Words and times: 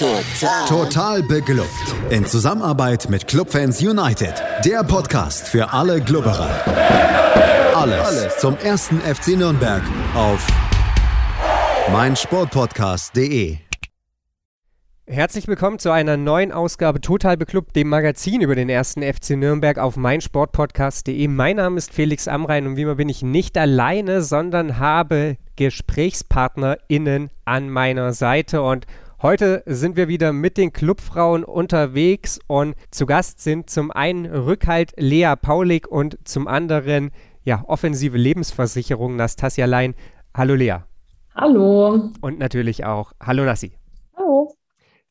Total. 0.00 0.66
Total 0.66 1.22
beglückt. 1.22 1.68
In 2.08 2.24
Zusammenarbeit 2.24 3.10
mit 3.10 3.26
Clubfans 3.26 3.82
United. 3.82 4.32
Der 4.64 4.82
Podcast 4.82 5.46
für 5.46 5.74
alle 5.74 6.00
Glubberer. 6.00 6.48
Alles, 7.74 8.00
Alles 8.00 8.38
zum 8.38 8.56
ersten 8.56 8.98
FC 9.02 9.36
Nürnberg 9.36 9.82
auf 10.14 10.46
meinsportpodcast.de. 11.92 13.58
Herzlich 15.06 15.48
willkommen 15.48 15.78
zu 15.78 15.90
einer 15.90 16.16
neuen 16.16 16.50
Ausgabe 16.50 17.02
Total 17.02 17.36
Beklubbt, 17.36 17.76
dem 17.76 17.90
Magazin 17.90 18.40
über 18.40 18.54
den 18.54 18.70
ersten 18.70 19.02
FC 19.02 19.30
Nürnberg 19.32 19.76
auf 19.76 19.98
meinsportpodcast.de. 19.98 21.28
Mein 21.28 21.56
Name 21.56 21.76
ist 21.76 21.92
Felix 21.92 22.26
Amrein 22.26 22.66
und 22.66 22.76
wie 22.76 22.82
immer 22.82 22.94
bin 22.94 23.10
ich 23.10 23.20
nicht 23.20 23.58
alleine, 23.58 24.22
sondern 24.22 24.78
habe 24.78 25.36
GesprächspartnerInnen 25.56 27.28
an 27.44 27.68
meiner 27.68 28.14
Seite 28.14 28.62
und 28.62 28.86
Heute 29.22 29.62
sind 29.66 29.96
wir 29.96 30.08
wieder 30.08 30.32
mit 30.32 30.56
den 30.56 30.72
Clubfrauen 30.72 31.44
unterwegs 31.44 32.40
und 32.46 32.74
zu 32.90 33.04
Gast 33.04 33.40
sind 33.40 33.68
zum 33.68 33.90
einen 33.90 34.24
Rückhalt 34.24 34.94
Lea 34.96 35.34
Paulik 35.38 35.86
und 35.86 36.16
zum 36.26 36.48
anderen 36.48 37.10
ja, 37.44 37.62
offensive 37.66 38.16
Lebensversicherung 38.16 39.16
Nastasia 39.16 39.66
Lein. 39.66 39.94
Hallo 40.34 40.54
Lea. 40.54 40.78
Hallo. 41.34 42.12
Und 42.22 42.38
natürlich 42.38 42.86
auch 42.86 43.12
Hallo 43.20 43.44
Nassi. 43.44 43.72
Hallo. 44.16 44.54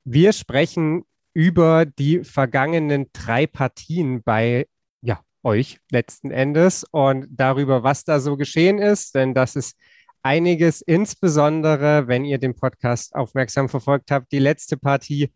Wir 0.05 0.33
sprechen 0.33 1.03
über 1.35 1.85
die 1.85 2.23
vergangenen 2.23 3.11
drei 3.13 3.45
Partien 3.45 4.23
bei 4.23 4.65
ja, 5.01 5.19
euch 5.43 5.77
letzten 5.91 6.31
Endes 6.31 6.83
und 6.89 7.27
darüber, 7.29 7.83
was 7.83 8.05
da 8.05 8.19
so 8.19 8.37
geschehen 8.37 8.79
ist, 8.79 9.13
denn 9.13 9.35
das 9.35 9.55
ist 9.55 9.77
einiges, 10.23 10.81
insbesondere 10.81 12.07
wenn 12.07 12.25
ihr 12.25 12.37
den 12.37 12.55
Podcast 12.55 13.15
aufmerksam 13.15 13.69
verfolgt 13.69 14.11
habt. 14.11 14.31
Die 14.31 14.39
letzte 14.39 14.77
Partie 14.77 15.31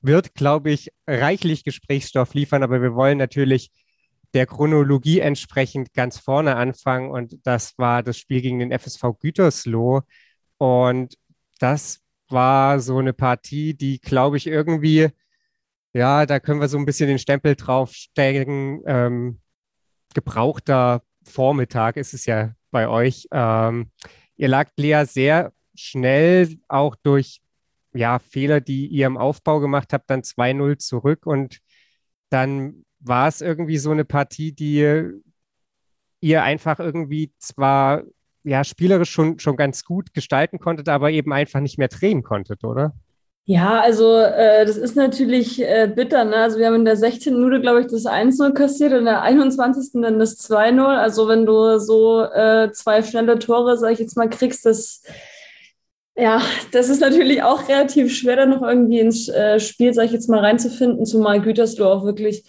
wird, 0.00 0.34
glaube 0.34 0.70
ich, 0.70 0.90
reichlich 1.06 1.64
Gesprächsstoff 1.64 2.34
liefern, 2.34 2.62
aber 2.62 2.82
wir 2.82 2.94
wollen 2.94 3.18
natürlich 3.18 3.70
der 4.34 4.46
Chronologie 4.46 5.20
entsprechend 5.20 5.92
ganz 5.92 6.18
vorne 6.18 6.56
anfangen 6.56 7.10
und 7.10 7.44
das 7.44 7.76
war 7.78 8.02
das 8.02 8.16
Spiel 8.18 8.40
gegen 8.40 8.60
den 8.60 8.72
FSV 8.72 9.18
Gütersloh 9.18 10.02
und 10.58 11.16
das 11.58 12.00
war 12.28 12.80
so 12.80 12.98
eine 12.98 13.12
Partie, 13.12 13.74
die, 13.74 14.00
glaube 14.00 14.36
ich, 14.36 14.46
irgendwie, 14.46 15.08
ja, 15.92 16.26
da 16.26 16.40
können 16.40 16.60
wir 16.60 16.68
so 16.68 16.78
ein 16.78 16.86
bisschen 16.86 17.08
den 17.08 17.18
Stempel 17.18 17.56
draufstellen. 17.56 18.82
Ähm, 18.86 19.40
gebrauchter 20.14 21.02
Vormittag 21.24 21.96
ist 21.96 22.14
es 22.14 22.26
ja 22.26 22.54
bei 22.70 22.88
euch. 22.88 23.26
Ähm, 23.32 23.90
Ihr 24.40 24.48
lagt 24.48 24.78
Lea 24.78 25.04
sehr 25.04 25.52
schnell 25.74 26.56
auch 26.66 26.96
durch 26.96 27.42
ja, 27.92 28.18
Fehler, 28.18 28.62
die 28.62 28.86
ihr 28.86 29.06
im 29.06 29.18
Aufbau 29.18 29.60
gemacht 29.60 29.92
habt, 29.92 30.08
dann 30.08 30.22
2-0 30.22 30.78
zurück 30.78 31.26
und 31.26 31.58
dann 32.30 32.86
war 33.00 33.28
es 33.28 33.42
irgendwie 33.42 33.76
so 33.76 33.90
eine 33.90 34.06
Partie, 34.06 34.52
die 34.52 35.10
ihr 36.20 36.42
einfach 36.42 36.80
irgendwie 36.80 37.34
zwar 37.38 38.04
ja 38.42 38.64
spielerisch 38.64 39.10
schon, 39.10 39.38
schon 39.40 39.56
ganz 39.56 39.84
gut 39.84 40.14
gestalten 40.14 40.58
konntet, 40.58 40.88
aber 40.88 41.10
eben 41.10 41.34
einfach 41.34 41.60
nicht 41.60 41.76
mehr 41.76 41.88
drehen 41.88 42.22
konntet, 42.22 42.64
oder? 42.64 42.94
Ja, 43.44 43.80
also 43.80 44.16
äh, 44.16 44.64
das 44.64 44.76
ist 44.76 44.94
natürlich 44.94 45.60
äh, 45.60 45.90
bitter. 45.92 46.24
Ne? 46.24 46.36
Also 46.36 46.58
wir 46.58 46.66
haben 46.66 46.76
in 46.76 46.84
der 46.84 46.96
16. 46.96 47.34
Minute, 47.34 47.60
glaube 47.60 47.80
ich, 47.80 47.86
das 47.88 48.06
1-0 48.06 48.52
kassiert, 48.52 48.92
in 48.92 49.06
der 49.06 49.22
21. 49.22 50.00
dann 50.02 50.18
das 50.18 50.38
2-0. 50.38 50.82
Also 50.84 51.26
wenn 51.26 51.46
du 51.46 51.78
so 51.80 52.22
äh, 52.22 52.70
zwei 52.72 53.02
schnelle 53.02 53.38
Tore, 53.38 53.76
sage 53.76 53.94
ich 53.94 53.98
jetzt 53.98 54.16
mal, 54.16 54.28
kriegst, 54.28 54.66
das 54.66 55.02
ja, 56.16 56.42
das 56.72 56.90
ist 56.90 57.00
natürlich 57.00 57.42
auch 57.42 57.68
relativ 57.68 58.14
schwer, 58.14 58.36
da 58.36 58.46
noch 58.46 58.62
irgendwie 58.62 58.98
ins 58.98 59.28
äh, 59.28 59.58
Spiel, 59.58 59.94
sage 59.94 60.06
ich 60.06 60.12
jetzt 60.12 60.28
mal, 60.28 60.40
reinzufinden, 60.40 61.06
zumal 61.06 61.40
Gütersloh 61.40 61.86
auch 61.86 62.04
wirklich 62.04 62.44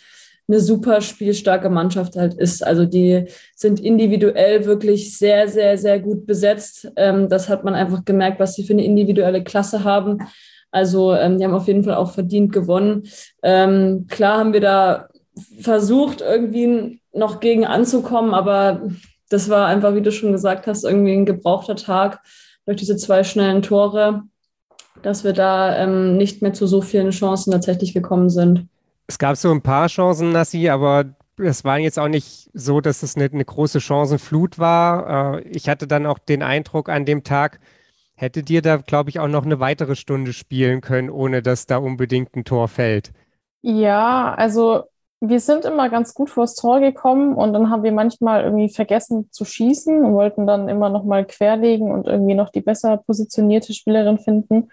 eine 0.48 0.60
super 0.60 1.00
spielstarke 1.00 1.70
Mannschaft 1.70 2.18
halt 2.18 2.34
ist. 2.34 2.66
Also 2.66 2.86
die 2.86 3.26
sind 3.56 3.80
individuell 3.80 4.66
wirklich 4.66 5.18
sehr, 5.18 5.48
sehr, 5.48 5.78
sehr 5.78 6.00
gut 6.00 6.26
besetzt. 6.26 6.92
Ähm, 6.98 7.30
das 7.30 7.48
hat 7.48 7.64
man 7.64 7.74
einfach 7.74 8.04
gemerkt, 8.04 8.40
was 8.42 8.56
sie 8.56 8.66
für 8.66 8.74
eine 8.74 8.84
individuelle 8.84 9.44
Klasse 9.44 9.86
haben. 9.86 10.18
Also 10.72 11.14
ähm, 11.14 11.38
die 11.38 11.46
haben 11.46 11.54
auf 11.54 11.68
jeden 11.68 11.84
Fall 11.84 11.96
auch 11.96 12.12
verdient 12.12 12.54
gewonnen. 12.54 13.04
Ähm, 13.44 14.08
klar 14.10 14.40
haben 14.40 14.54
wir 14.54 14.62
da 14.62 15.08
versucht, 15.60 16.22
irgendwie 16.22 17.02
noch 17.14 17.40
gegen 17.40 17.66
anzukommen, 17.66 18.34
aber 18.34 18.82
das 19.30 19.50
war 19.50 19.68
einfach, 19.68 19.96
wie 19.96 20.02
du 20.02 20.12
schon 20.12 20.32
gesagt 20.32 20.68
hast, 20.68 20.84
irgendwie 20.84 21.14
ein 21.14 21.26
gebrauchter 21.26 21.76
Tag 21.76 22.22
durch 22.66 22.78
diese 22.78 22.98
zwei 22.98 23.24
schnellen 23.24 23.62
Tore, 23.62 24.24
dass 25.02 25.24
wir 25.24 25.34
da 25.34 25.78
ähm, 25.78 26.18
nicht 26.18 26.42
mehr 26.42 26.54
zu 26.54 26.68
so 26.68 26.82
vielen 26.82 27.12
Chancen 27.12 27.52
tatsächlich 27.52 27.94
gekommen 27.94 28.30
sind. 28.30 28.68
Es 29.08 29.18
gab 29.18 29.36
so 29.36 29.52
ein 29.52 29.62
paar 29.62 29.88
Chancen, 29.88 30.32
Nassi, 30.32 30.70
aber 30.70 31.16
es 31.38 31.64
war 31.64 31.80
jetzt 31.80 31.98
auch 31.98 32.08
nicht 32.08 32.50
so, 32.54 32.82
dass 32.82 33.04
es 33.04 33.16
eine, 33.16 33.26
eine 33.26 33.46
große 33.46 33.82
Chancenflut 33.82 34.60
war. 34.60 35.38
Äh, 35.38 35.42
ich 35.50 35.70
hatte 35.70 35.88
dann 35.88 36.06
auch 36.06 36.20
den 36.20 36.44
Eindruck 36.44 36.90
an 36.90 37.06
dem 37.06 37.24
Tag, 37.24 37.60
hättet 38.22 38.50
ihr 38.50 38.62
da, 38.62 38.78
glaube 38.78 39.10
ich, 39.10 39.20
auch 39.20 39.28
noch 39.28 39.46
eine 39.46 39.60
weitere 39.60 39.96
Stunde 39.96 40.32
spielen 40.32 40.82
können, 40.82 41.10
ohne 41.10 41.42
dass 41.42 41.66
da 41.66 41.78
unbedingt 41.78 42.36
ein 42.36 42.46
Tor 42.46 42.68
fällt. 42.68 43.12
Ja, 43.64 44.34
also 44.36 44.84
wir 45.20 45.40
sind 45.40 45.66
immer 45.66 45.90
ganz 45.90 46.14
gut 46.14 46.30
vors 46.30 46.56
Tor 46.56 46.80
gekommen 46.80 47.36
und 47.36 47.54
dann 47.54 47.70
haben 47.70 47.84
wir 47.84 47.92
manchmal 47.92 48.44
irgendwie 48.44 48.70
vergessen 48.70 49.30
zu 49.32 49.44
schießen 49.46 50.04
und 50.04 50.14
wollten 50.14 50.48
dann 50.48 50.70
immer 50.70 50.90
noch 50.90 51.04
mal 51.04 51.26
querlegen 51.26 51.92
und 51.92 52.08
irgendwie 52.08 52.36
noch 52.36 52.50
die 52.50 52.62
besser 52.62 52.98
positionierte 52.98 53.74
Spielerin 53.74 54.20
finden. 54.20 54.70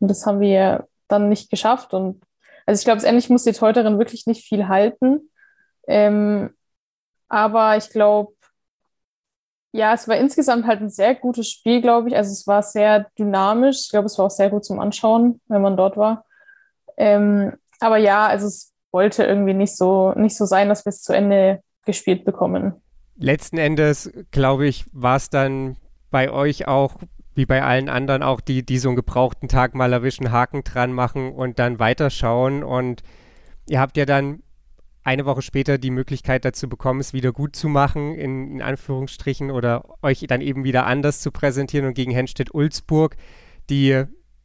Und 0.00 0.08
das 0.08 0.24
haben 0.26 0.40
wir 0.40 0.88
dann 1.08 1.28
nicht 1.28 1.50
geschafft. 1.50 1.94
Und 1.94 2.22
also 2.66 2.80
ich 2.80 2.84
glaube, 2.84 2.98
letztendlich 2.98 3.30
muss 3.30 3.44
die 3.44 3.52
Teuterin 3.52 3.98
wirklich 3.98 4.26
nicht 4.26 4.44
viel 4.44 4.68
halten. 4.68 5.30
Ähm, 5.86 6.50
aber 7.28 7.76
ich 7.76 7.90
glaube, 7.90 8.32
ja, 9.72 9.94
es 9.94 10.06
war 10.06 10.16
insgesamt 10.18 10.66
halt 10.66 10.80
ein 10.80 10.90
sehr 10.90 11.14
gutes 11.14 11.48
Spiel, 11.48 11.80
glaube 11.80 12.08
ich. 12.08 12.16
Also 12.16 12.30
es 12.30 12.46
war 12.46 12.62
sehr 12.62 13.06
dynamisch. 13.18 13.80
Ich 13.84 13.90
glaube, 13.90 14.06
es 14.06 14.18
war 14.18 14.26
auch 14.26 14.30
sehr 14.30 14.50
gut 14.50 14.64
zum 14.64 14.78
Anschauen, 14.78 15.40
wenn 15.48 15.62
man 15.62 15.76
dort 15.76 15.96
war. 15.96 16.26
Ähm, 16.98 17.54
aber 17.80 17.96
ja, 17.96 18.26
also 18.26 18.46
es 18.46 18.72
wollte 18.92 19.24
irgendwie 19.24 19.54
nicht 19.54 19.74
so, 19.76 20.12
nicht 20.12 20.36
so 20.36 20.44
sein, 20.44 20.68
dass 20.68 20.84
wir 20.84 20.90
es 20.90 21.02
zu 21.02 21.14
Ende 21.14 21.62
gespielt 21.86 22.24
bekommen. 22.26 22.74
Letzten 23.16 23.56
Endes, 23.56 24.12
glaube 24.30 24.66
ich, 24.66 24.84
war 24.92 25.16
es 25.16 25.30
dann 25.30 25.76
bei 26.10 26.30
euch 26.30 26.68
auch, 26.68 26.96
wie 27.34 27.46
bei 27.46 27.62
allen 27.62 27.88
anderen, 27.88 28.22
auch 28.22 28.42
die, 28.42 28.64
die 28.64 28.78
so 28.78 28.90
einen 28.90 28.96
gebrauchten 28.96 29.48
Tag 29.48 29.74
mal 29.74 29.92
erwischen, 29.92 30.32
Haken 30.32 30.64
dran 30.64 30.92
machen 30.92 31.32
und 31.32 31.58
dann 31.58 31.78
weiterschauen. 31.78 32.62
Und 32.62 33.02
ihr 33.68 33.80
habt 33.80 33.96
ja 33.96 34.04
dann 34.04 34.42
eine 35.04 35.26
Woche 35.26 35.42
später 35.42 35.78
die 35.78 35.90
Möglichkeit 35.90 36.44
dazu 36.44 36.68
bekommen, 36.68 37.00
es 37.00 37.12
wieder 37.12 37.32
gut 37.32 37.56
zu 37.56 37.68
machen, 37.68 38.14
in, 38.14 38.52
in 38.52 38.62
Anführungsstrichen, 38.62 39.50
oder 39.50 39.84
euch 40.02 40.24
dann 40.28 40.40
eben 40.40 40.64
wieder 40.64 40.86
anders 40.86 41.20
zu 41.20 41.30
präsentieren 41.30 41.86
und 41.86 41.94
gegen 41.94 42.12
Henstedt-Ulzburg, 42.12 43.16
die 43.68 44.04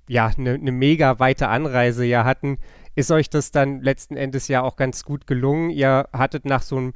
ja 0.10 0.32
eine 0.38 0.58
ne 0.58 0.72
mega 0.72 1.20
weite 1.20 1.50
Anreise 1.50 2.06
ja 2.06 2.24
hatten, 2.24 2.58
ist 2.96 3.12
euch 3.12 3.30
das 3.30 3.52
dann 3.52 3.82
letzten 3.82 4.18
Endes 4.18 4.48
ja 4.48 4.64
auch 4.64 4.76
ganz 4.76 5.04
gut 5.04 5.28
gelungen. 5.28 5.70
Ihr 5.70 6.08
hattet 6.12 6.46
nach 6.46 6.64
so 6.64 6.80
ein 6.80 6.94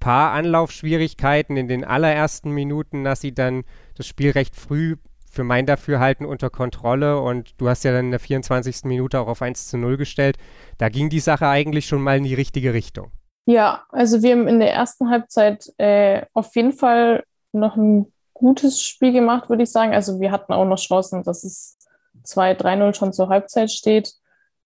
paar 0.00 0.32
Anlaufschwierigkeiten 0.32 1.56
in 1.56 1.68
den 1.68 1.84
allerersten 1.84 2.50
Minuten, 2.50 3.04
dass 3.04 3.20
sie 3.20 3.34
dann 3.34 3.64
das 3.94 4.06
Spiel 4.06 4.30
recht 4.30 4.56
früh 4.56 4.96
für 5.38 5.44
mein 5.44 5.66
Dafürhalten 5.66 6.26
unter 6.26 6.50
Kontrolle 6.50 7.20
und 7.20 7.54
du 7.60 7.68
hast 7.68 7.84
ja 7.84 7.92
dann 7.92 8.06
in 8.06 8.10
der 8.10 8.18
24. 8.18 8.82
Minute 8.86 9.20
auch 9.20 9.28
auf 9.28 9.40
1 9.40 9.68
zu 9.68 9.78
0 9.78 9.96
gestellt. 9.96 10.36
Da 10.78 10.88
ging 10.88 11.10
die 11.10 11.20
Sache 11.20 11.46
eigentlich 11.46 11.86
schon 11.86 12.02
mal 12.02 12.16
in 12.16 12.24
die 12.24 12.34
richtige 12.34 12.74
Richtung. 12.74 13.12
Ja, 13.46 13.84
also 13.90 14.20
wir 14.20 14.32
haben 14.32 14.48
in 14.48 14.58
der 14.58 14.72
ersten 14.72 15.10
Halbzeit 15.10 15.72
äh, 15.78 16.22
auf 16.32 16.56
jeden 16.56 16.72
Fall 16.72 17.22
noch 17.52 17.76
ein 17.76 18.12
gutes 18.34 18.82
Spiel 18.82 19.12
gemacht, 19.12 19.48
würde 19.48 19.62
ich 19.62 19.70
sagen. 19.70 19.94
Also 19.94 20.18
wir 20.18 20.32
hatten 20.32 20.52
auch 20.52 20.64
noch 20.64 20.80
Chancen, 20.80 21.22
dass 21.22 21.44
es 21.44 21.78
2-3-0 22.24 22.94
schon 22.94 23.12
zur 23.12 23.28
Halbzeit 23.28 23.70
steht. 23.70 24.14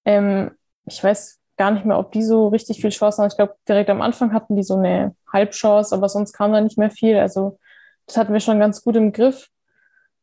Ähm, 0.06 0.52
ich 0.86 1.04
weiß 1.04 1.38
gar 1.58 1.70
nicht 1.70 1.84
mehr, 1.84 1.98
ob 1.98 2.12
die 2.12 2.22
so 2.22 2.48
richtig 2.48 2.80
viel 2.80 2.88
Chancen 2.88 3.20
haben. 3.20 3.28
Ich 3.28 3.36
glaube, 3.36 3.56
direkt 3.68 3.90
am 3.90 4.00
Anfang 4.00 4.32
hatten 4.32 4.56
die 4.56 4.62
so 4.62 4.76
eine 4.76 5.14
Halbchance, 5.30 5.94
aber 5.94 6.08
sonst 6.08 6.32
kam 6.32 6.54
da 6.54 6.62
nicht 6.62 6.78
mehr 6.78 6.90
viel. 6.90 7.18
Also 7.18 7.58
das 8.06 8.16
hatten 8.16 8.32
wir 8.32 8.40
schon 8.40 8.58
ganz 8.58 8.82
gut 8.82 8.96
im 8.96 9.12
Griff. 9.12 9.50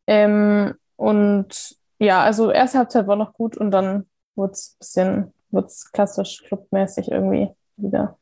Ähm, 0.10 0.74
und 0.96 1.76
ja, 2.00 2.24
also 2.24 2.50
erste 2.50 2.80
Halbzeit 2.80 3.06
war 3.06 3.16
noch 3.16 3.34
gut 3.34 3.56
und 3.56 3.70
dann 3.70 4.08
wurde 4.36 4.54
es 4.54 4.74
ein 4.74 4.80
bisschen 4.80 5.34
wird's 5.52 5.92
klassisch 5.92 6.44
clubmäßig 6.48 7.12
irgendwie 7.12 7.50
wieder. 7.78 8.18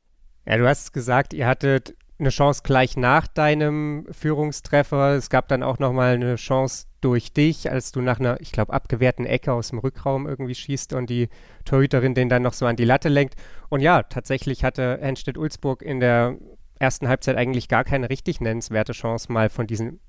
Ja, 0.46 0.58
du 0.58 0.68
hast 0.68 0.92
gesagt, 0.92 1.34
ihr 1.34 1.48
hattet 1.48 1.96
eine 2.20 2.30
Chance 2.30 2.62
gleich 2.64 2.98
nach 2.98 3.28
deinem 3.28 4.06
Führungstreffer. 4.12 5.16
Es 5.16 5.30
gab 5.30 5.48
dann 5.48 5.64
auch 5.64 5.80
nochmal 5.80 6.16
eine 6.16 6.36
Chance 6.36 6.88
durch 7.00 7.32
dich, 7.32 7.72
als 7.72 7.94
du 7.94 8.02
nach 8.02 8.20
einer, 8.20 8.42
ich 8.42 8.52
glaube, 8.52 8.74
abgewehrten 8.74 9.26
Ecke 9.26 9.54
aus 9.54 9.70
dem 9.70 9.80
Rückraum 9.80 10.28
irgendwie 10.28 10.56
schießt 10.56 10.92
und 10.92 11.10
die 11.10 11.30
Torhüterin 11.64 12.16
den 12.16 12.28
dann 12.28 12.42
noch 12.42 12.54
so 12.54 12.66
an 12.66 12.76
die 12.76 12.86
Latte 12.86 13.08
lenkt. 13.08 13.36
Und 13.70 13.80
ja, 13.80 14.04
tatsächlich 14.04 14.66
hatte 14.66 14.98
Henstedt-Ulzburg 15.00 15.82
in 15.82 16.02
der 16.02 16.38
ersten 16.80 17.08
Halbzeit 17.08 17.38
eigentlich 17.38 17.70
gar 17.70 17.86
keine 17.86 18.10
richtig 18.10 18.42
nennenswerte 18.42 18.92
Chance, 18.92 19.32
mal 19.32 19.50
von 19.50 19.68
diesen 19.68 20.02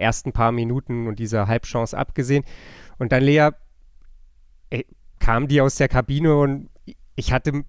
ersten 0.00 0.32
paar 0.32 0.52
Minuten 0.52 1.06
und 1.06 1.18
dieser 1.18 1.46
Halbchance 1.46 1.96
abgesehen. 1.96 2.44
Und 2.98 3.12
dann, 3.12 3.22
Lea, 3.22 3.50
kamen 5.20 5.46
die 5.46 5.60
aus 5.60 5.76
der 5.76 5.88
Kabine 5.88 6.36
und 6.36 6.68
ich 7.14 7.32
hatte, 7.32 7.62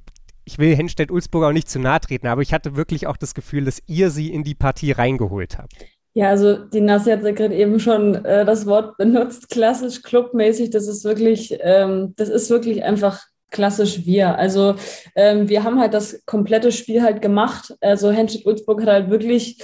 ich 0.45 0.57
will 0.57 0.75
Henstedt-Ulzburg 0.75 1.43
auch 1.43 1.51
nicht 1.51 1.69
zu 1.69 1.79
nahe 1.79 1.99
treten, 1.99 2.27
aber 2.27 2.41
ich 2.41 2.53
hatte 2.53 2.75
wirklich 2.75 3.05
auch 3.05 3.17
das 3.17 3.35
Gefühl, 3.35 3.65
dass 3.65 3.83
ihr 3.85 4.09
sie 4.09 4.33
in 4.33 4.43
die 4.43 4.55
Partie 4.55 4.91
reingeholt 4.91 5.59
habt. 5.59 5.73
Ja, 6.13 6.29
also 6.29 6.57
die 6.57 6.81
Nassi 6.81 7.11
hat 7.11 7.23
ja 7.23 7.31
gerade 7.31 7.55
eben 7.55 7.79
schon 7.79 8.25
äh, 8.25 8.43
das 8.43 8.65
Wort 8.65 8.97
benutzt, 8.97 9.49
klassisch 9.49 10.01
clubmäßig. 10.01 10.69
Das 10.69 10.87
ist 10.87 11.05
wirklich, 11.05 11.57
ähm, 11.61 12.13
das 12.17 12.27
ist 12.27 12.49
wirklich 12.49 12.83
einfach 12.83 13.21
klassisch 13.49 14.05
wir. 14.05 14.37
Also 14.37 14.75
ähm, 15.15 15.47
wir 15.47 15.63
haben 15.63 15.79
halt 15.79 15.93
das 15.93 16.25
komplette 16.25 16.71
Spiel 16.71 17.01
halt 17.01 17.21
gemacht. 17.21 17.73
Also 17.79 18.11
Henschel 18.11 18.41
Ulzburg 18.43 18.81
hat 18.81 18.89
halt 18.89 19.09
wirklich 19.09 19.61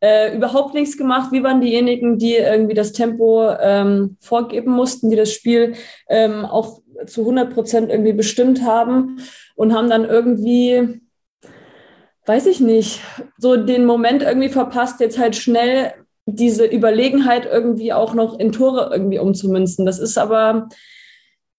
äh, 0.00 0.34
überhaupt 0.34 0.74
nichts 0.74 0.96
gemacht. 0.96 1.32
Wir 1.32 1.42
waren 1.42 1.60
diejenigen, 1.60 2.18
die 2.18 2.34
irgendwie 2.34 2.74
das 2.74 2.92
Tempo 2.92 3.50
ähm, 3.60 4.16
vorgeben 4.20 4.72
mussten, 4.72 5.10
die 5.10 5.16
das 5.16 5.32
Spiel 5.32 5.74
ähm, 6.08 6.44
auch 6.44 6.80
zu 7.06 7.22
100 7.22 7.52
Prozent 7.52 7.90
irgendwie 7.90 8.12
bestimmt 8.12 8.62
haben 8.62 9.20
und 9.54 9.74
haben 9.74 9.88
dann 9.88 10.04
irgendwie 10.04 11.00
weiß 12.30 12.46
ich 12.46 12.60
nicht, 12.60 13.00
so 13.38 13.56
den 13.56 13.84
Moment 13.84 14.22
irgendwie 14.22 14.50
verpasst, 14.50 15.00
jetzt 15.00 15.18
halt 15.18 15.34
schnell 15.34 15.92
diese 16.26 16.64
Überlegenheit 16.64 17.44
irgendwie 17.44 17.92
auch 17.92 18.14
noch 18.14 18.38
in 18.38 18.52
Tore 18.52 18.90
irgendwie 18.92 19.18
umzumünzen. 19.18 19.84
Das 19.84 19.98
ist 19.98 20.16
aber, 20.16 20.68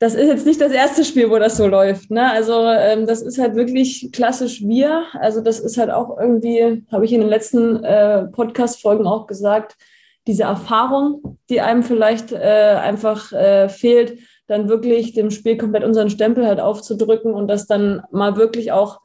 das 0.01 0.15
ist 0.15 0.27
jetzt 0.27 0.47
nicht 0.47 0.59
das 0.59 0.71
erste 0.71 1.05
Spiel, 1.05 1.29
wo 1.29 1.37
das 1.37 1.57
so 1.57 1.67
läuft. 1.67 2.09
Ne? 2.09 2.31
Also 2.31 2.65
ähm, 2.65 3.05
das 3.05 3.21
ist 3.21 3.37
halt 3.37 3.53
wirklich 3.53 4.09
klassisch 4.11 4.63
wir. 4.63 5.05
Also 5.13 5.41
das 5.41 5.59
ist 5.59 5.77
halt 5.77 5.91
auch 5.91 6.17
irgendwie, 6.19 6.83
habe 6.91 7.05
ich 7.05 7.13
in 7.13 7.21
den 7.21 7.29
letzten 7.29 7.83
äh, 7.83 8.23
Podcast-Folgen 8.23 9.05
auch 9.05 9.27
gesagt, 9.27 9.77
diese 10.25 10.41
Erfahrung, 10.41 11.37
die 11.51 11.61
einem 11.61 11.83
vielleicht 11.83 12.31
äh, 12.31 12.77
einfach 12.81 13.31
äh, 13.31 13.69
fehlt, 13.69 14.17
dann 14.47 14.69
wirklich 14.69 15.13
dem 15.13 15.29
Spiel 15.29 15.55
komplett 15.55 15.83
unseren 15.83 16.09
Stempel 16.09 16.47
halt 16.47 16.59
aufzudrücken 16.59 17.35
und 17.35 17.47
das 17.47 17.67
dann 17.67 18.01
mal 18.09 18.35
wirklich 18.37 18.71
auch 18.71 19.01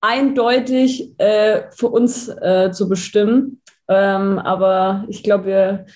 eindeutig 0.00 1.12
äh, 1.18 1.62
für 1.72 1.88
uns 1.88 2.28
äh, 2.28 2.70
zu 2.70 2.88
bestimmen. 2.88 3.62
Ähm, 3.88 4.38
aber 4.38 5.06
ich 5.08 5.24
glaube, 5.24 5.46
wir 5.46 5.86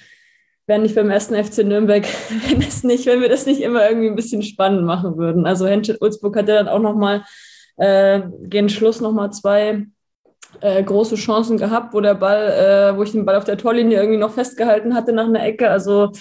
wären 0.67 0.83
nicht 0.83 0.95
beim 0.95 1.11
ersten 1.11 1.35
FC 1.35 1.59
Nürnberg, 1.65 2.05
wenn, 2.49 2.63
es 2.63 2.85
nicht, 2.85 3.07
wenn 3.07 3.21
wir 3.21 3.29
das 3.29 3.47
nicht 3.47 3.61
immer 3.61 3.89
irgendwie 3.89 4.09
ein 4.09 4.17
bisschen 4.17 4.43
spannend 4.43 4.85
machen 4.85 5.17
würden. 5.17 5.47
Also 5.47 5.67
Henschel 5.67 5.99
Ulzburg 6.01 6.37
hat 6.37 6.49
ja 6.49 6.57
dann 6.57 6.69
auch 6.69 6.81
nochmal 6.81 7.25
äh, 7.77 8.23
gegen 8.43 8.69
Schluss 8.69 9.01
nochmal 9.01 9.33
zwei 9.33 9.87
äh, 10.61 10.83
große 10.83 11.17
Chancen 11.17 11.59
gehabt, 11.59 11.93
wo 11.95 12.01
der 12.01 12.15
Ball, 12.15 12.93
äh, 12.93 12.97
wo 12.97 13.03
ich 13.03 13.13
den 13.13 13.25
Ball 13.25 13.37
auf 13.37 13.45
der 13.45 13.59
Torlinie 13.59 13.99
irgendwie 13.99 14.19
noch 14.19 14.33
festgehalten 14.33 14.95
hatte 14.95 15.13
nach 15.13 15.27
einer 15.27 15.45
Ecke. 15.45 15.69
Also 15.71 16.13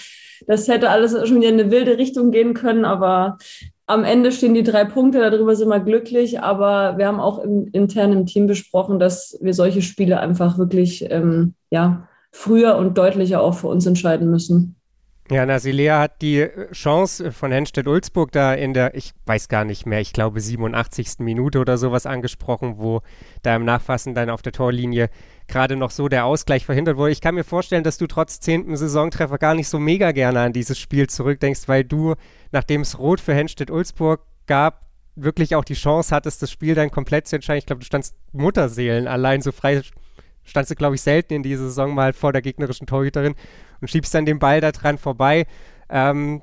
das 0.47 0.67
hätte 0.67 0.89
alles 0.89 1.11
schon 1.27 1.37
wieder 1.37 1.49
in 1.49 1.59
eine 1.59 1.71
wilde 1.71 1.97
Richtung 1.97 2.31
gehen 2.31 2.53
können, 2.53 2.85
aber 2.85 3.37
am 3.85 4.03
Ende 4.03 4.31
stehen 4.31 4.53
die 4.53 4.63
drei 4.63 4.85
Punkte, 4.85 5.19
darüber 5.19 5.55
sind 5.55 5.67
wir 5.67 5.79
glücklich, 5.79 6.41
aber 6.41 6.97
wir 6.97 7.07
haben 7.07 7.19
auch 7.19 7.39
im, 7.39 7.67
intern 7.73 8.13
im 8.13 8.25
Team 8.25 8.47
besprochen, 8.47 8.97
dass 8.97 9.37
wir 9.41 9.53
solche 9.53 9.81
Spiele 9.81 10.19
einfach 10.19 10.57
wirklich 10.57 11.05
ähm, 11.11 11.53
ja, 11.69 12.07
früher 12.33 12.75
und 12.75 12.97
deutlicher 12.97 13.41
auch 13.41 13.53
für 13.53 13.67
uns 13.67 13.85
entscheiden 13.85 14.29
müssen. 14.29 14.75
Ja, 15.31 15.45
Nasilea 15.45 16.01
hat 16.01 16.21
die 16.21 16.49
Chance 16.73 17.31
von 17.31 17.51
Henstedt-Ulzburg 17.51 18.31
da 18.33 18.53
in 18.53 18.73
der, 18.73 18.93
ich 18.95 19.13
weiß 19.25 19.47
gar 19.47 19.63
nicht 19.63 19.85
mehr, 19.85 20.01
ich 20.01 20.11
glaube 20.11 20.41
87. 20.41 21.19
Minute 21.19 21.59
oder 21.59 21.77
sowas 21.77 22.05
angesprochen, 22.05 22.75
wo 22.77 23.01
da 23.41 23.55
im 23.55 23.63
Nachfassen 23.63 24.15
dann 24.15 24.29
auf 24.29 24.41
der 24.41 24.51
Torlinie 24.51 25.09
gerade 25.47 25.77
noch 25.77 25.91
so 25.91 26.09
der 26.09 26.25
Ausgleich 26.25 26.65
verhindert 26.65 26.97
wurde. 26.97 27.11
Ich 27.11 27.21
kann 27.21 27.35
mir 27.35 27.45
vorstellen, 27.45 27.85
dass 27.85 27.97
du 27.97 28.07
trotz 28.07 28.41
zehnten 28.41 28.75
Saisontreffer 28.75 29.37
gar 29.37 29.55
nicht 29.55 29.69
so 29.69 29.79
mega 29.79 30.11
gerne 30.11 30.41
an 30.41 30.53
dieses 30.53 30.77
Spiel 30.77 31.07
zurückdenkst, 31.07 31.67
weil 31.67 31.85
du, 31.85 32.15
nachdem 32.51 32.81
es 32.81 32.99
Rot 32.99 33.21
für 33.21 33.33
Henstedt-Ulzburg 33.33 34.21
gab, 34.45 34.87
wirklich 35.15 35.55
auch 35.55 35.63
die 35.63 35.75
Chance 35.75 36.13
hattest, 36.13 36.41
das 36.41 36.51
Spiel 36.51 36.75
dann 36.75 36.91
komplett 36.91 37.27
zu 37.27 37.35
entscheiden. 37.35 37.59
Ich 37.59 37.65
glaube, 37.65 37.79
du 37.79 37.85
standst 37.85 38.15
Mutterseelen 38.33 39.07
allein 39.07 39.41
so 39.41 39.51
frei 39.51 39.81
standst 40.43 40.71
du, 40.71 40.75
glaube 40.75 40.95
ich, 40.95 41.01
selten 41.01 41.33
in 41.33 41.43
dieser 41.43 41.65
Saison 41.65 41.93
mal 41.93 42.13
vor 42.13 42.33
der 42.33 42.41
gegnerischen 42.41 42.87
Torhüterin 42.87 43.35
und 43.81 43.87
schiebst 43.89 44.13
dann 44.13 44.25
den 44.25 44.39
Ball 44.39 44.61
da 44.61 44.71
dran 44.71 44.97
vorbei. 44.97 45.45
Ähm, 45.89 46.41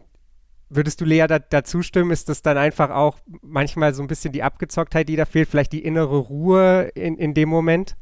würdest 0.68 1.00
du 1.00 1.04
Lea 1.04 1.26
da, 1.26 1.38
dazu 1.38 1.82
stimmen? 1.82 2.10
Ist 2.10 2.28
das 2.28 2.42
dann 2.42 2.56
einfach 2.56 2.90
auch 2.90 3.18
manchmal 3.42 3.92
so 3.92 4.02
ein 4.02 4.08
bisschen 4.08 4.32
die 4.32 4.42
Abgezocktheit, 4.42 5.08
die 5.08 5.16
da 5.16 5.24
fehlt, 5.24 5.48
vielleicht 5.48 5.72
die 5.72 5.84
innere 5.84 6.18
Ruhe 6.18 6.90
in, 6.94 7.16
in 7.16 7.34
dem 7.34 7.48
Moment? 7.48 7.96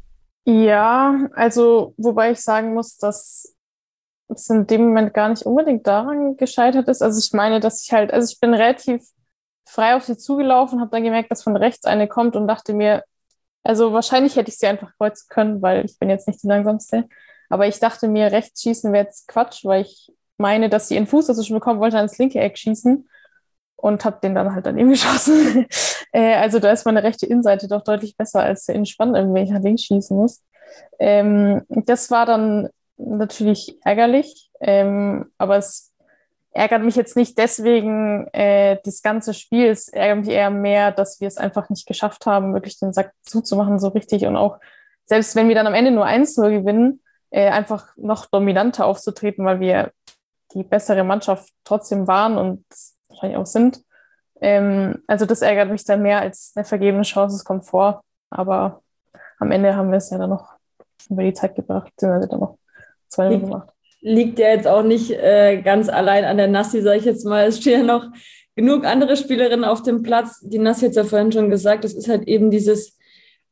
Ja, 0.45 1.29
also 1.35 1.95
wobei 1.97 2.31
ich 2.31 2.41
sagen 2.41 2.75
muss, 2.75 2.97
dass 2.97 3.55
es 4.29 4.51
in 4.51 4.67
dem 4.67 4.83
Moment 4.83 5.15
gar 5.15 5.29
nicht 5.29 5.43
unbedingt 5.43 5.87
daran 5.87 6.37
gescheitert 6.37 6.89
ist. 6.89 7.03
Also 7.03 7.19
ich 7.19 7.33
meine, 7.33 7.61
dass 7.61 7.83
ich 7.83 7.93
halt, 7.93 8.13
also 8.13 8.31
ich 8.33 8.41
bin 8.41 8.55
relativ 8.55 9.03
frei 9.67 9.95
auf 9.95 10.05
sie 10.05 10.17
zugelaufen, 10.17 10.81
habe 10.81 10.91
dann 10.91 11.05
gemerkt, 11.05 11.31
dass 11.31 11.43
von 11.43 11.57
rechts 11.57 11.85
eine 11.85 12.09
kommt 12.09 12.37
und 12.37 12.47
dachte 12.47 12.73
mir, 12.75 13.05
also 13.69 13.93
wahrscheinlich 13.93 14.35
hätte 14.37 14.51
ich 14.51 14.57
sie 14.57 14.67
einfach 14.67 14.97
kreuzen 14.97 15.27
können, 15.29 15.61
weil 15.61 15.85
ich 15.85 15.99
bin 15.99 16.09
jetzt 16.09 16.27
nicht 16.27 16.43
die 16.43 16.47
langsamste. 16.47 17.07
Aber 17.51 17.67
ich 17.67 17.79
dachte 17.79 18.09
mir, 18.09 18.33
rechts 18.33 18.63
schießen 18.63 18.91
wäre 18.95 19.05
jetzt 19.05 19.29
Quatsch, 19.29 19.63
weil 19.67 19.83
ich 19.83 20.11
meine, 20.39 20.71
dass 20.71 20.89
sie 20.89 20.95
ihren 20.95 21.07
Fuß 21.07 21.27
dazwischen 21.27 21.53
bekommen 21.53 21.79
wollte, 21.79 21.99
ans 21.99 22.17
linke 22.17 22.41
Eck 22.41 22.57
schießen 22.57 23.07
und 23.77 24.05
habe 24.07 24.21
den 24.23 24.35
dann 24.35 24.55
halt 24.55 24.65
daneben 24.65 24.89
geschossen. 24.93 25.67
äh, 26.13 26.37
also 26.37 26.61
da 26.61 26.73
ist 26.73 26.87
meine 26.87 27.03
rechte 27.03 27.27
Innenseite 27.27 27.69
doch 27.69 27.85
deutlich 27.85 28.17
besser, 28.17 28.43
als 28.43 28.65
der 28.65 28.75
Innenspann 28.75 29.15
irgendwie 29.15 29.45
nach 29.53 29.61
links 29.61 29.83
schießen 29.83 30.17
muss. 30.17 30.43
Ähm, 30.99 31.61
das 31.69 32.11
war 32.11 32.25
dann 32.25 32.71
natürlich 32.97 33.77
ärgerlich, 33.85 34.51
ähm, 34.63 35.27
aber 35.37 35.59
es 35.59 35.93
ärgert 36.59 36.83
mich 36.83 36.97
jetzt 36.97 37.17
nicht 37.17 37.39
deswegen 37.39 38.27
äh, 38.33 38.79
das 38.85 39.03
ganze 39.03 39.33
Spiel. 39.33 39.69
Es 39.69 39.89
ärgert 39.89 40.27
mich 40.27 40.29
eher 40.35 40.51
mehr, 40.51 40.91
dass 40.91 41.21
wir 41.21 41.29
es 41.29 41.37
einfach 41.37 41.71
nicht 41.71 41.87
geschafft 41.87 42.27
haben, 42.27 42.53
wirklich 42.53 42.79
den 42.79 42.93
Sack 42.93 43.13
zuzumachen 43.23 43.79
so 43.79 43.89
richtig 43.89 44.27
und 44.27 44.37
auch 44.37 44.59
selbst 45.05 45.37
wenn 45.37 45.49
wir 45.49 45.55
dann 45.55 45.67
am 45.67 45.75
Ende 45.75 45.91
nur 45.91 46.05
1-0 46.05 46.51
gewinnen, 46.51 47.01
äh, 47.31 47.49
einfach 47.49 47.97
noch 47.97 48.27
dominanter 48.27 48.85
aufzutreten, 48.87 49.45
weil 49.45 49.61
wir 49.61 49.93
die 50.53 50.65
bessere 50.65 51.05
Mannschaft 51.05 51.51
trotzdem 51.65 52.07
waren 52.07 52.37
und 52.37 52.65
wahrscheinlich 53.09 53.39
auch 53.39 53.47
sind. 53.47 53.83
Ähm, 54.41 55.03
also 55.07 55.25
das 55.25 55.43
ärgert 55.43 55.71
mich 55.71 55.85
dann 55.85 56.03
mehr 56.03 56.21
als 56.21 56.53
eine 56.57 56.65
vergebene 56.65 57.05
Chance. 57.05 57.37
Es 57.37 57.45
kommt 57.45 57.67
vor, 57.67 58.03
aber 58.31 58.83
am 59.39 59.51
Ende 59.51 59.77
haben 59.77 59.91
wir 59.91 59.99
es 59.99 60.11
ja 60.11 60.19
dann 60.19 60.31
noch 60.31 60.55
über 61.09 61.23
die 61.23 61.33
Zeit 61.33 61.55
gebracht, 61.55 61.91
beziehungsweise 61.95 62.29
dann 62.29 62.41
noch 62.41 62.59
zwei 63.09 63.29
Minuten 63.29 63.47
gemacht 63.47 63.78
liegt 64.01 64.39
ja 64.39 64.49
jetzt 64.49 64.67
auch 64.67 64.83
nicht 64.83 65.11
äh, 65.11 65.61
ganz 65.63 65.89
allein 65.89 66.25
an 66.25 66.37
der 66.37 66.49
Nassi, 66.49 66.83
sage 66.83 66.99
ich 66.99 67.05
jetzt 67.05 67.25
mal. 67.25 67.47
Es 67.47 67.59
stehen 67.59 67.81
ja 67.81 67.87
noch 67.87 68.07
genug 68.55 68.85
andere 68.85 69.17
Spielerinnen 69.17 69.65
auf 69.65 69.83
dem 69.83 70.03
Platz. 70.03 70.41
Die 70.43 70.59
Nassi 70.59 70.83
hat 70.83 70.91
es 70.91 70.97
ja 70.97 71.05
vorhin 71.05 71.33
schon 71.33 71.51
gesagt, 71.51 71.85
das 71.85 71.95
ist 71.95 72.09
halt 72.09 72.27
eben 72.29 72.51
dieses, 72.51 72.97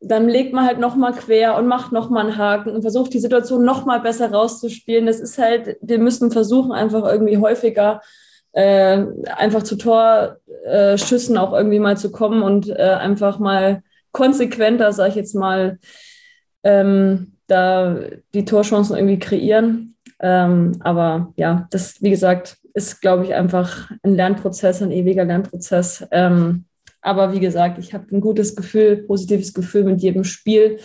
dann 0.00 0.28
legt 0.28 0.52
man 0.52 0.66
halt 0.66 0.78
nochmal 0.78 1.12
quer 1.12 1.56
und 1.56 1.66
macht 1.66 1.92
nochmal 1.92 2.26
einen 2.26 2.38
Haken 2.38 2.70
und 2.70 2.82
versucht 2.82 3.12
die 3.14 3.20
Situation 3.20 3.64
nochmal 3.64 4.00
besser 4.00 4.32
rauszuspielen. 4.32 5.06
Das 5.06 5.20
ist 5.20 5.38
halt, 5.38 5.76
wir 5.80 5.98
müssen 5.98 6.30
versuchen, 6.30 6.72
einfach 6.72 7.04
irgendwie 7.04 7.38
häufiger 7.38 8.00
äh, 8.52 9.04
einfach 9.36 9.62
zu 9.64 9.76
Torschüssen 9.76 11.36
auch 11.36 11.52
irgendwie 11.52 11.78
mal 11.78 11.96
zu 11.96 12.10
kommen 12.10 12.42
und 12.42 12.68
äh, 12.70 12.96
einfach 13.00 13.38
mal 13.38 13.82
konsequenter, 14.12 14.92
sage 14.92 15.10
ich 15.10 15.16
jetzt 15.16 15.34
mal, 15.34 15.78
ähm, 16.64 17.34
da 17.48 17.98
die 18.32 18.46
Torchancen 18.46 18.96
irgendwie 18.96 19.18
kreieren. 19.18 19.95
Ähm, 20.20 20.76
aber 20.80 21.32
ja, 21.36 21.66
das, 21.70 22.02
wie 22.02 22.10
gesagt, 22.10 22.58
ist, 22.74 23.00
glaube 23.00 23.24
ich, 23.24 23.34
einfach 23.34 23.90
ein 24.02 24.14
Lernprozess, 24.14 24.82
ein 24.82 24.90
ewiger 24.90 25.24
Lernprozess. 25.24 26.06
Ähm, 26.10 26.64
aber 27.00 27.32
wie 27.32 27.40
gesagt, 27.40 27.78
ich 27.78 27.94
habe 27.94 28.06
ein 28.14 28.20
gutes 28.20 28.56
Gefühl, 28.56 29.04
positives 29.04 29.54
Gefühl 29.54 29.84
mit 29.84 30.02
jedem 30.02 30.24
Spiel. 30.24 30.78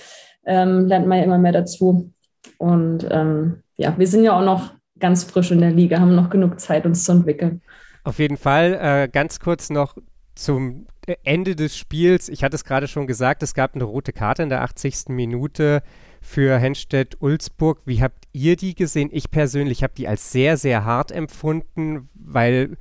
Ähm, 0.46 0.88
lernt 0.88 1.08
man 1.08 1.18
ja 1.18 1.24
immer 1.24 1.38
mehr 1.38 1.52
dazu. 1.52 2.12
Und 2.58 3.08
ähm, 3.10 3.64
ja, 3.76 3.98
wir 3.98 4.08
sind 4.08 4.24
ja 4.24 4.38
auch 4.38 4.46
noch 4.46 4.74
ganz 5.00 5.24
frisch 5.24 5.52
in 5.52 5.62
der 5.62 5.72
Liga, 5.72 6.00
haben 6.00 6.16
noch 6.16 6.30
genug 6.30 6.60
Zeit, 6.60 6.86
uns 6.86 7.04
zu 7.04 7.12
entwickeln. 7.12 7.62
Auf 8.04 8.20
jeden 8.20 8.38
Fall. 8.38 8.80
Äh, 8.82 9.10
ganz 9.10 9.40
kurz 9.40 9.70
noch 9.70 9.96
zum 10.36 10.88
Ende 11.24 11.56
des 11.56 11.76
Spiels. 11.76 12.30
Ich 12.30 12.44
hatte 12.44 12.56
es 12.56 12.64
gerade 12.64 12.88
schon 12.88 13.08
gesagt, 13.08 13.44
es 13.44 13.54
gab 13.54 13.76
eine 13.76 13.84
rote 13.84 14.14
Karte 14.14 14.44
in 14.44 14.50
der 14.50 14.62
80. 14.62 15.10
Minute 15.10 15.82
für 16.22 16.58
Henstedt-Ulzburg. 16.58 17.82
Wie 17.86 18.02
habt 18.02 18.28
ihr 18.32 18.56
die 18.56 18.76
gesehen? 18.76 19.10
Ich 19.12 19.32
persönlich 19.32 19.84
habe 19.84 19.94
die 19.98 20.08
als 20.08 20.32
sehr, 20.32 20.56
sehr 20.56 20.86
hart 20.86 21.12
empfunden, 21.12 22.10
weil 22.14 22.78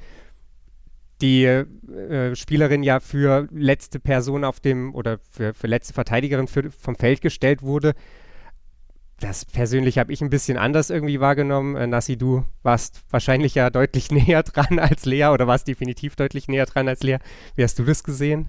die 1.21 1.45
äh, 1.45 2.35
Spielerin 2.35 2.83
ja 2.83 3.01
für 3.01 3.49
letzte 3.51 3.99
Person 3.99 4.45
auf 4.45 4.61
dem 4.61 4.95
oder 4.95 5.19
für, 5.31 5.55
für 5.55 5.67
letzte 5.67 5.93
Verteidigerin 5.93 6.47
für, 6.47 6.71
vom 6.71 6.97
Feld 6.97 7.21
gestellt 7.21 7.63
wurde. 7.63 7.95
Das 9.19 9.45
persönlich 9.45 9.99
habe 9.99 10.13
ich 10.13 10.23
ein 10.23 10.31
bisschen 10.31 10.57
anders 10.57 10.89
irgendwie 10.89 11.21
wahrgenommen. 11.21 11.77
Äh, 11.77 11.87
Nassi, 11.87 12.17
du 12.17 12.45
warst 12.63 13.03
wahrscheinlich 13.11 13.55
ja 13.55 13.71
deutlich 13.71 14.11
näher 14.11 14.43
dran 14.43 14.79
als 14.79 15.05
Lea 15.05 15.27
oder 15.27 15.47
warst 15.47 15.69
definitiv 15.69 16.17
deutlich 16.17 16.49
näher 16.49 16.67
dran 16.67 16.89
als 16.89 17.03
Lea. 17.03 17.19
Wie 17.55 17.65
hast 17.65 17.79
du 17.79 17.85
das 17.85 18.03
gesehen? 18.03 18.49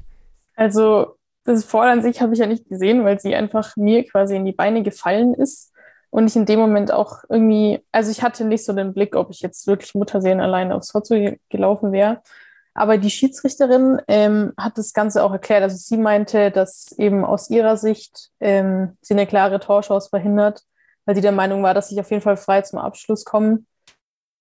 Also 0.55 1.15
das 1.43 1.65
Foul 1.65 1.87
an 1.87 2.01
sich 2.01 2.21
habe 2.21 2.33
ich 2.33 2.39
ja 2.39 2.47
nicht 2.47 2.69
gesehen, 2.69 3.03
weil 3.03 3.19
sie 3.19 3.35
einfach 3.35 3.75
mir 3.75 4.05
quasi 4.05 4.35
in 4.35 4.45
die 4.45 4.51
Beine 4.51 4.83
gefallen 4.83 5.33
ist 5.33 5.71
und 6.11 6.27
ich 6.27 6.35
in 6.35 6.45
dem 6.45 6.59
Moment 6.59 6.91
auch 6.91 7.23
irgendwie, 7.29 7.83
also 7.91 8.11
ich 8.11 8.21
hatte 8.21 8.45
nicht 8.45 8.65
so 8.65 8.73
den 8.73 8.93
Blick, 8.93 9.15
ob 9.15 9.31
ich 9.31 9.41
jetzt 9.41 9.65
wirklich 9.65 9.95
Mutterseelen 9.95 10.41
alleine 10.41 10.75
aufs 10.75 10.89
Tor 10.89 11.01
gelaufen 11.49 11.91
wäre. 11.91 12.21
Aber 12.73 12.97
die 12.97 13.09
Schiedsrichterin 13.09 14.01
ähm, 14.07 14.53
hat 14.57 14.77
das 14.77 14.93
Ganze 14.93 15.23
auch 15.23 15.31
erklärt. 15.31 15.63
Also 15.63 15.77
sie 15.77 15.97
meinte, 15.97 16.51
dass 16.51 16.91
eben 16.97 17.25
aus 17.25 17.49
ihrer 17.49 17.75
Sicht 17.75 18.29
ähm, 18.39 18.97
sie 19.01 19.13
eine 19.13 19.27
klare 19.27 19.59
Torschance 19.59 20.09
verhindert, 20.09 20.63
weil 21.05 21.15
sie 21.15 21.21
der 21.21 21.33
Meinung 21.33 21.63
war, 21.63 21.73
dass 21.73 21.89
sie 21.89 21.99
auf 21.99 22.09
jeden 22.11 22.23
Fall 22.23 22.37
frei 22.37 22.61
zum 22.61 22.79
Abschluss 22.79 23.25
kommen. 23.25 23.67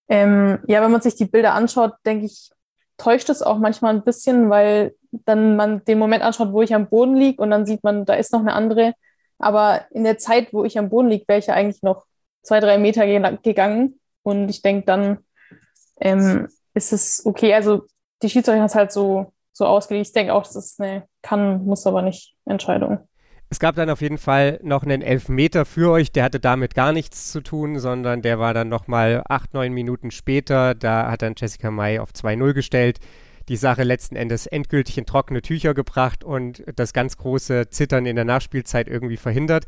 Ähm, 0.09 0.59
ja, 0.67 0.83
wenn 0.83 0.91
man 0.91 1.01
sich 1.01 1.17
die 1.17 1.25
Bilder 1.25 1.55
anschaut, 1.55 1.95
denke 2.05 2.27
ich, 2.27 2.51
täuscht 2.99 3.31
es 3.31 3.43
auch 3.43 3.59
manchmal 3.59 3.95
ein 3.95 4.05
bisschen, 4.05 4.51
weil 4.51 4.95
dann 5.13 5.57
man 5.57 5.85
den 5.85 5.99
Moment 5.99 6.23
anschaut, 6.23 6.53
wo 6.53 6.63
ich 6.63 6.75
am 6.75 6.89
Boden 6.89 7.17
liege 7.17 7.43
und 7.43 7.51
dann 7.51 7.67
sieht 7.67 7.83
man, 7.83 8.05
da 8.05 8.15
ist 8.15 8.33
noch 8.33 8.41
eine 8.41 8.53
andere. 8.53 8.95
Aber 9.39 9.87
in 9.91 10.05
der 10.05 10.19
Zeit, 10.19 10.53
wo 10.53 10.65
ich 10.65 10.79
am 10.79 10.91
Boden 10.91 11.09
liege, 11.09 11.25
wäre 11.27 11.39
ich 11.39 11.47
ja 11.47 11.55
eigentlich 11.55 11.83
noch 11.83 12.05
zwei, 12.43 12.61
drei 12.61 12.79
Meter 12.79 13.07
gegangen. 13.39 14.01
Und 14.23 14.49
ich 14.49 14.63
denke, 14.63 14.87
dann 14.87 15.19
ähm, 16.01 16.49
ist 16.75 16.93
es 16.93 17.25
okay. 17.25 17.55
Also 17.55 17.87
die 18.23 18.29
Schiedsrichter 18.29 18.63
hat 18.63 18.71
es 18.71 18.75
halt 18.75 18.93
so, 18.93 19.33
so 19.53 19.67
ausgelegt. 19.67 20.09
Ich 20.09 20.13
denke 20.13 20.35
auch, 20.35 20.43
das 20.43 20.57
ist 20.57 20.81
eine 20.81 21.05
kann, 21.23 21.65
muss 21.65 21.87
aber 21.87 22.03
nicht 22.03 22.35
Entscheidung. 22.45 22.99
Es 23.53 23.59
gab 23.59 23.75
dann 23.75 23.91
auf 23.91 24.01
jeden 24.01 24.19
Fall 24.19 24.61
noch 24.63 24.85
einen 24.85 25.03
Elfmeter 25.03 25.65
für 25.65 25.91
euch, 25.91 26.13
der 26.13 26.23
hatte 26.23 26.39
damit 26.39 26.77
gar 26.77 26.93
nichts 26.93 27.33
zu 27.33 27.41
tun, 27.41 27.81
sondern 27.81 28.23
der 28.23 28.39
war 28.39 28.55
dann 28.55 28.69
nochmal 28.69 29.25
acht, 29.29 29.55
neun 29.55 29.73
Minuten 29.73 30.13
später. 30.13 30.77
Da 30.77 31.11
hat 31.11 31.23
dann 31.23 31.35
Jessica 31.37 31.73
May 31.73 31.99
auf 31.99 32.11
2-0 32.13 32.53
gestellt, 32.53 33.01
die 33.51 33.57
Sache 33.57 33.83
letzten 33.83 34.15
Endes 34.15 34.47
endgültig 34.47 34.97
in 34.97 35.07
trockene 35.07 35.43
Tücher 35.43 35.75
gebracht 35.75 36.23
und 36.23 36.63
das 36.77 36.93
ganz 36.93 37.17
große 37.17 37.69
Zittern 37.69 38.07
in 38.07 38.15
der 38.15 38.25
Nachspielzeit 38.25 38.87
irgendwie 38.87 39.17
verhindert. 39.17 39.67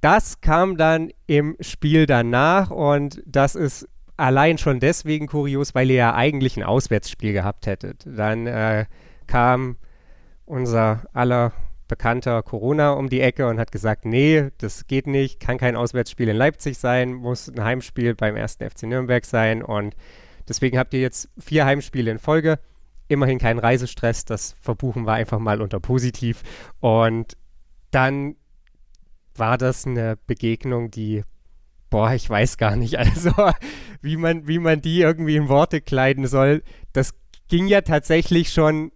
Das 0.00 0.40
kam 0.40 0.76
dann 0.76 1.10
im 1.28 1.56
Spiel 1.60 2.06
danach 2.06 2.72
und 2.72 3.22
das 3.24 3.54
ist 3.54 3.88
allein 4.16 4.58
schon 4.58 4.80
deswegen 4.80 5.28
kurios, 5.28 5.76
weil 5.76 5.90
ihr 5.90 5.96
ja 5.96 6.14
eigentlich 6.16 6.56
ein 6.56 6.64
Auswärtsspiel 6.64 7.32
gehabt 7.32 7.68
hättet. 7.68 8.04
Dann 8.04 8.48
äh, 8.48 8.86
kam 9.28 9.76
unser 10.44 11.04
aller 11.12 11.52
bekannter 11.86 12.42
Corona 12.42 12.94
um 12.94 13.08
die 13.08 13.20
Ecke 13.20 13.46
und 13.46 13.60
hat 13.60 13.70
gesagt, 13.70 14.06
nee, 14.06 14.50
das 14.58 14.88
geht 14.88 15.06
nicht, 15.06 15.38
kann 15.38 15.58
kein 15.58 15.76
Auswärtsspiel 15.76 16.28
in 16.28 16.36
Leipzig 16.36 16.78
sein, 16.78 17.14
muss 17.14 17.48
ein 17.48 17.62
Heimspiel 17.62 18.16
beim 18.16 18.34
ersten 18.34 18.68
FC 18.68 18.84
Nürnberg 18.84 19.24
sein 19.24 19.62
und 19.62 19.94
deswegen 20.48 20.78
habt 20.78 20.94
ihr 20.94 21.00
jetzt 21.00 21.28
vier 21.38 21.64
Heimspiele 21.64 22.10
in 22.10 22.18
Folge. 22.18 22.58
Immerhin 23.08 23.38
kein 23.38 23.58
Reisestress, 23.58 24.24
das 24.24 24.56
verbuchen 24.60 25.04
wir 25.06 25.12
einfach 25.12 25.38
mal 25.38 25.60
unter 25.60 25.80
positiv. 25.80 26.42
Und 26.80 27.36
dann 27.90 28.36
war 29.34 29.58
das 29.58 29.86
eine 29.86 30.16
Begegnung, 30.26 30.90
die 30.90 31.22
boah, 31.94 32.12
ich 32.12 32.28
weiß 32.28 32.56
gar 32.56 32.74
nicht, 32.74 32.98
also 32.98 33.30
wie 34.02 34.16
man, 34.16 34.48
wie 34.48 34.58
man 34.58 34.80
die 34.80 35.00
irgendwie 35.00 35.36
in 35.36 35.48
Worte 35.48 35.80
kleiden 35.80 36.26
soll. 36.26 36.64
Das 36.92 37.14
ging 37.48 37.68
ja 37.68 37.82
tatsächlich 37.82 38.52
schon, 38.52 38.90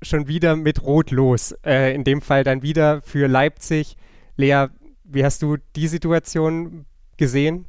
schon 0.00 0.28
wieder 0.28 0.54
mit 0.54 0.82
Rot 0.84 1.10
los. 1.10 1.52
Äh, 1.64 1.92
in 1.92 2.04
dem 2.04 2.22
Fall 2.22 2.44
dann 2.44 2.62
wieder 2.62 3.02
für 3.02 3.26
Leipzig. 3.26 3.96
Lea, 4.36 4.66
wie 5.02 5.24
hast 5.24 5.42
du 5.42 5.56
die 5.74 5.88
Situation 5.88 6.86
gesehen? 7.16 7.66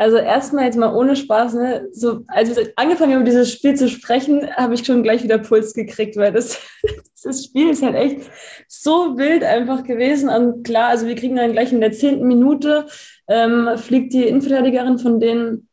Also 0.00 0.16
erstmal 0.16 0.64
jetzt 0.64 0.78
mal 0.78 0.94
ohne 0.94 1.16
Spaß, 1.16 1.54
ne? 1.54 1.88
So, 1.90 2.20
als 2.28 2.54
wir 2.54 2.72
angefangen 2.76 3.12
haben, 3.12 3.22
über 3.22 3.28
dieses 3.28 3.52
Spiel 3.52 3.74
zu 3.74 3.88
sprechen, 3.88 4.48
habe 4.54 4.74
ich 4.74 4.86
schon 4.86 5.02
gleich 5.02 5.24
wieder 5.24 5.38
Puls 5.38 5.74
gekriegt, 5.74 6.16
weil 6.16 6.32
das, 6.32 6.60
das 7.24 7.44
Spiel 7.44 7.70
ist 7.70 7.82
halt 7.82 7.96
echt 7.96 8.30
so 8.68 9.18
wild 9.18 9.42
einfach 9.42 9.82
gewesen. 9.82 10.28
Und 10.28 10.62
klar, 10.62 10.90
also 10.90 11.08
wir 11.08 11.16
kriegen 11.16 11.34
dann 11.34 11.50
gleich 11.50 11.72
in 11.72 11.80
der 11.80 11.90
zehnten 11.90 12.28
Minute, 12.28 12.86
ähm, 13.26 13.70
fliegt 13.76 14.12
die 14.12 14.22
Innenverteidigerin 14.28 15.00
von 15.00 15.18
denen 15.18 15.68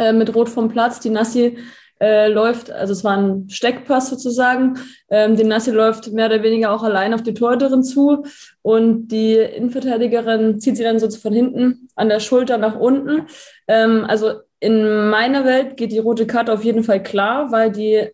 äh, 0.00 0.12
mit 0.12 0.34
Rot 0.34 0.48
vom 0.48 0.68
Platz, 0.68 0.98
die 0.98 1.10
Nassi 1.10 1.56
äh, 2.00 2.28
läuft, 2.28 2.70
also 2.70 2.92
es 2.92 3.04
war 3.04 3.16
ein 3.16 3.48
Steckpass 3.50 4.08
sozusagen. 4.08 4.78
Ähm, 5.10 5.36
die 5.36 5.44
Nassi 5.44 5.70
läuft 5.70 6.12
mehr 6.12 6.26
oder 6.26 6.42
weniger 6.42 6.72
auch 6.72 6.82
allein 6.82 7.12
auf 7.12 7.22
die 7.22 7.34
Torhüterin 7.34 7.82
zu 7.82 8.24
und 8.62 9.08
die 9.08 9.34
Innenverteidigerin 9.34 10.60
zieht 10.60 10.76
sie 10.76 10.82
dann 10.82 10.98
so 10.98 11.10
von 11.10 11.32
hinten 11.32 11.88
an 11.96 12.08
der 12.08 12.20
Schulter 12.20 12.56
nach 12.58 12.76
unten. 12.76 13.26
Ähm, 13.68 14.04
also 14.08 14.32
in 14.60 15.08
meiner 15.08 15.44
Welt 15.44 15.76
geht 15.76 15.92
die 15.92 15.98
rote 15.98 16.26
Karte 16.26 16.52
auf 16.52 16.64
jeden 16.64 16.84
Fall 16.84 17.02
klar, 17.02 17.52
weil 17.52 17.70
die 17.70 18.08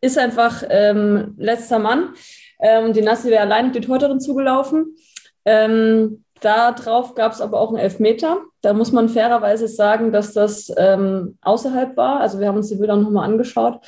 ist 0.00 0.18
einfach 0.18 0.62
ähm, 0.68 1.34
letzter 1.36 1.78
Mann. 1.78 2.14
Ähm, 2.60 2.92
die 2.92 3.02
Nassi 3.02 3.28
wäre 3.28 3.42
allein 3.42 3.66
auf 3.66 3.72
die 3.72 3.80
Torhüterin 3.80 4.20
zugelaufen. 4.20 4.96
Ähm, 5.44 6.24
Darauf 6.40 7.14
gab 7.14 7.32
es 7.32 7.40
aber 7.40 7.60
auch 7.60 7.68
einen 7.68 7.78
Elfmeter. 7.78 8.38
Da 8.60 8.72
muss 8.72 8.92
man 8.92 9.08
fairerweise 9.08 9.68
sagen, 9.68 10.12
dass 10.12 10.32
das 10.32 10.72
ähm, 10.76 11.38
außerhalb 11.42 11.96
war. 11.96 12.20
Also 12.20 12.38
wir 12.40 12.48
haben 12.48 12.56
uns 12.56 12.68
die 12.68 12.76
Bilder 12.76 12.96
nochmal 12.96 13.28
angeschaut. 13.28 13.80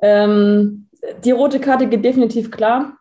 Ähm, 0.00 0.88
die 1.24 1.30
rote 1.30 1.60
Karte 1.60 1.86
geht 1.86 2.04
definitiv 2.04 2.50
klar. 2.50 2.96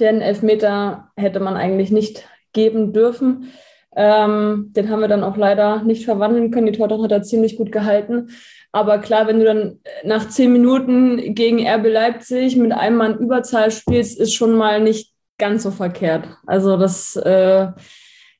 Den 0.00 0.20
Elfmeter 0.20 1.10
hätte 1.16 1.40
man 1.40 1.56
eigentlich 1.56 1.90
nicht 1.90 2.26
geben 2.52 2.92
dürfen. 2.92 3.52
Ähm, 3.94 4.72
den 4.74 4.90
haben 4.90 5.00
wir 5.00 5.08
dann 5.08 5.24
auch 5.24 5.36
leider 5.36 5.82
nicht 5.82 6.04
verwandeln 6.04 6.50
können. 6.50 6.66
Die 6.66 6.72
Torwart 6.72 7.02
hat 7.02 7.12
er 7.12 7.22
ziemlich 7.22 7.56
gut 7.56 7.72
gehalten. 7.72 8.30
Aber 8.72 8.98
klar, 8.98 9.26
wenn 9.26 9.38
du 9.38 9.44
dann 9.44 9.80
nach 10.02 10.28
zehn 10.28 10.52
Minuten 10.52 11.34
gegen 11.34 11.66
RB 11.66 11.88
Leipzig 11.88 12.56
mit 12.56 12.72
einem 12.72 12.96
Mann 12.96 13.18
Überzahl 13.18 13.70
spielst, 13.70 14.18
ist 14.18 14.34
schon 14.34 14.54
mal 14.54 14.80
nicht 14.80 15.12
ganz 15.38 15.64
so 15.64 15.70
verkehrt. 15.70 16.24
Also 16.46 16.78
das 16.78 17.16
äh, 17.16 17.68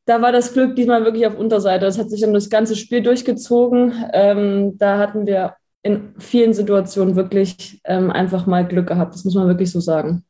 da 0.04 0.21
war 0.21 0.32
das 0.32 0.52
Glück 0.52 0.75
diesmal 0.76 1.04
wirklich 1.04 1.26
auf 1.26 1.38
Unterseite. 1.38 1.85
Das 1.87 1.99
hat 1.99 2.11
sich 2.11 2.21
dann 2.21 2.35
das 2.35 2.50
ganze 2.50 2.76
Spiel 2.76 3.02
durchgezogen. 3.02 3.92
Ähm, 4.12 4.76
da 4.78 4.99
hatten 4.99 5.26
wir 5.26 5.54
in 5.82 6.14
vielen 6.18 6.54
Situationen 6.54 7.16
wirklich 7.16 7.80
ähm, 7.85 8.11
einfach 8.11 8.47
mal 8.47 8.66
Glück 8.66 8.88
gehabt. 8.88 9.14
Das 9.14 9.25
muss 9.25 9.35
man 9.35 9.49
wirklich 9.49 9.71
so 9.71 9.80
sagen. 9.80 10.25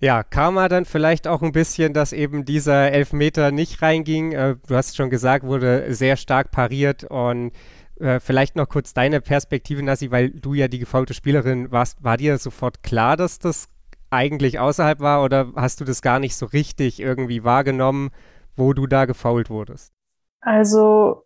Ja, 0.00 0.22
Karma 0.22 0.68
dann 0.68 0.84
vielleicht 0.84 1.26
auch 1.26 1.40
ein 1.40 1.52
bisschen, 1.52 1.94
dass 1.94 2.12
eben 2.12 2.44
dieser 2.44 2.92
Elfmeter 2.92 3.50
nicht 3.50 3.80
reinging. 3.80 4.32
Äh, 4.32 4.56
du 4.66 4.74
hast 4.74 4.96
schon 4.96 5.10
gesagt, 5.10 5.46
wurde 5.46 5.94
sehr 5.94 6.16
stark 6.16 6.50
pariert 6.50 7.04
und 7.04 7.52
äh, 8.00 8.20
vielleicht 8.20 8.56
noch 8.56 8.68
kurz 8.68 8.92
deine 8.92 9.20
Perspektive, 9.20 9.82
Nassi, 9.82 10.10
weil 10.10 10.30
du 10.30 10.52
ja 10.52 10.68
die 10.68 10.78
gefaulte 10.78 11.14
Spielerin 11.14 11.70
warst. 11.70 12.02
War 12.02 12.16
dir 12.16 12.38
sofort 12.38 12.82
klar, 12.82 13.16
dass 13.16 13.38
das 13.38 13.68
eigentlich 14.10 14.58
außerhalb 14.58 15.00
war 15.00 15.22
oder 15.22 15.52
hast 15.56 15.80
du 15.80 15.84
das 15.84 16.02
gar 16.02 16.18
nicht 16.18 16.36
so 16.36 16.46
richtig 16.46 17.00
irgendwie 17.00 17.44
wahrgenommen? 17.44 18.10
Wo 18.56 18.72
du 18.72 18.86
da 18.86 19.04
gefault 19.04 19.50
wurdest? 19.50 19.92
Also, 20.40 21.24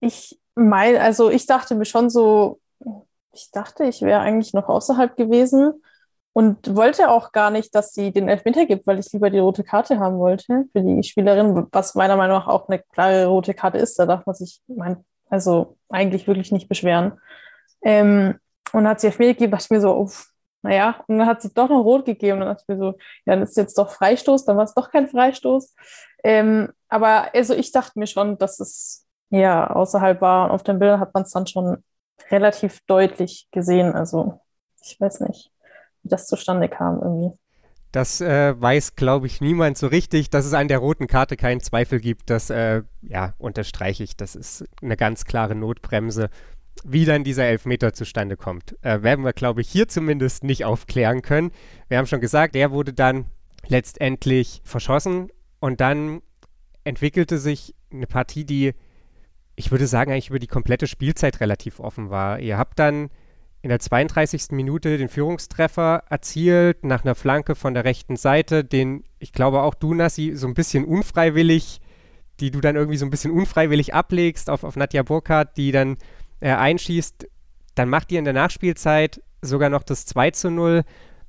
ich 0.00 0.40
meine, 0.54 1.00
also 1.00 1.30
ich 1.30 1.46
dachte 1.46 1.74
mir 1.74 1.84
schon 1.84 2.10
so, 2.10 2.60
ich 3.32 3.50
dachte, 3.50 3.84
ich 3.84 4.02
wäre 4.02 4.20
eigentlich 4.20 4.54
noch 4.54 4.68
außerhalb 4.68 5.16
gewesen 5.16 5.82
und 6.32 6.74
wollte 6.74 7.10
auch 7.10 7.32
gar 7.32 7.50
nicht, 7.50 7.74
dass 7.74 7.92
sie 7.92 8.12
den 8.12 8.28
Elfmeter 8.28 8.66
gibt, 8.66 8.86
weil 8.86 8.98
ich 8.98 9.12
lieber 9.12 9.30
die 9.30 9.38
rote 9.38 9.64
Karte 9.64 9.98
haben 9.98 10.18
wollte 10.18 10.64
für 10.72 10.82
die 10.82 11.02
Spielerin, 11.02 11.66
was 11.72 11.94
meiner 11.94 12.16
Meinung 12.16 12.38
nach 12.38 12.48
auch 12.48 12.68
eine 12.68 12.80
klare 12.92 13.26
rote 13.26 13.54
Karte 13.54 13.78
ist. 13.78 13.98
Da 13.98 14.06
darf 14.06 14.26
man 14.26 14.34
sich, 14.34 14.60
mein, 14.66 15.04
also 15.28 15.76
eigentlich 15.88 16.26
wirklich 16.26 16.52
nicht 16.52 16.68
beschweren. 16.68 17.20
Ähm, 17.82 18.38
und 18.72 18.86
hat 18.86 19.00
sie 19.00 19.08
Elfmeter 19.08 19.34
gegeben, 19.34 19.52
dachte 19.52 19.64
ich 19.64 19.70
mir 19.70 19.80
so, 19.80 19.96
uff, 19.96 20.28
naja, 20.68 21.02
und 21.06 21.16
dann 21.18 21.26
hat 21.26 21.40
sie 21.40 21.48
doch 21.48 21.70
noch 21.70 21.82
rot 21.82 22.04
gegeben. 22.04 22.34
Und 22.34 22.40
dann 22.40 22.48
dachte 22.54 22.64
ich 22.64 22.68
mir 22.68 22.78
so, 22.78 22.98
ja, 23.24 23.34
dann 23.34 23.42
ist 23.42 23.56
jetzt 23.56 23.78
doch 23.78 23.90
Freistoß, 23.90 24.44
dann 24.44 24.58
war 24.58 24.64
es 24.64 24.74
doch 24.74 24.90
kein 24.90 25.08
Freistoß. 25.08 25.74
Ähm, 26.24 26.68
aber 26.90 27.34
also 27.34 27.54
ich 27.54 27.72
dachte 27.72 27.98
mir 27.98 28.06
schon, 28.06 28.36
dass 28.36 28.60
es 28.60 29.06
ja 29.30 29.70
außerhalb 29.70 30.20
war. 30.20 30.44
Und 30.44 30.50
auf 30.50 30.62
den 30.62 30.78
Bildern 30.78 31.00
hat 31.00 31.14
man 31.14 31.22
es 31.22 31.30
dann 31.30 31.46
schon 31.46 31.82
relativ 32.30 32.80
deutlich 32.86 33.48
gesehen. 33.50 33.94
Also 33.94 34.40
ich 34.84 35.00
weiß 35.00 35.20
nicht, 35.20 35.50
wie 36.02 36.10
das 36.10 36.26
zustande 36.26 36.68
kam 36.68 37.00
irgendwie. 37.00 37.34
Das 37.90 38.20
äh, 38.20 38.60
weiß, 38.60 38.94
glaube 38.96 39.26
ich, 39.26 39.40
niemand 39.40 39.78
so 39.78 39.86
richtig. 39.86 40.28
Dass 40.28 40.44
es 40.44 40.52
an 40.52 40.68
der 40.68 40.80
roten 40.80 41.06
Karte 41.06 41.38
keinen 41.38 41.60
Zweifel 41.60 41.98
gibt, 41.98 42.28
das 42.28 42.50
äh, 42.50 42.82
ja, 43.00 43.32
unterstreiche 43.38 44.04
ich. 44.04 44.18
Das 44.18 44.36
ist 44.36 44.66
eine 44.82 44.98
ganz 44.98 45.24
klare 45.24 45.54
Notbremse. 45.54 46.28
Wie 46.84 47.04
dann 47.04 47.24
dieser 47.24 47.44
Elfmeter 47.44 47.92
zustande 47.92 48.36
kommt, 48.36 48.76
äh, 48.82 49.02
werden 49.02 49.24
wir, 49.24 49.32
glaube 49.32 49.60
ich, 49.60 49.68
hier 49.68 49.88
zumindest 49.88 50.44
nicht 50.44 50.64
aufklären 50.64 51.22
können. 51.22 51.50
Wir 51.88 51.98
haben 51.98 52.06
schon 52.06 52.20
gesagt, 52.20 52.54
der 52.54 52.70
wurde 52.70 52.92
dann 52.92 53.26
letztendlich 53.66 54.60
verschossen 54.64 55.28
und 55.60 55.80
dann 55.80 56.22
entwickelte 56.84 57.38
sich 57.38 57.74
eine 57.92 58.06
Partie, 58.06 58.44
die, 58.44 58.74
ich 59.56 59.70
würde 59.70 59.86
sagen, 59.86 60.12
eigentlich 60.12 60.30
über 60.30 60.38
die 60.38 60.46
komplette 60.46 60.86
Spielzeit 60.86 61.40
relativ 61.40 61.80
offen 61.80 62.10
war. 62.10 62.40
Ihr 62.40 62.58
habt 62.58 62.78
dann 62.78 63.10
in 63.60 63.70
der 63.70 63.80
32. 63.80 64.52
Minute 64.52 64.98
den 64.98 65.08
Führungstreffer 65.08 66.04
erzielt, 66.08 66.84
nach 66.84 67.04
einer 67.04 67.14
Flanke 67.14 67.54
von 67.54 67.74
der 67.74 67.84
rechten 67.84 68.16
Seite, 68.16 68.64
den 68.64 69.04
ich 69.18 69.32
glaube 69.32 69.62
auch 69.62 69.74
du, 69.74 69.94
Nassi, 69.94 70.32
so 70.34 70.46
ein 70.46 70.54
bisschen 70.54 70.84
unfreiwillig, 70.84 71.80
die 72.40 72.50
du 72.50 72.60
dann 72.60 72.76
irgendwie 72.76 72.98
so 72.98 73.04
ein 73.04 73.10
bisschen 73.10 73.32
unfreiwillig 73.32 73.94
ablegst 73.94 74.48
auf, 74.48 74.62
auf 74.62 74.76
Nadja 74.76 75.02
Burkhardt, 75.02 75.56
die 75.56 75.72
dann 75.72 75.96
äh, 76.40 76.50
einschießt. 76.50 77.28
Dann 77.74 77.88
macht 77.88 78.12
ihr 78.12 78.18
in 78.18 78.24
der 78.24 78.34
Nachspielzeit 78.34 79.22
sogar 79.42 79.70
noch 79.70 79.82
das 79.82 80.06
2 80.06 80.30
zu 80.32 80.50
0 80.50 80.82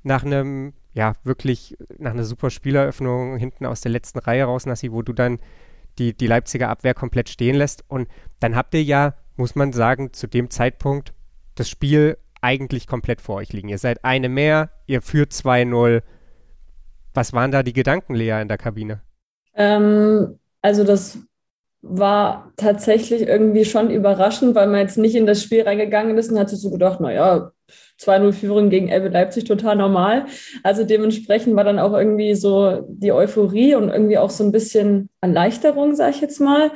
nach 0.03 0.23
einem 0.23 0.73
ja, 0.93 1.13
wirklich 1.23 1.77
nach 1.97 2.11
einer 2.11 2.23
super 2.23 2.49
Spieleröffnung 2.49 3.37
hinten 3.37 3.65
aus 3.65 3.81
der 3.81 3.91
letzten 3.91 4.19
Reihe 4.19 4.43
raus, 4.43 4.65
Nassi, 4.65 4.91
wo 4.91 5.01
du 5.01 5.13
dann 5.13 5.39
die, 5.97 6.15
die 6.15 6.27
Leipziger 6.27 6.69
Abwehr 6.69 6.93
komplett 6.93 7.29
stehen 7.29 7.55
lässt. 7.55 7.83
Und 7.87 8.07
dann 8.39 8.55
habt 8.55 8.73
ihr 8.73 8.83
ja, 8.83 9.15
muss 9.35 9.55
man 9.55 9.73
sagen, 9.73 10.13
zu 10.13 10.27
dem 10.27 10.49
Zeitpunkt 10.49 11.13
das 11.55 11.69
Spiel 11.69 12.17
eigentlich 12.41 12.87
komplett 12.87 13.21
vor 13.21 13.35
euch 13.35 13.53
liegen. 13.53 13.69
Ihr 13.69 13.77
seid 13.77 14.03
eine 14.03 14.29
mehr, 14.29 14.71
ihr 14.87 15.01
führt 15.01 15.31
2-0. 15.31 16.01
Was 17.13 17.33
waren 17.33 17.51
da 17.51 17.63
die 17.63 17.73
Gedanken, 17.73 18.15
Lea, 18.15 18.41
in 18.41 18.47
der 18.47 18.57
Kabine? 18.57 19.01
Ähm, 19.53 20.39
also 20.61 20.83
das 20.83 21.19
war 21.81 22.51
tatsächlich 22.57 23.21
irgendwie 23.21 23.65
schon 23.65 23.89
überraschend, 23.89 24.55
weil 24.55 24.67
man 24.67 24.81
jetzt 24.81 24.97
nicht 24.97 25.15
in 25.15 25.25
das 25.25 25.41
Spiel 25.41 25.63
reingegangen 25.63 26.17
ist 26.17 26.31
und 26.31 26.39
hat 26.39 26.49
sich 26.49 26.59
so 26.59 26.71
gedacht, 26.71 26.99
naja, 26.99 27.51
2-0 27.97 28.31
Führung 28.33 28.69
gegen 28.69 28.89
Elbe 28.89 29.09
Leipzig 29.09 29.45
total 29.45 29.75
normal. 29.75 30.25
Also 30.63 30.83
dementsprechend 30.83 31.55
war 31.55 31.63
dann 31.63 31.79
auch 31.79 31.93
irgendwie 31.93 32.35
so 32.35 32.85
die 32.87 33.11
Euphorie 33.11 33.75
und 33.75 33.89
irgendwie 33.89 34.17
auch 34.17 34.29
so 34.29 34.43
ein 34.43 34.51
bisschen 34.51 35.09
Erleichterung, 35.21 35.95
sage 35.95 36.11
ich 36.15 36.21
jetzt 36.21 36.39
mal. 36.39 36.71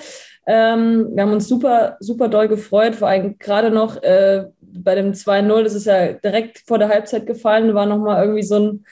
Ähm, 0.45 1.09
wir 1.13 1.23
haben 1.23 1.31
uns 1.31 1.47
super, 1.47 1.97
super 1.99 2.27
doll 2.27 2.47
gefreut, 2.49 2.95
vor 2.95 3.07
allem 3.07 3.37
gerade 3.37 3.71
noch 3.71 4.01
äh, 4.03 4.45
bei 4.59 4.95
dem 4.95 5.13
2-0, 5.13 5.63
das 5.63 5.73
ist 5.73 5.85
ja 5.85 6.13
direkt 6.13 6.63
vor 6.67 6.79
der 6.79 6.89
Halbzeit 6.89 7.25
gefallen, 7.25 7.73
war 7.73 7.85
nochmal 7.85 8.21
irgendwie 8.21 8.43
so 8.43 8.59
ein 8.59 8.85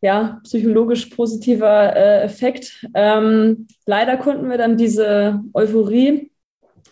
ja, 0.00 0.40
psychologisch 0.44 1.06
positiver 1.06 1.94
äh, 1.94 2.22
Effekt. 2.22 2.86
Ähm, 2.94 3.68
leider 3.86 4.16
konnten 4.16 4.48
wir 4.48 4.58
dann 4.58 4.76
diese 4.76 5.40
Euphorie 5.52 6.30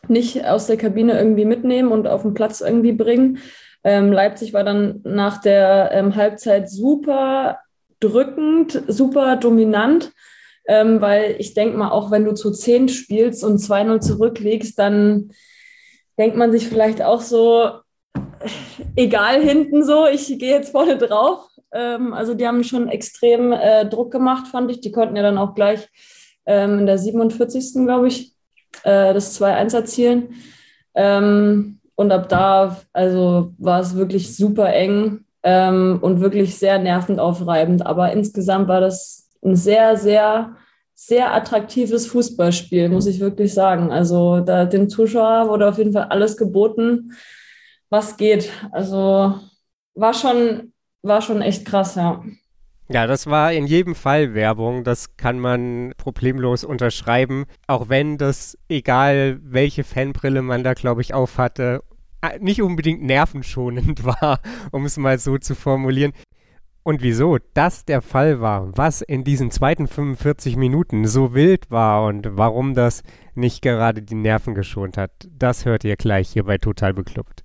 nicht 0.08 0.44
aus 0.46 0.66
der 0.66 0.76
Kabine 0.76 1.18
irgendwie 1.18 1.44
mitnehmen 1.44 1.92
und 1.92 2.06
auf 2.06 2.22
den 2.22 2.34
Platz 2.34 2.60
irgendwie 2.60 2.92
bringen. 2.92 3.38
Ähm, 3.84 4.12
Leipzig 4.12 4.52
war 4.52 4.64
dann 4.64 5.00
nach 5.04 5.40
der 5.40 5.90
ähm, 5.92 6.16
Halbzeit 6.16 6.70
super 6.70 7.58
drückend, 8.00 8.82
super 8.86 9.36
dominant, 9.36 10.12
ähm, 10.66 11.00
weil 11.00 11.36
ich 11.38 11.54
denke 11.54 11.76
mal, 11.76 11.90
auch 11.90 12.10
wenn 12.10 12.24
du 12.24 12.34
zu 12.34 12.50
10 12.50 12.88
spielst 12.88 13.42
und 13.44 13.58
2-0 13.58 14.00
zurücklegst, 14.00 14.78
dann 14.78 15.30
denkt 16.18 16.36
man 16.36 16.52
sich 16.52 16.68
vielleicht 16.68 17.02
auch 17.02 17.20
so, 17.20 17.70
egal 18.96 19.40
hinten 19.40 19.84
so, 19.84 20.06
ich 20.06 20.26
gehe 20.38 20.54
jetzt 20.54 20.70
vorne 20.70 20.98
drauf. 20.98 21.47
Ähm, 21.72 22.12
also 22.12 22.34
die 22.34 22.46
haben 22.46 22.64
schon 22.64 22.88
extrem 22.88 23.52
äh, 23.52 23.86
Druck 23.86 24.10
gemacht, 24.10 24.48
fand 24.48 24.70
ich. 24.70 24.80
Die 24.80 24.92
konnten 24.92 25.16
ja 25.16 25.22
dann 25.22 25.38
auch 25.38 25.54
gleich 25.54 25.88
ähm, 26.46 26.80
in 26.80 26.86
der 26.86 26.98
47. 26.98 27.84
glaube 27.84 28.08
ich, 28.08 28.34
äh, 28.84 29.12
das 29.14 29.40
2-1 29.40 29.74
erzielen. 29.74 30.34
Ähm, 30.94 31.80
und 31.94 32.12
ab 32.12 32.28
da, 32.28 32.80
also 32.92 33.54
war 33.58 33.80
es 33.80 33.96
wirklich 33.96 34.36
super 34.36 34.72
eng 34.72 35.24
ähm, 35.42 35.98
und 36.00 36.20
wirklich 36.20 36.56
sehr 36.56 36.78
nervend 36.78 37.20
aufreibend. 37.20 37.84
Aber 37.86 38.12
insgesamt 38.12 38.68
war 38.68 38.80
das 38.80 39.28
ein 39.44 39.56
sehr, 39.56 39.96
sehr, 39.96 40.56
sehr 40.94 41.34
attraktives 41.34 42.06
Fußballspiel, 42.06 42.88
muss 42.88 43.06
ich 43.06 43.20
wirklich 43.20 43.54
sagen. 43.54 43.92
Also 43.92 44.40
da 44.40 44.64
dem 44.64 44.88
Zuschauer 44.88 45.48
wurde 45.48 45.68
auf 45.68 45.78
jeden 45.78 45.92
Fall 45.92 46.04
alles 46.04 46.36
geboten, 46.36 47.12
was 47.90 48.16
geht. 48.16 48.50
Also 48.72 49.34
war 49.94 50.14
schon 50.14 50.72
war 51.02 51.22
schon 51.22 51.42
echt 51.42 51.64
krass, 51.64 51.94
ja. 51.94 52.22
Ja, 52.90 53.06
das 53.06 53.26
war 53.26 53.52
in 53.52 53.66
jedem 53.66 53.94
Fall 53.94 54.32
Werbung. 54.32 54.82
Das 54.82 55.16
kann 55.18 55.38
man 55.38 55.92
problemlos 55.98 56.64
unterschreiben. 56.64 57.44
Auch 57.66 57.90
wenn 57.90 58.16
das, 58.16 58.56
egal 58.68 59.38
welche 59.42 59.84
Fanbrille 59.84 60.40
man 60.40 60.64
da, 60.64 60.72
glaube 60.72 61.02
ich, 61.02 61.12
aufhatte, 61.12 61.82
äh, 62.22 62.38
nicht 62.38 62.62
unbedingt 62.62 63.02
nervenschonend 63.02 64.04
war, 64.06 64.40
um 64.72 64.86
es 64.86 64.96
mal 64.96 65.18
so 65.18 65.36
zu 65.36 65.54
formulieren. 65.54 66.12
Und 66.82 67.02
wieso 67.02 67.36
das 67.52 67.84
der 67.84 68.00
Fall 68.00 68.40
war, 68.40 68.74
was 68.78 69.02
in 69.02 69.22
diesen 69.22 69.50
zweiten 69.50 69.86
45 69.86 70.56
Minuten 70.56 71.06
so 71.06 71.34
wild 71.34 71.70
war 71.70 72.06
und 72.06 72.38
warum 72.38 72.72
das 72.72 73.02
nicht 73.34 73.60
gerade 73.60 74.00
die 74.00 74.14
Nerven 74.14 74.54
geschont 74.54 74.96
hat, 74.96 75.10
das 75.30 75.66
hört 75.66 75.84
ihr 75.84 75.96
gleich 75.96 76.30
hier 76.30 76.44
bei 76.44 76.56
Total 76.56 76.94
Beklubbt. 76.94 77.44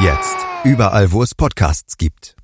Jetzt 0.00 0.38
überall, 0.62 1.10
wo 1.10 1.24
es 1.24 1.34
Podcasts 1.34 1.96
gibt. 1.96 2.36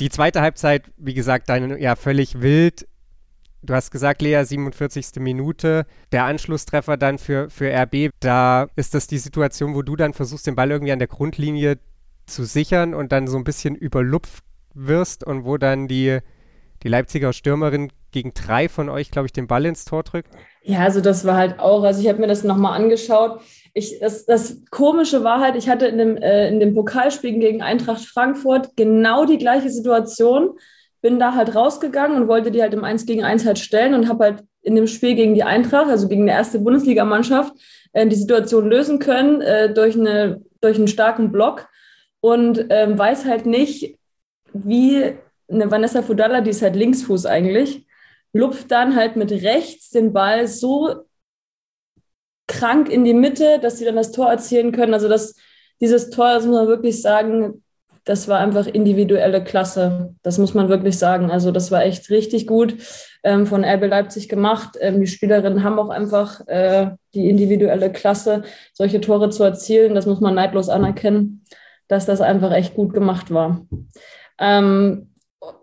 Die 0.00 0.10
zweite 0.10 0.40
Halbzeit, 0.40 0.92
wie 0.96 1.14
gesagt, 1.14 1.48
dann 1.48 1.76
ja 1.80 1.96
völlig 1.96 2.40
wild. 2.40 2.86
Du 3.62 3.74
hast 3.74 3.90
gesagt, 3.90 4.22
Lea, 4.22 4.44
47. 4.44 5.16
Minute. 5.16 5.86
Der 6.12 6.26
Anschlusstreffer 6.26 6.96
dann 6.96 7.18
für, 7.18 7.50
für 7.50 7.72
RB. 7.72 8.10
Da 8.20 8.68
ist 8.76 8.94
das 8.94 9.08
die 9.08 9.18
Situation, 9.18 9.74
wo 9.74 9.82
du 9.82 9.96
dann 9.96 10.12
versuchst, 10.12 10.46
den 10.46 10.54
Ball 10.54 10.70
irgendwie 10.70 10.92
an 10.92 11.00
der 11.00 11.08
Grundlinie 11.08 11.80
zu 12.26 12.44
sichern 12.44 12.94
und 12.94 13.10
dann 13.10 13.26
so 13.26 13.36
ein 13.36 13.44
bisschen 13.44 13.74
überlupft 13.74 14.44
wirst 14.72 15.24
und 15.24 15.44
wo 15.44 15.56
dann 15.56 15.88
die, 15.88 16.20
die 16.84 16.88
Leipziger 16.88 17.32
Stürmerin 17.32 17.90
gegen 18.12 18.32
drei 18.34 18.68
von 18.68 18.88
euch, 18.88 19.10
glaube 19.10 19.26
ich, 19.26 19.32
den 19.32 19.46
Ball 19.46 19.66
ins 19.66 19.84
Tor 19.84 20.02
drückt? 20.02 20.30
Ja, 20.62 20.80
also 20.80 21.00
das 21.00 21.24
war 21.24 21.36
halt 21.36 21.58
auch, 21.58 21.82
also 21.82 22.00
ich 22.00 22.08
habe 22.08 22.20
mir 22.20 22.28
das 22.28 22.44
nochmal 22.44 22.80
angeschaut. 22.80 23.40
Ich, 23.74 23.98
das, 24.00 24.26
das 24.26 24.62
Komische 24.70 25.24
war 25.24 25.40
halt, 25.40 25.56
ich 25.56 25.68
hatte 25.68 25.86
in 25.86 25.98
dem, 25.98 26.16
äh, 26.16 26.48
in 26.48 26.60
dem 26.60 26.74
Pokalspiel 26.74 27.38
gegen 27.38 27.62
Eintracht 27.62 28.04
Frankfurt 28.04 28.76
genau 28.76 29.24
die 29.24 29.38
gleiche 29.38 29.70
Situation 29.70 30.58
bin 31.02 31.18
da 31.18 31.34
halt 31.34 31.54
rausgegangen 31.54 32.16
und 32.16 32.28
wollte 32.28 32.52
die 32.52 32.62
halt 32.62 32.72
im 32.72 32.84
1 32.84 33.06
gegen 33.06 33.24
1 33.24 33.44
halt 33.44 33.58
stellen 33.58 33.94
und 33.94 34.08
habe 34.08 34.24
halt 34.24 34.44
in 34.62 34.76
dem 34.76 34.86
Spiel 34.86 35.16
gegen 35.16 35.34
die 35.34 35.42
Eintracht, 35.42 35.88
also 35.88 36.08
gegen 36.08 36.24
die 36.24 36.32
erste 36.32 36.60
Bundesligamannschaft, 36.60 37.52
äh, 37.92 38.06
die 38.06 38.16
Situation 38.16 38.70
lösen 38.70 39.00
können 39.00 39.40
äh, 39.40 39.74
durch, 39.74 39.96
eine, 39.96 40.40
durch 40.60 40.78
einen 40.78 40.88
starken 40.88 41.32
Block 41.32 41.68
und 42.20 42.66
ähm, 42.70 42.96
weiß 42.96 43.24
halt 43.24 43.46
nicht, 43.46 43.98
wie 44.52 45.14
eine 45.50 45.70
Vanessa 45.70 46.02
Fudalla, 46.02 46.40
die 46.40 46.50
ist 46.50 46.62
halt 46.62 46.76
Linksfuß 46.76 47.26
eigentlich, 47.26 47.84
lupft 48.32 48.70
dann 48.70 48.96
halt 48.96 49.16
mit 49.16 49.30
rechts 49.30 49.90
den 49.90 50.12
Ball 50.12 50.46
so 50.48 51.04
krank 52.46 52.90
in 52.90 53.04
die 53.04 53.14
Mitte, 53.14 53.58
dass 53.60 53.78
sie 53.78 53.84
dann 53.84 53.96
das 53.96 54.12
Tor 54.12 54.28
erzielen 54.30 54.72
können. 54.72 54.94
Also 54.94 55.08
das, 55.08 55.34
dieses 55.80 56.10
Tor, 56.10 56.34
das 56.34 56.46
muss 56.46 56.54
man 56.54 56.68
wirklich 56.68 57.00
sagen, 57.00 57.62
das 58.04 58.26
war 58.26 58.40
einfach 58.40 58.66
individuelle 58.66 59.44
Klasse. 59.44 60.14
Das 60.22 60.38
muss 60.38 60.54
man 60.54 60.68
wirklich 60.68 60.98
sagen. 60.98 61.30
Also 61.30 61.52
das 61.52 61.70
war 61.70 61.84
echt 61.84 62.10
richtig 62.10 62.46
gut 62.46 62.76
ähm, 63.22 63.46
von 63.46 63.64
RB 63.64 63.86
Leipzig 63.86 64.28
gemacht. 64.28 64.76
Ähm, 64.80 65.00
die 65.00 65.06
Spielerinnen 65.06 65.62
haben 65.62 65.78
auch 65.78 65.90
einfach 65.90 66.46
äh, 66.48 66.90
die 67.14 67.28
individuelle 67.28 67.92
Klasse, 67.92 68.42
solche 68.72 69.00
Tore 69.00 69.30
zu 69.30 69.44
erzielen. 69.44 69.94
Das 69.94 70.06
muss 70.06 70.20
man 70.20 70.34
neidlos 70.34 70.68
anerkennen, 70.68 71.44
dass 71.86 72.06
das 72.06 72.20
einfach 72.20 72.52
echt 72.52 72.74
gut 72.74 72.92
gemacht 72.92 73.32
war. 73.32 73.66
Ähm, 74.38 75.14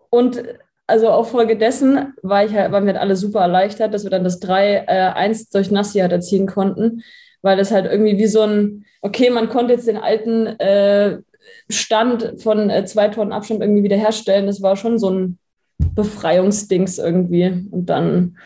und 0.10 0.42
also 0.90 1.10
auch 1.10 1.28
Folge 1.28 1.58
dessen 1.58 2.14
war 2.22 2.44
ich 2.44 2.54
halt, 2.54 2.72
waren 2.72 2.86
wir 2.86 2.94
halt 2.94 3.02
alle 3.02 3.16
super 3.16 3.42
erleichtert, 3.42 3.94
dass 3.94 4.04
wir 4.04 4.10
dann 4.10 4.24
das 4.24 4.42
3-1 4.42 4.88
äh, 4.88 5.46
durch 5.54 5.72
Nassi 5.72 6.00
halt 6.00 6.12
erzielen 6.12 6.48
konnten, 6.48 7.04
weil 7.42 7.58
das 7.58 7.72
halt 7.72 7.86
irgendwie 7.86 8.18
wie 8.18 8.28
so 8.28 8.42
ein, 8.42 8.86
okay, 9.02 9.30
man 9.30 9.50
konnte 9.50 9.74
jetzt 9.74 9.88
den 9.88 9.98
alten 9.98 10.48
äh, 10.48 11.20
Stand 11.70 12.42
von 12.42 12.70
äh, 12.70 12.86
zwei 12.86 13.08
Tonnen 13.08 13.32
Abstand 13.32 13.62
irgendwie 13.62 13.84
wiederherstellen. 13.84 14.48
Das 14.48 14.62
war 14.62 14.76
schon 14.76 15.00
so 15.00 15.10
ein 15.10 15.40
Befreiungsdings 15.78 16.98
irgendwie. 16.98 17.46
Und 17.72 17.86
dann 17.86 18.38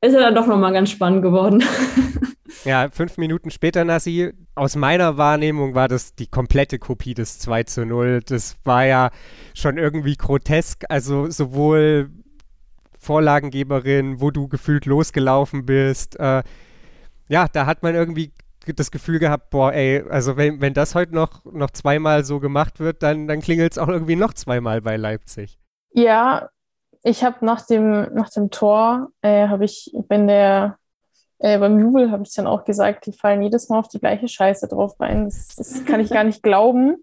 ist 0.00 0.14
er 0.14 0.20
dann 0.20 0.34
doch 0.34 0.46
nochmal 0.46 0.72
ganz 0.72 0.90
spannend 0.90 1.22
geworden. 1.22 1.62
Ja, 2.64 2.88
fünf 2.90 3.16
Minuten 3.16 3.50
später, 3.50 3.84
Nassi, 3.84 4.32
aus 4.54 4.76
meiner 4.76 5.16
Wahrnehmung 5.16 5.74
war 5.74 5.88
das 5.88 6.14
die 6.14 6.26
komplette 6.26 6.78
Kopie 6.78 7.14
des 7.14 7.38
2 7.38 7.62
zu 7.62 7.86
0. 7.86 8.20
Das 8.26 8.56
war 8.64 8.84
ja 8.84 9.10
schon 9.54 9.78
irgendwie 9.78 10.14
grotesk. 10.14 10.84
Also 10.90 11.30
sowohl 11.30 12.10
Vorlagengeberin, 12.98 14.20
wo 14.20 14.30
du 14.30 14.46
gefühlt 14.46 14.84
losgelaufen 14.84 15.64
bist. 15.64 16.20
Äh, 16.20 16.42
ja, 17.28 17.46
da 17.50 17.64
hat 17.64 17.82
man 17.82 17.94
irgendwie 17.94 18.32
das 18.76 18.90
Gefühl 18.90 19.18
gehabt, 19.18 19.48
boah, 19.48 19.72
ey, 19.72 20.04
also 20.10 20.36
wenn, 20.36 20.60
wenn 20.60 20.74
das 20.74 20.94
heute 20.94 21.14
noch, 21.14 21.44
noch 21.46 21.70
zweimal 21.70 22.24
so 22.24 22.40
gemacht 22.40 22.78
wird, 22.78 23.02
dann, 23.02 23.26
dann 23.26 23.40
klingelt 23.40 23.72
es 23.72 23.78
auch 23.78 23.88
irgendwie 23.88 24.16
noch 24.16 24.34
zweimal 24.34 24.82
bei 24.82 24.96
Leipzig. 24.98 25.58
Ja, 25.92 26.50
ich 27.02 27.24
habe 27.24 27.44
nach 27.44 27.66
dem, 27.66 28.12
nach 28.12 28.28
dem 28.28 28.50
Tor, 28.50 29.08
äh, 29.22 29.48
habe 29.48 29.64
ich, 29.64 29.90
bin 30.08 30.26
der 30.26 30.76
Äh, 31.40 31.58
beim 31.58 31.80
Jubel 31.80 32.10
habe 32.10 32.22
ich 32.22 32.34
dann 32.34 32.46
auch 32.46 32.64
gesagt, 32.64 33.06
die 33.06 33.12
fallen 33.12 33.42
jedes 33.42 33.68
Mal 33.68 33.78
auf 33.78 33.88
die 33.88 33.98
gleiche 33.98 34.28
Scheiße 34.28 34.68
drauf 34.68 35.00
rein. 35.00 35.24
Das, 35.24 35.56
das 35.56 35.84
kann 35.86 36.00
ich 36.00 36.10
gar 36.10 36.24
nicht 36.24 36.42
glauben. 36.42 36.96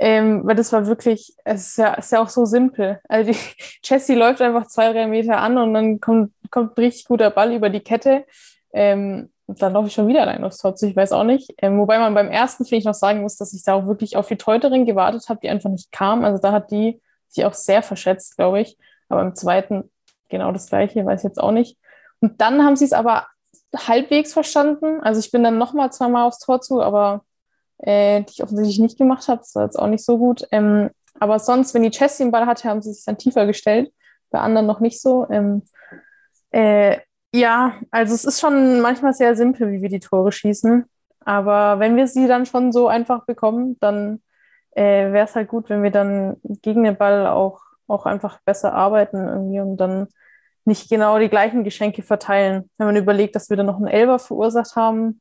Ähm, 0.00 0.40
weil 0.44 0.56
das 0.56 0.72
war 0.72 0.88
wirklich, 0.88 1.36
es 1.44 1.68
ist 1.68 1.78
ja, 1.78 1.94
ist 1.94 2.10
ja 2.10 2.20
auch 2.20 2.28
so 2.28 2.44
simpel. 2.44 3.00
Also 3.08 3.30
die, 3.30 3.38
Jessie 3.84 4.16
läuft 4.16 4.42
einfach 4.42 4.66
zwei, 4.66 4.92
drei 4.92 5.06
Meter 5.06 5.38
an 5.38 5.58
und 5.58 5.74
dann 5.74 6.00
kommt, 6.00 6.32
kommt 6.50 6.76
richtig 6.76 7.06
guter 7.06 7.30
Ball 7.30 7.52
über 7.52 7.70
die 7.70 7.80
Kette. 7.80 8.24
Ähm, 8.72 9.30
dann 9.46 9.72
laufe 9.72 9.86
ich 9.88 9.94
schon 9.94 10.08
wieder 10.08 10.22
allein 10.22 10.42
aufs 10.42 10.58
Tor 10.58 10.74
zu, 10.74 10.88
ich 10.88 10.96
weiß 10.96 11.12
auch 11.12 11.22
nicht. 11.22 11.54
Ähm, 11.58 11.78
wobei 11.78 12.00
man 12.00 12.14
beim 12.14 12.28
ersten, 12.28 12.64
finde 12.64 12.78
ich, 12.78 12.84
noch 12.84 12.94
sagen 12.94 13.22
muss, 13.22 13.36
dass 13.36 13.52
ich 13.54 13.62
da 13.62 13.74
auch 13.74 13.86
wirklich 13.86 14.16
auf 14.16 14.26
die 14.26 14.36
Teuterin 14.36 14.86
gewartet 14.86 15.28
habe, 15.28 15.38
die 15.40 15.50
einfach 15.50 15.70
nicht 15.70 15.92
kam. 15.92 16.24
Also 16.24 16.40
da 16.40 16.50
hat 16.50 16.72
die 16.72 17.00
sich 17.28 17.44
auch 17.44 17.54
sehr 17.54 17.82
verschätzt, 17.84 18.36
glaube 18.36 18.60
ich. 18.60 18.76
Aber 19.08 19.22
im 19.22 19.36
zweiten 19.36 19.90
genau 20.30 20.50
das 20.50 20.68
gleiche, 20.68 21.06
weiß 21.06 21.20
ich 21.20 21.28
jetzt 21.28 21.40
auch 21.40 21.52
nicht. 21.52 21.78
Und 22.20 22.40
dann 22.40 22.64
haben 22.64 22.74
sie 22.74 22.86
es 22.86 22.92
aber 22.92 23.26
halbwegs 23.74 24.32
verstanden. 24.32 25.00
Also 25.00 25.20
ich 25.20 25.30
bin 25.30 25.42
dann 25.42 25.58
nochmal 25.58 25.92
zweimal 25.92 26.26
aufs 26.26 26.38
Tor 26.38 26.60
zu, 26.60 26.82
aber 26.82 27.24
äh, 27.78 28.22
die 28.22 28.32
ich 28.32 28.42
offensichtlich 28.42 28.78
nicht 28.78 28.98
gemacht 28.98 29.28
habe. 29.28 29.40
Das 29.40 29.54
war 29.54 29.64
jetzt 29.64 29.78
auch 29.78 29.88
nicht 29.88 30.04
so 30.04 30.18
gut. 30.18 30.46
Ähm, 30.50 30.90
aber 31.18 31.38
sonst, 31.38 31.74
wenn 31.74 31.82
die 31.82 31.90
Chelsea 31.90 32.24
den 32.24 32.32
Ball 32.32 32.46
hatte, 32.46 32.68
haben 32.68 32.82
sie 32.82 32.92
sich 32.92 33.04
dann 33.04 33.18
tiefer 33.18 33.46
gestellt. 33.46 33.92
Bei 34.30 34.40
anderen 34.40 34.66
noch 34.66 34.80
nicht 34.80 35.00
so. 35.00 35.26
Ähm, 35.30 35.62
äh, 36.50 36.98
ja, 37.34 37.74
also 37.90 38.14
es 38.14 38.24
ist 38.24 38.40
schon 38.40 38.80
manchmal 38.80 39.14
sehr 39.14 39.36
simpel, 39.36 39.72
wie 39.72 39.82
wir 39.82 39.88
die 39.88 40.00
Tore 40.00 40.32
schießen. 40.32 40.84
Aber 41.20 41.78
wenn 41.78 41.96
wir 41.96 42.06
sie 42.08 42.26
dann 42.26 42.46
schon 42.46 42.72
so 42.72 42.88
einfach 42.88 43.24
bekommen, 43.24 43.76
dann 43.80 44.22
äh, 44.72 45.12
wäre 45.12 45.26
es 45.26 45.34
halt 45.34 45.48
gut, 45.48 45.70
wenn 45.70 45.82
wir 45.82 45.90
dann 45.90 46.36
gegen 46.62 46.84
den 46.84 46.96
Ball 46.96 47.26
auch, 47.26 47.60
auch 47.86 48.06
einfach 48.06 48.40
besser 48.44 48.72
arbeiten 48.72 49.28
irgendwie 49.28 49.60
und 49.60 49.76
dann 49.76 50.08
nicht 50.64 50.88
genau 50.88 51.18
die 51.18 51.28
gleichen 51.28 51.64
Geschenke 51.64 52.02
verteilen. 52.02 52.70
Wenn 52.78 52.86
man 52.86 52.96
überlegt, 52.96 53.34
dass 53.34 53.50
wir 53.50 53.56
dann 53.56 53.66
noch 53.66 53.76
einen 53.76 53.88
Elber 53.88 54.18
verursacht 54.18 54.76
haben, 54.76 55.20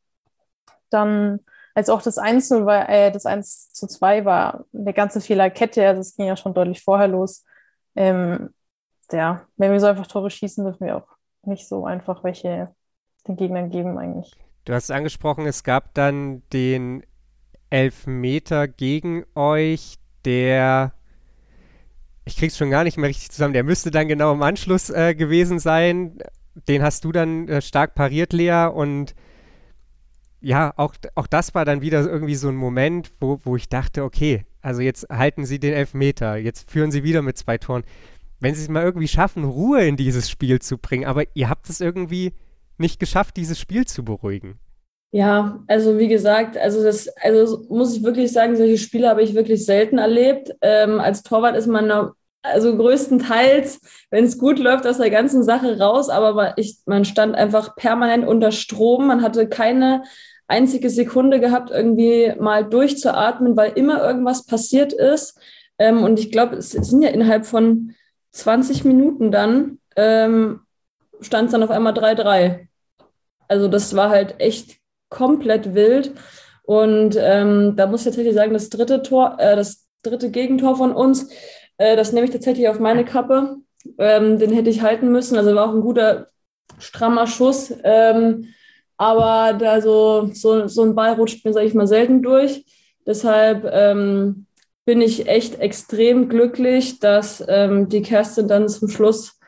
dann 0.89 1.39
als 1.73 1.89
auch 1.89 2.01
das 2.01 2.17
1 2.17 2.51
war, 2.51 2.89
äh, 2.89 3.11
das 3.11 3.25
1 3.25 3.71
zu 3.71 3.87
2 3.87 4.25
war 4.25 4.65
eine 4.73 4.93
ganze 4.93 5.21
Fehlerkette, 5.21 5.87
also 5.87 6.01
es 6.01 6.15
ging 6.15 6.25
ja 6.25 6.35
schon 6.35 6.53
deutlich 6.53 6.83
vorher 6.83 7.07
los. 7.07 7.45
Ähm, 7.95 8.53
ja, 9.11 9.45
wenn 9.57 9.71
wir 9.71 9.79
so 9.79 9.87
einfach 9.87 10.07
Tore 10.07 10.29
schießen, 10.29 10.63
dürfen 10.63 10.85
wir 10.85 10.97
auch 10.97 11.07
nicht 11.43 11.67
so 11.67 11.85
einfach 11.85 12.23
welche 12.23 12.73
den 13.27 13.35
Gegnern 13.35 13.69
geben 13.69 13.97
eigentlich. 13.97 14.35
Du 14.65 14.73
hast 14.73 14.91
angesprochen, 14.91 15.45
es 15.45 15.63
gab 15.63 15.93
dann 15.93 16.43
den 16.49 17.03
Elfmeter 17.69 18.67
gegen 18.67 19.25
euch, 19.35 19.97
der 20.25 20.93
ich 22.25 22.37
krieg's 22.37 22.57
schon 22.57 22.69
gar 22.69 22.83
nicht 22.83 22.97
mehr 22.97 23.09
richtig 23.09 23.31
zusammen. 23.31 23.53
Der 23.53 23.63
müsste 23.63 23.91
dann 23.91 24.07
genau 24.07 24.33
im 24.33 24.41
Anschluss 24.41 24.89
äh, 24.89 25.15
gewesen 25.15 25.59
sein. 25.59 26.19
Den 26.67 26.83
hast 26.83 27.03
du 27.05 27.11
dann 27.11 27.47
äh, 27.47 27.61
stark 27.61 27.95
pariert, 27.95 28.33
Lea, 28.33 28.65
und 28.65 29.15
ja, 30.41 30.73
auch, 30.75 30.95
auch 31.15 31.27
das 31.27 31.53
war 31.53 31.65
dann 31.65 31.81
wieder 31.81 32.01
irgendwie 32.01 32.35
so 32.35 32.49
ein 32.49 32.55
Moment, 32.55 33.11
wo, 33.19 33.39
wo 33.43 33.55
ich 33.55 33.69
dachte, 33.69 34.03
okay, 34.03 34.43
also 34.61 34.81
jetzt 34.81 35.07
halten 35.09 35.45
sie 35.45 35.59
den 35.59 35.73
Elfmeter, 35.73 36.35
jetzt 36.35 36.69
führen 36.69 36.91
sie 36.91 37.03
wieder 37.03 37.21
mit 37.21 37.37
zwei 37.37 37.57
Toren. 37.57 37.83
Wenn 38.39 38.55
sie 38.55 38.63
es 38.63 38.69
mal 38.69 38.83
irgendwie 38.83 39.07
schaffen, 39.07 39.43
Ruhe 39.43 39.85
in 39.85 39.97
dieses 39.97 40.29
Spiel 40.29 40.59
zu 40.59 40.79
bringen, 40.79 41.05
aber 41.05 41.23
ihr 41.35 41.47
habt 41.47 41.69
es 41.69 41.79
irgendwie 41.79 42.33
nicht 42.77 42.99
geschafft, 42.99 43.37
dieses 43.37 43.59
Spiel 43.59 43.85
zu 43.85 44.03
beruhigen. 44.03 44.59
Ja, 45.13 45.61
also 45.67 45.99
wie 45.99 46.07
gesagt, 46.07 46.57
also 46.57 46.81
das, 46.83 47.09
also 47.21 47.65
muss 47.67 47.95
ich 47.95 48.03
wirklich 48.03 48.31
sagen, 48.31 48.55
solche 48.55 48.77
Spiele 48.77 49.09
habe 49.09 49.21
ich 49.21 49.35
wirklich 49.35 49.65
selten 49.65 49.97
erlebt. 49.97 50.55
Ähm, 50.61 51.01
als 51.01 51.21
Torwart 51.21 51.57
ist 51.57 51.67
man 51.67 52.13
also 52.43 52.77
größtenteils, 52.77 53.81
wenn 54.09 54.23
es 54.23 54.37
gut 54.37 54.57
läuft, 54.57 54.87
aus 54.87 54.97
der 54.97 55.09
ganzen 55.09 55.43
Sache 55.43 55.77
raus, 55.79 56.09
aber 56.09 56.57
ich, 56.57 56.77
man 56.85 57.03
stand 57.05 57.35
einfach 57.35 57.75
permanent 57.75 58.25
unter 58.25 58.51
Strom. 58.51 59.07
Man 59.07 59.21
hatte 59.21 59.49
keine 59.49 60.03
einzige 60.47 60.89
Sekunde 60.89 61.39
gehabt, 61.41 61.71
irgendwie 61.71 62.33
mal 62.39 62.63
durchzuatmen, 62.65 63.55
weil 63.57 63.73
immer 63.73 64.01
irgendwas 64.03 64.45
passiert 64.45 64.93
ist. 64.93 65.37
Ähm, 65.77 66.03
und 66.03 66.19
ich 66.19 66.31
glaube, 66.31 66.55
es 66.55 66.71
sind 66.71 67.01
ja 67.01 67.09
innerhalb 67.09 67.45
von 67.45 67.95
20 68.31 68.85
Minuten 68.85 69.31
dann, 69.31 69.79
ähm, 69.97 70.61
stand 71.19 71.47
es 71.47 71.51
dann 71.51 71.63
auf 71.63 71.69
einmal 71.69 71.93
3-3. 71.93 72.67
Also 73.47 73.67
das 73.67 73.95
war 73.95 74.09
halt 74.09 74.39
echt 74.39 74.80
komplett 75.11 75.75
wild. 75.75 76.13
Und 76.63 77.15
ähm, 77.19 77.75
da 77.75 77.85
muss 77.85 78.01
ich 78.01 78.05
tatsächlich 78.05 78.33
sagen, 78.33 78.53
das 78.53 78.69
dritte 78.69 79.03
Tor, 79.03 79.35
äh, 79.37 79.55
das 79.55 79.87
dritte 80.01 80.31
Gegentor 80.31 80.75
von 80.75 80.93
uns, 80.93 81.29
äh, 81.77 81.95
das 81.95 82.13
nehme 82.13 82.25
ich 82.25 82.31
tatsächlich 82.31 82.67
auf 82.67 82.79
meine 82.79 83.05
Kappe. 83.05 83.57
Ähm, 83.99 84.39
den 84.39 84.51
hätte 84.51 84.71
ich 84.71 84.81
halten 84.81 85.11
müssen. 85.11 85.37
Also 85.37 85.53
war 85.53 85.69
auch 85.69 85.75
ein 85.75 85.81
guter, 85.81 86.27
strammer 86.79 87.27
Schuss. 87.27 87.73
Ähm, 87.83 88.47
aber 88.97 89.57
da 89.57 89.81
so, 89.81 90.29
so, 90.33 90.67
so 90.67 90.83
ein 90.83 90.95
Ball 90.95 91.13
rutscht 91.13 91.43
mir, 91.45 91.53
sage 91.53 91.67
ich 91.67 91.73
mal, 91.73 91.87
selten 91.87 92.21
durch. 92.21 92.65
Deshalb 93.05 93.67
ähm, 93.71 94.45
bin 94.85 95.01
ich 95.01 95.27
echt 95.27 95.59
extrem 95.59 96.29
glücklich, 96.29 96.99
dass 96.99 97.43
ähm, 97.47 97.89
die 97.89 98.01
Kerstin 98.01 98.47
dann 98.47 98.69
zum 98.69 98.89
Schluss 98.89 99.39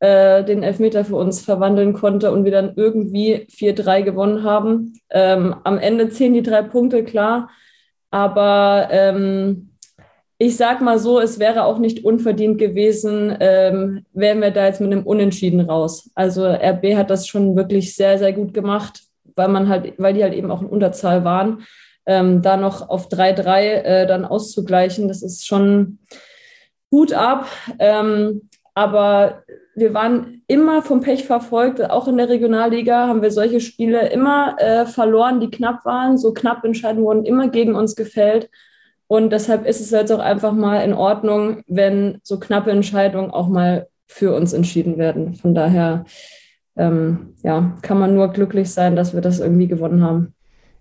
äh, 0.00 0.44
den 0.44 0.62
Elfmeter 0.62 1.04
für 1.04 1.16
uns 1.16 1.42
verwandeln 1.42 1.92
konnte 1.92 2.32
und 2.32 2.44
wir 2.44 2.52
dann 2.52 2.72
irgendwie 2.76 3.46
4-3 3.50 4.02
gewonnen 4.02 4.42
haben. 4.42 4.98
Ähm, 5.10 5.54
am 5.64 5.78
Ende 5.78 6.08
zählen 6.08 6.34
die 6.34 6.42
drei 6.42 6.62
Punkte, 6.62 7.04
klar. 7.04 7.50
Aber 8.10 8.88
ähm, 8.90 9.70
ich 10.38 10.56
sag 10.56 10.80
mal 10.80 10.98
so, 10.98 11.20
es 11.20 11.38
wäre 11.38 11.64
auch 11.64 11.78
nicht 11.78 12.02
unverdient 12.02 12.56
gewesen, 12.56 13.36
ähm, 13.40 14.06
wären 14.14 14.40
wir 14.40 14.50
da 14.50 14.64
jetzt 14.64 14.80
mit 14.80 14.90
einem 14.90 15.06
Unentschieden 15.06 15.60
raus. 15.60 16.10
Also 16.14 16.46
RB 16.46 16.96
hat 16.96 17.10
das 17.10 17.26
schon 17.28 17.54
wirklich 17.54 17.94
sehr, 17.94 18.18
sehr 18.18 18.32
gut 18.32 18.54
gemacht, 18.54 19.02
weil 19.36 19.48
man 19.48 19.68
halt, 19.68 19.92
weil 19.98 20.14
die 20.14 20.22
halt 20.22 20.32
eben 20.32 20.50
auch 20.50 20.62
in 20.62 20.68
Unterzahl 20.68 21.24
waren. 21.24 21.64
Ähm, 22.06 22.40
da 22.40 22.56
noch 22.56 22.88
auf 22.88 23.08
3-3 23.08 23.60
äh, 23.60 24.06
dann 24.06 24.24
auszugleichen, 24.24 25.08
das 25.08 25.22
ist 25.22 25.46
schon 25.46 25.98
gut 26.88 27.12
ab. 27.12 27.46
Ähm, 27.78 28.48
aber 28.74 29.44
wir 29.80 29.94
waren 29.94 30.42
immer 30.46 30.82
vom 30.82 31.00
Pech 31.00 31.24
verfolgt. 31.24 31.82
Auch 31.90 32.06
in 32.06 32.16
der 32.16 32.28
Regionalliga 32.28 33.08
haben 33.08 33.22
wir 33.22 33.30
solche 33.30 33.60
Spiele 33.60 34.10
immer 34.10 34.56
äh, 34.58 34.86
verloren, 34.86 35.40
die 35.40 35.50
knapp 35.50 35.84
waren. 35.84 36.18
So 36.18 36.32
knapp 36.32 36.64
Entscheidungen 36.64 37.06
wurden 37.06 37.24
immer 37.24 37.48
gegen 37.48 37.74
uns 37.74 37.96
gefällt. 37.96 38.50
Und 39.08 39.30
deshalb 39.30 39.66
ist 39.66 39.80
es 39.80 39.90
jetzt 39.90 40.12
auch 40.12 40.20
einfach 40.20 40.52
mal 40.52 40.84
in 40.84 40.94
Ordnung, 40.94 41.62
wenn 41.66 42.20
so 42.22 42.38
knappe 42.38 42.70
Entscheidungen 42.70 43.32
auch 43.32 43.48
mal 43.48 43.88
für 44.06 44.34
uns 44.34 44.52
entschieden 44.52 44.98
werden. 44.98 45.34
Von 45.34 45.54
daher 45.54 46.04
ähm, 46.76 47.34
ja, 47.42 47.76
kann 47.82 47.98
man 47.98 48.14
nur 48.14 48.28
glücklich 48.28 48.70
sein, 48.70 48.94
dass 48.94 49.14
wir 49.14 49.20
das 49.20 49.40
irgendwie 49.40 49.66
gewonnen 49.66 50.04
haben. 50.04 50.34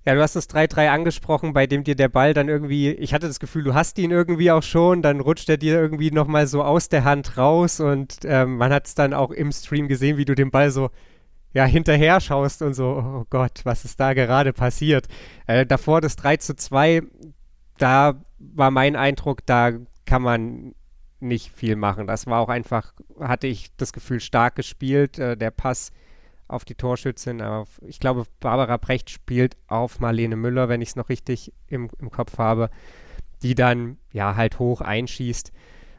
Ja, 0.09 0.15
du 0.15 0.23
hast 0.23 0.35
das 0.35 0.49
3-3 0.49 0.89
angesprochen, 0.89 1.53
bei 1.53 1.67
dem 1.67 1.83
dir 1.83 1.93
der 1.93 2.09
Ball 2.09 2.33
dann 2.33 2.49
irgendwie, 2.49 2.89
ich 2.89 3.13
hatte 3.13 3.27
das 3.27 3.39
Gefühl, 3.39 3.63
du 3.63 3.75
hast 3.75 3.99
ihn 3.99 4.09
irgendwie 4.09 4.49
auch 4.49 4.63
schon, 4.63 5.03
dann 5.03 5.19
rutscht 5.19 5.47
er 5.49 5.57
dir 5.57 5.79
irgendwie 5.79 6.09
nochmal 6.09 6.47
so 6.47 6.63
aus 6.63 6.89
der 6.89 7.03
Hand 7.03 7.37
raus 7.37 7.79
und 7.79 8.17
ähm, 8.23 8.57
man 8.57 8.73
hat 8.73 8.87
es 8.87 8.95
dann 8.95 9.13
auch 9.13 9.29
im 9.29 9.51
Stream 9.51 9.87
gesehen, 9.87 10.17
wie 10.17 10.25
du 10.25 10.33
den 10.33 10.49
Ball 10.49 10.71
so 10.71 10.89
ja, 11.53 11.63
hinterher 11.65 12.19
schaust 12.21 12.63
und 12.63 12.73
so, 12.73 12.85
oh 12.85 13.25
Gott, 13.29 13.61
was 13.65 13.85
ist 13.85 13.99
da 13.99 14.13
gerade 14.13 14.51
passiert? 14.51 15.05
Äh, 15.45 15.67
davor 15.67 16.01
das 16.01 16.15
3 16.15 16.37
zu 16.37 16.55
2, 16.55 17.03
da 17.77 18.19
war 18.39 18.71
mein 18.71 18.95
Eindruck, 18.95 19.45
da 19.45 19.73
kann 20.07 20.23
man 20.23 20.73
nicht 21.19 21.51
viel 21.51 21.75
machen. 21.75 22.07
Das 22.07 22.25
war 22.25 22.39
auch 22.39 22.49
einfach, 22.49 22.93
hatte 23.19 23.45
ich 23.45 23.75
das 23.77 23.93
Gefühl, 23.93 24.21
stark 24.21 24.55
gespielt. 24.55 25.19
Äh, 25.19 25.37
der 25.37 25.51
Pass 25.51 25.91
auf 26.49 26.65
die 26.65 26.75
Torschützin, 26.75 27.41
auf, 27.41 27.79
ich 27.85 27.99
glaube, 27.99 28.25
Barbara 28.39 28.77
Brecht 28.77 29.09
spielt 29.09 29.55
auf 29.67 29.99
Marlene 29.99 30.35
Müller, 30.35 30.67
wenn 30.67 30.81
ich 30.81 30.89
es 30.89 30.95
noch 30.95 31.09
richtig 31.09 31.53
im, 31.67 31.89
im 31.99 32.11
Kopf 32.11 32.37
habe, 32.37 32.69
die 33.43 33.55
dann 33.55 33.97
ja 34.11 34.35
halt 34.35 34.59
hoch 34.59 34.81
einschießt. 34.81 35.53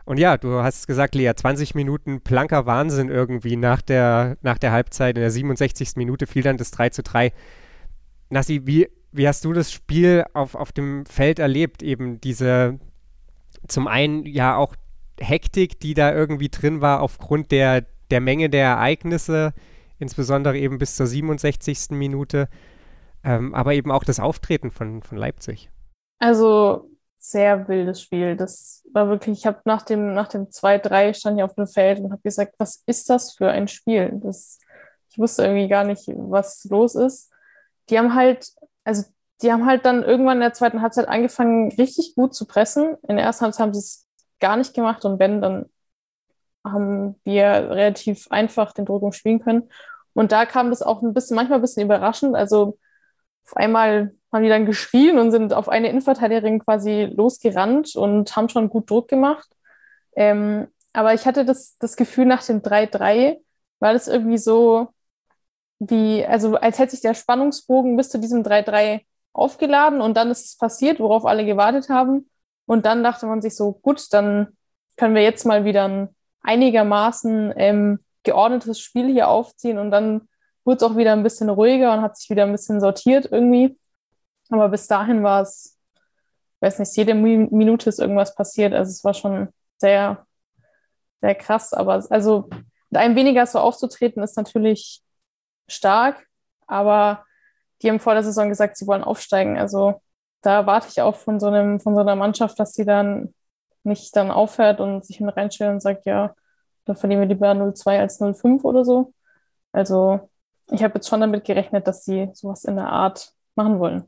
Und 0.05 0.19
ja, 0.19 0.37
du 0.37 0.63
hast 0.63 0.89
gesagt, 0.89 1.15
Lea, 1.15 1.33
20 1.35 1.77
Minuten 1.77 2.21
blanker 2.21 2.67
Wahnsinn 2.67 3.11
irgendwie 3.11 3.57
nach 3.57 3.81
der, 3.81 4.39
nach 4.43 4.59
der 4.59 4.73
Halbzeit. 4.73 5.17
In 5.17 5.21
der 5.21 5.31
67. 5.31 5.93
Minute 5.95 6.27
fiel 6.27 6.43
dann 6.43 6.57
das 6.57 6.73
3 6.73 6.89
zu 6.91 7.05
3. 7.05 7.33
Nassi, 8.29 8.63
wie, 8.65 8.89
wie 9.13 9.29
hast 9.29 9.45
du 9.45 9.53
das 9.53 9.71
Spiel 9.71 10.25
auf, 10.33 10.57
auf 10.57 10.73
dem 10.73 11.07
Feld 11.07 11.39
erlebt? 11.39 11.83
Eben 11.85 12.21
diese, 12.21 12.81
zum 13.69 13.87
einen 13.87 14.27
ja 14.27 14.57
auch 14.57 14.75
Hektik, 15.21 15.79
die 15.79 15.95
da 15.95 16.13
irgendwie 16.13 16.49
drin 16.49 16.81
war 16.81 17.03
aufgrund 17.03 17.53
der, 17.53 17.87
der 18.11 18.21
Menge 18.21 18.51
der 18.51 18.65
Ereignisse, 18.65 19.53
insbesondere 20.01 20.59
eben 20.59 20.79
bis 20.79 20.97
zur 20.97 21.07
67. 21.07 21.91
Minute, 21.91 22.49
ähm, 23.25 23.55
aber 23.55 23.75
eben 23.75 23.91
auch 23.91 24.05
das 24.05 24.21
Auftreten 24.21 24.71
von, 24.71 25.03
von 25.03 25.19
Leipzig. 25.19 25.71
Also 26.19 26.91
sehr 27.19 27.69
wildes 27.69 28.01
Spiel. 28.01 28.37
Das 28.37 28.83
war 28.93 29.09
wirklich, 29.09 29.41
ich 29.41 29.47
habe 29.47 29.61
nach 29.65 29.83
dem, 29.83 30.15
nach 30.15 30.29
dem 30.29 30.47
2-3 30.49 31.15
stand 31.15 31.39
ich 31.39 31.45
auf 31.45 31.55
dem 31.55 31.67
Feld 31.67 32.01
und 32.01 32.13
habe 32.13 32.23
gesagt, 32.23 32.55
was 32.59 32.83
ist 32.87 33.11
das 33.11 33.35
für 33.35 33.51
ein 33.51 33.69
Spiel? 33.69 34.11
Das, 34.23 34.59
ich 35.11 35.19
wusste 35.19 35.43
irgendwie 35.45 35.69
gar 35.69 35.85
nicht, 35.85 36.07
was 36.09 36.65
los 36.65 36.95
ist 36.95 37.31
die 37.91 37.99
haben 37.99 38.15
halt, 38.15 38.53
also 38.85 39.05
die 39.43 39.53
haben 39.53 39.67
halt 39.67 39.85
dann 39.85 40.03
irgendwann 40.03 40.39
in 40.39 40.43
der 40.43 40.53
zweiten 40.53 40.83
Halbzeit 40.83 41.09
angefangen, 41.09 41.73
richtig 41.73 42.15
gut 42.15 42.35
zu 42.35 42.47
pressen. 42.47 42.97
In 43.09 43.17
der 43.17 43.25
ersten 43.25 43.45
Halbzeit 43.45 43.63
haben 43.63 43.75
sie 43.75 43.81
es 43.81 44.07
gar 44.39 44.57
nicht 44.57 44.75
gemacht 44.75 45.05
und 45.05 45.19
wenn, 45.19 45.41
dann 45.41 45.67
haben 46.65 47.17
wir 47.25 47.71
relativ 47.71 48.27
einfach 48.31 48.73
den 48.73 48.85
Druck 48.85 49.03
umspielen 49.03 49.41
können. 49.41 49.71
Und 50.13 50.33
da 50.33 50.47
kam 50.47 50.71
das 50.71 50.83
auch 50.83 51.03
ein 51.03 51.15
bisschen, 51.15 51.37
manchmal 51.37 51.59
ein 51.59 51.63
bisschen 51.63 51.85
überraschend. 51.85 52.37
Also 52.37 52.79
auf 53.47 53.57
einmal 53.57 54.15
haben 54.33 54.43
die 54.43 54.49
dann 54.49 54.67
geschrien 54.67 55.19
und 55.19 55.31
sind 55.31 55.53
auf 55.53 55.69
eine 55.69 55.89
Innenverteidigerin 55.89 56.61
quasi 56.61 57.05
losgerannt 57.05 57.97
und 57.97 58.35
haben 58.37 58.49
schon 58.49 58.69
gut 58.69 58.91
Druck 58.91 59.09
gemacht. 59.09 59.49
Ähm, 60.17 60.69
aber 60.93 61.15
ich 61.15 61.27
hatte 61.27 61.45
das, 61.45 61.77
das 61.79 61.97
Gefühl 61.97 62.27
nach 62.27 62.45
dem 62.45 62.63
3-3, 62.63 63.39
war 63.79 63.93
das 63.93 64.09
irgendwie 64.09 64.39
so 64.39 64.89
wie, 65.79 66.25
also 66.27 66.57
als 66.57 66.79
hätte 66.79 66.93
sich 66.93 67.01
der 67.01 67.15
Spannungsbogen 67.15 67.97
bis 67.97 68.11
zu 68.11 68.19
diesem 68.19 68.43
3-3 68.43 69.01
aufgeladen 69.33 70.01
und 70.01 70.17
dann 70.17 70.31
ist 70.31 70.45
es 70.45 70.57
passiert, 70.57 71.01
worauf 71.01 71.25
alle 71.25 71.45
gewartet 71.47 71.89
haben. 71.89 72.31
Und 72.67 72.87
dann 72.87 73.03
dachte 73.03 73.27
man 73.27 73.43
sich 73.43 73.57
so, 73.57 73.73
gut, 73.73 74.13
dann 74.13 74.57
können 74.97 75.15
wir 75.15 75.23
jetzt 75.23 75.47
mal 75.47 75.65
wieder 75.65 75.85
ein 75.89 76.15
einigermaßen 76.43 77.53
ähm, 77.57 77.99
geordnetes 78.23 78.81
Spiel 78.81 79.11
hier 79.11 79.29
aufziehen 79.29 79.79
und 79.79 79.91
dann 79.91 80.29
wurde 80.65 80.77
es 80.77 80.83
auch 80.83 80.97
wieder 80.97 81.13
ein 81.13 81.23
bisschen 81.23 81.49
ruhiger 81.49 81.93
und 81.93 82.03
hat 82.03 82.17
sich 82.17 82.31
wieder 82.31 82.45
ein 82.45 82.53
bisschen 82.53 82.81
sortiert 82.81 83.29
irgendwie. 83.31 83.79
Aber 84.51 84.69
bis 84.69 84.87
dahin 84.87 85.23
war 85.23 85.43
es, 85.43 85.79
weiß 86.61 86.79
nicht, 86.81 86.97
jede 86.97 87.15
Minute 87.15 87.89
ist 87.89 87.99
irgendwas 87.99 88.35
passiert. 88.35 88.75
Also 88.75 88.91
es 88.91 89.05
war 89.05 89.15
schon 89.15 89.49
sehr, 89.79 90.27
sehr 91.21 91.35
krass. 91.35 91.73
Aber 91.73 92.05
also 92.11 92.49
mit 92.91 93.01
einem 93.01 93.17
weniger 93.17 93.47
so 93.47 93.59
aufzutreten 93.59 94.23
ist 94.23 94.37
natürlich 94.37 95.03
stark. 95.69 96.27
Aber 96.67 97.25
die 97.83 97.89
haben 97.89 98.01
vor 98.01 98.15
der 98.15 98.25
Saison 98.25 98.49
gesagt, 98.49 98.77
sie 98.77 98.87
wollen 98.87 99.05
aufsteigen. 99.05 99.59
Also 99.59 100.03
da 100.43 100.67
warte 100.67 100.89
ich 100.89 101.01
auch 101.01 101.17
von 101.17 101.41
so 101.41 101.47
einem, 101.47 101.81
von 101.81 101.95
so 101.95 102.01
einer 102.01 102.17
Mannschaft, 102.17 102.59
dass 102.61 102.75
sie 102.75 102.85
dann 102.85 103.35
nicht 103.83 104.15
dann 104.17 104.31
aufhört 104.31 104.81
und 104.81 105.05
sich 105.05 105.21
reinstellt 105.23 105.73
und 105.73 105.81
sagt, 105.81 106.07
ja, 106.07 106.35
da 106.85 106.95
verlieren 106.95 107.23
wir 107.23 107.29
lieber 107.29 107.51
0-2 107.51 107.99
als 107.99 108.21
0-5 108.21 108.63
oder 108.63 108.85
so. 108.85 109.13
Also 109.73 110.29
ich 110.71 110.83
habe 110.83 110.95
jetzt 110.97 111.09
schon 111.09 111.21
damit 111.21 111.45
gerechnet, 111.45 111.87
dass 111.87 112.05
sie 112.05 112.31
sowas 112.33 112.65
in 112.65 112.77
der 112.77 112.89
Art 112.89 113.33
machen 113.55 113.79
wollen. 113.79 114.05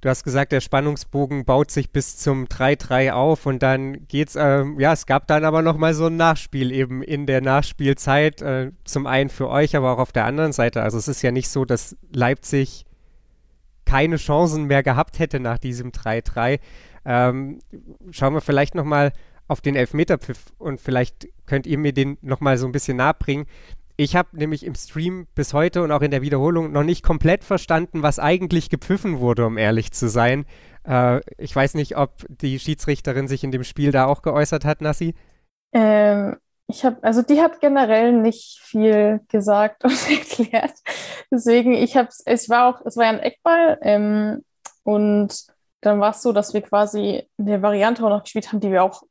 Du 0.00 0.10
hast 0.10 0.22
gesagt, 0.22 0.52
der 0.52 0.60
Spannungsbogen 0.60 1.46
baut 1.46 1.70
sich 1.70 1.90
bis 1.90 2.18
zum 2.18 2.44
3-3 2.44 3.12
auf 3.12 3.46
und 3.46 3.62
dann 3.62 4.06
geht's, 4.06 4.36
ähm, 4.38 4.78
ja, 4.78 4.92
es 4.92 5.06
gab 5.06 5.26
dann 5.28 5.46
aber 5.46 5.62
nochmal 5.62 5.94
so 5.94 6.08
ein 6.08 6.16
Nachspiel 6.18 6.72
eben 6.72 7.02
in 7.02 7.24
der 7.24 7.40
Nachspielzeit, 7.40 8.42
äh, 8.42 8.72
zum 8.84 9.06
einen 9.06 9.30
für 9.30 9.48
euch, 9.48 9.74
aber 9.76 9.92
auch 9.92 9.98
auf 9.98 10.12
der 10.12 10.26
anderen 10.26 10.52
Seite. 10.52 10.82
Also 10.82 10.98
es 10.98 11.08
ist 11.08 11.22
ja 11.22 11.30
nicht 11.30 11.48
so, 11.48 11.64
dass 11.64 11.96
Leipzig 12.12 12.84
keine 13.86 14.16
Chancen 14.16 14.64
mehr 14.64 14.82
gehabt 14.82 15.18
hätte 15.20 15.40
nach 15.40 15.56
diesem 15.56 15.90
3-3. 15.90 16.60
Ähm, 17.04 17.60
schauen 18.10 18.34
wir 18.34 18.40
vielleicht 18.40 18.74
nochmal 18.74 19.12
auf 19.46 19.60
den 19.60 19.76
Elfmeterpfiff 19.76 20.52
und 20.58 20.80
vielleicht 20.80 21.28
könnt 21.46 21.66
ihr 21.66 21.78
mir 21.78 21.92
den 21.92 22.18
nochmal 22.22 22.56
so 22.56 22.66
ein 22.66 22.72
bisschen 22.72 22.96
nahebringen. 22.96 23.46
Ich 23.96 24.16
habe 24.16 24.36
nämlich 24.36 24.64
im 24.64 24.74
Stream 24.74 25.28
bis 25.34 25.52
heute 25.52 25.82
und 25.82 25.92
auch 25.92 26.00
in 26.00 26.10
der 26.10 26.22
Wiederholung 26.22 26.72
noch 26.72 26.82
nicht 26.82 27.04
komplett 27.04 27.44
verstanden, 27.44 28.02
was 28.02 28.18
eigentlich 28.18 28.68
gepfiffen 28.68 29.20
wurde, 29.20 29.46
um 29.46 29.56
ehrlich 29.56 29.92
zu 29.92 30.08
sein. 30.08 30.46
Äh, 30.86 31.20
ich 31.38 31.54
weiß 31.54 31.74
nicht, 31.74 31.96
ob 31.96 32.24
die 32.28 32.58
Schiedsrichterin 32.58 33.28
sich 33.28 33.44
in 33.44 33.52
dem 33.52 33.62
Spiel 33.62 33.92
da 33.92 34.06
auch 34.06 34.22
geäußert 34.22 34.64
hat, 34.64 34.80
Nassi. 34.80 35.14
Ähm, 35.72 36.36
ich 36.66 36.84
habe, 36.84 36.96
also 37.02 37.22
die 37.22 37.40
hat 37.40 37.60
generell 37.60 38.12
nicht 38.12 38.58
viel 38.62 39.20
gesagt 39.28 39.84
und 39.84 39.92
erklärt. 40.10 40.74
Deswegen, 41.30 41.74
ich 41.74 41.96
habe 41.96 42.08
es 42.24 42.48
war 42.48 42.74
auch, 42.74 42.84
es 42.84 42.96
war 42.96 43.04
ja 43.04 43.10
ein 43.10 43.20
Eckball 43.20 43.78
ähm, 43.82 44.44
und 44.82 45.46
dann 45.86 46.00
war 46.00 46.10
es 46.10 46.22
so, 46.22 46.32
dass 46.32 46.54
wir 46.54 46.62
quasi 46.62 47.28
eine 47.38 47.62
Variante 47.62 48.04
auch 48.04 48.10
noch 48.10 48.22
gespielt 48.22 48.52
haben, 48.52 48.60
die 48.60 48.70
wir 48.70 48.82
auch 48.82 49.02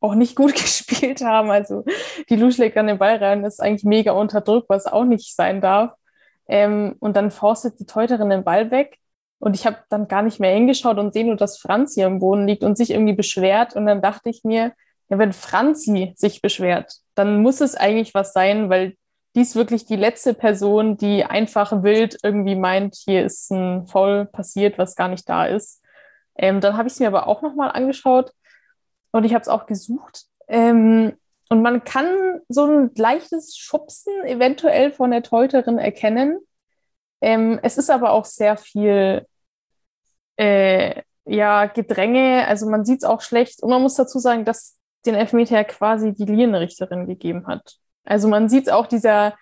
auch 0.00 0.14
nicht 0.14 0.36
gut 0.36 0.54
gespielt 0.60 1.22
haben. 1.22 1.50
Also 1.50 1.84
die 2.28 2.36
Lu 2.36 2.50
schlägt 2.50 2.76
an 2.76 2.86
den 2.86 2.98
Ball 2.98 3.16
rein, 3.16 3.44
ist 3.44 3.60
eigentlich 3.60 3.84
mega 3.84 4.12
unter 4.12 4.40
Druck, 4.40 4.66
was 4.68 4.86
auch 4.86 5.04
nicht 5.04 5.34
sein 5.34 5.60
darf. 5.60 5.92
Ähm, 6.48 6.96
und 7.00 7.16
dann 7.16 7.30
forstet 7.30 7.80
die 7.80 7.86
Teuterin 7.86 8.30
den 8.30 8.44
Ball 8.44 8.70
weg. 8.70 8.98
Und 9.38 9.54
ich 9.54 9.66
habe 9.66 9.78
dann 9.90 10.08
gar 10.08 10.22
nicht 10.22 10.40
mehr 10.40 10.52
hingeschaut 10.52 10.98
und 10.98 11.12
sehe 11.12 11.26
nur, 11.26 11.36
dass 11.36 11.58
Franzi 11.58 12.02
am 12.02 12.20
Boden 12.20 12.46
liegt 12.46 12.64
und 12.64 12.78
sich 12.78 12.90
irgendwie 12.90 13.12
beschwert. 13.12 13.76
Und 13.76 13.86
dann 13.86 14.00
dachte 14.00 14.30
ich 14.30 14.44
mir, 14.44 14.72
ja, 15.08 15.18
wenn 15.18 15.32
Franzi 15.32 16.14
sich 16.16 16.40
beschwert, 16.40 16.94
dann 17.14 17.42
muss 17.42 17.60
es 17.60 17.74
eigentlich 17.74 18.14
was 18.14 18.32
sein, 18.32 18.70
weil 18.70 18.96
die 19.34 19.42
ist 19.42 19.54
wirklich 19.54 19.84
die 19.84 19.96
letzte 19.96 20.32
Person, 20.32 20.96
die 20.96 21.24
einfach 21.24 21.82
wild 21.82 22.18
irgendwie 22.22 22.56
meint, 22.56 22.96
hier 22.96 23.24
ist 23.24 23.50
ein 23.50 23.86
Foul 23.86 24.24
passiert, 24.24 24.78
was 24.78 24.96
gar 24.96 25.08
nicht 25.08 25.28
da 25.28 25.44
ist. 25.44 25.82
Ähm, 26.38 26.60
dann 26.60 26.76
habe 26.76 26.88
ich 26.88 26.94
es 26.94 27.00
mir 27.00 27.08
aber 27.08 27.26
auch 27.26 27.42
nochmal 27.42 27.70
angeschaut 27.70 28.32
und 29.10 29.24
ich 29.24 29.34
habe 29.34 29.42
es 29.42 29.48
auch 29.48 29.66
gesucht. 29.66 30.24
Ähm, 30.48 31.16
und 31.48 31.62
man 31.62 31.84
kann 31.84 32.40
so 32.48 32.64
ein 32.64 32.90
leichtes 32.96 33.56
Schubsen 33.56 34.12
eventuell 34.24 34.92
von 34.92 35.10
der 35.10 35.22
Teuterin 35.22 35.78
erkennen. 35.78 36.38
Ähm, 37.20 37.58
es 37.62 37.78
ist 37.78 37.90
aber 37.90 38.12
auch 38.12 38.24
sehr 38.24 38.56
viel 38.56 39.26
äh, 40.36 41.02
ja, 41.24 41.66
Gedränge, 41.66 42.46
also 42.46 42.68
man 42.68 42.84
sieht 42.84 42.98
es 42.98 43.04
auch 43.04 43.20
schlecht. 43.20 43.62
Und 43.62 43.70
man 43.70 43.82
muss 43.82 43.94
dazu 43.94 44.18
sagen, 44.18 44.44
dass 44.44 44.76
den 45.06 45.14
Elfmeter 45.14 45.64
quasi 45.64 46.12
die 46.12 46.24
Linienrichterin 46.24 47.06
gegeben 47.06 47.46
hat. 47.46 47.76
Also 48.04 48.28
man 48.28 48.48
sieht 48.48 48.70
auch, 48.70 48.86
dieser, 48.86 49.34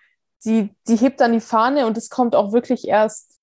die, 0.44 0.74
die 0.88 0.96
hebt 0.96 1.20
dann 1.20 1.32
die 1.32 1.40
Fahne 1.40 1.86
und 1.86 1.96
es 1.96 2.10
kommt 2.10 2.34
auch 2.36 2.52
wirklich 2.52 2.86
erst 2.86 3.38